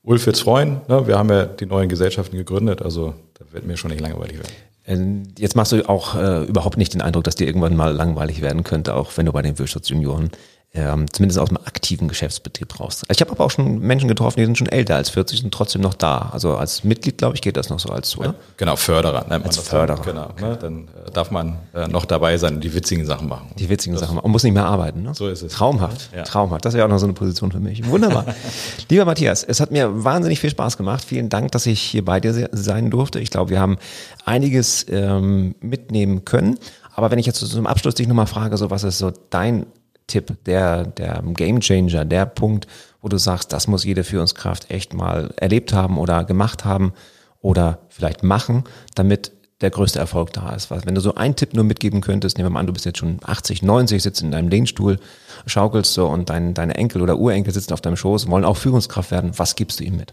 Ulf 0.05 0.27
wird's 0.27 0.40
freuen. 0.40 0.83
Ne? 0.87 1.07
Wir 1.07 1.19
haben 1.19 1.31
ja 1.31 1.47
die 1.47 1.67
neuen 1.67 1.88
Gesellschaften 1.88 2.37
gegründet, 2.37 2.83
also 2.83 3.14
da 3.35 3.45
wird 3.53 3.67
mir 3.67 3.77
schon 3.77 3.90
nicht 3.90 4.01
langweilig 4.01 4.38
werden. 4.38 4.53
Ähm, 4.87 5.23
jetzt 5.38 5.57
machst 5.57 5.73
du 5.73 5.88
auch 5.88 6.14
äh, 6.14 6.45
überhaupt 6.45 6.77
nicht 6.77 6.93
den 6.93 7.01
Eindruck, 7.01 7.25
dass 7.25 7.37
dir 7.37 7.47
irgendwann 7.47 7.75
mal 7.75 7.95
langweilig 7.95 8.43
werden 8.43 8.64
könnte, 8.64 8.95
auch 8.95 9.17
wenn 9.17 9.25
du 9.25 9.33
bei 9.33 9.40
den 9.40 9.59
Wirtschaftsjunioren 9.59 10.31
ähm, 10.75 11.07
zumindest 11.13 11.39
aus 11.39 11.49
dem 11.49 11.59
aktiven 11.59 12.09
Geschäftsbetrieb 12.09 12.81
raus. 12.81 13.03
Ich 13.09 13.21
habe 13.21 13.31
aber 13.31 13.45
auch 13.45 13.51
schon 13.51 13.79
Menschen 13.79 14.09
getroffen, 14.09 14.41
die 14.41 14.45
sind 14.45 14.59
schon 14.59 14.69
älter 14.69 14.97
als 14.97 15.11
40, 15.11 15.41
sind 15.41 15.55
trotzdem 15.55 15.81
noch 15.83 15.95
da. 15.95 16.31
Also 16.33 16.57
als 16.57 16.83
Mitglied, 16.83 17.19
glaube 17.19 17.37
ich, 17.37 17.43
geht 17.43 17.57
das 17.57 17.71
noch 17.71 17.79
so 17.79 17.91
als, 17.91 18.19
oder? 18.19 18.35
Genau, 18.57 18.75
Förderer 18.75 19.25
nennt 19.29 19.47
als. 19.47 19.59
Förderer. 19.59 20.03
Dann. 20.05 20.05
Genau, 20.05 20.51
ne? 20.51 20.59
dann 20.61 20.89
äh, 21.07 21.11
darf 21.13 21.31
man 21.31 21.59
äh, 21.75 21.87
noch 21.87 22.05
dabei 22.05 22.37
sein 22.39 22.57
und 22.57 22.65
die 22.65 22.75
witzigen 22.75 23.07
Sachen 23.07 23.29
machen. 23.29 23.53
Die 23.57 23.69
witzigen 23.69 23.95
das 23.95 24.01
Sachen 24.01 24.17
machen 24.17 24.25
und 24.25 24.33
muss 24.33 24.43
nicht 24.43 24.53
mehr 24.53 24.67
arbeiten. 24.67 25.03
Ne? 25.03 25.15
So 25.15 25.29
ist 25.29 25.43
es. 25.43 25.53
Traumhaft, 25.53 26.11
ja. 26.15 26.25
traumhaft. 26.25 26.65
Das 26.65 26.75
wäre 26.75 26.85
auch 26.85 26.91
noch 26.91 26.99
so 26.99 27.07
eine 27.07 27.15
Position 27.15 27.53
für 27.53 27.61
mich. 27.61 27.87
Wunderbar. 27.87 28.27
Lieber 28.89 29.05
Matthias, 29.05 29.45
es 29.45 29.61
hat 29.61 29.71
mir 29.71 30.05
wahnsinnig 30.05 30.41
viel 30.41 30.51
Spaß 30.51 30.77
gemacht. 30.77 31.05
Vielen 31.05 31.29
Dank, 31.29 31.53
dass 31.53 31.67
ich 31.67 31.81
hier 31.81 32.05
bei 32.05 32.19
dir 32.19 32.49
sein 32.51 32.91
durfte. 32.91 33.21
Ich 33.21 33.31
glaube, 33.31 33.51
wir 33.51 33.61
haben 33.61 33.79
einiges 34.25 34.87
ähm, 34.89 35.55
mitnehmen 35.61 36.25
können. 36.25 36.59
Aber 36.97 37.11
wenn 37.13 37.19
ich 37.19 37.27
jetzt 37.27 37.39
zum 37.39 37.67
Abschluss 37.67 37.95
dich 37.95 38.09
nochmal 38.09 38.27
frage, 38.27 38.57
so 38.57 38.71
was 38.71 38.83
ist 38.83 38.99
so 38.99 39.13
dein 39.31 39.67
Tipp, 40.07 40.37
der, 40.47 40.85
der 40.85 41.23
Game 41.35 41.61
Changer, 41.61 42.05
der 42.05 42.27
Punkt, 42.27 42.67
wo 43.01 43.09
du 43.09 43.19
sagst, 43.19 43.53
das 43.53 43.67
muss 43.67 43.85
jede 43.85 44.05
Führungskraft 44.05 44.71
echt 44.71 44.95
mal 44.95 45.33
erlebt 45.37 45.73
haben 45.73 45.99
oder 45.99 46.25
gemacht 46.25 46.64
haben 46.64 46.93
oder 47.40 47.81
vielleicht 47.88 48.23
machen, 48.23 48.64
damit 48.95 49.33
der 49.61 49.71
größte 49.71 49.99
Erfolg 49.99 50.33
da 50.33 50.55
ist. 50.55 50.71
Wenn 50.71 50.95
du 50.95 51.01
so 51.01 51.14
einen 51.14 51.37
Tipp 51.37 51.55
nur 51.55 51.64
mitgeben 51.64 52.01
könntest, 52.01 52.37
nehmen 52.37 52.47
wir 52.47 52.51
mal 52.55 52.61
an, 52.61 52.67
du 52.67 52.73
bist 52.73 52.85
jetzt 52.85 52.99
schon 52.99 53.19
80, 53.23 53.62
90, 53.62 54.03
sitzt 54.03 54.23
in 54.23 54.31
deinem 54.31 54.49
Lehnstuhl, 54.49 54.99
schaukelst 55.47 55.95
so 55.95 56.07
und 56.07 56.29
dein, 56.29 56.55
deine 56.55 56.75
Enkel 56.75 57.03
oder 57.03 57.19
Urenkel 57.19 57.53
sitzen 57.53 57.73
auf 57.73 57.81
deinem 57.81 57.97
Schoß, 57.97 58.29
wollen 58.29 58.45
auch 58.45 58.57
Führungskraft 58.57 59.11
werden. 59.11 59.33
Was 59.37 59.57
gibst 59.57 59.81
du 59.81 59.85
ihm 59.85 59.97
mit? 59.97 60.12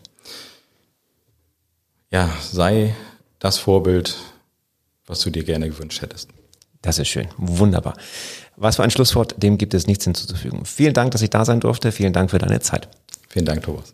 Ja, 2.11 2.29
sei 2.41 2.95
das 3.39 3.57
Vorbild, 3.57 4.17
was 5.05 5.19
du 5.21 5.29
dir 5.29 5.43
gerne 5.43 5.69
gewünscht 5.69 6.01
hättest. 6.01 6.29
Das 6.81 6.99
ist 6.99 7.07
schön. 7.07 7.27
Wunderbar. 7.37 7.93
Was 8.55 8.75
für 8.75 8.83
ein 8.83 8.91
Schlusswort, 8.91 9.35
dem 9.41 9.57
gibt 9.57 9.73
es 9.73 9.87
nichts 9.87 10.03
hinzuzufügen. 10.03 10.65
Vielen 10.65 10.93
Dank, 10.93 11.11
dass 11.11 11.21
ich 11.21 11.29
da 11.29 11.45
sein 11.45 11.59
durfte. 11.59 11.91
Vielen 11.91 12.13
Dank 12.13 12.31
für 12.31 12.39
deine 12.39 12.59
Zeit. 12.59 12.89
Vielen 13.29 13.45
Dank, 13.45 13.63
Thomas. 13.63 13.93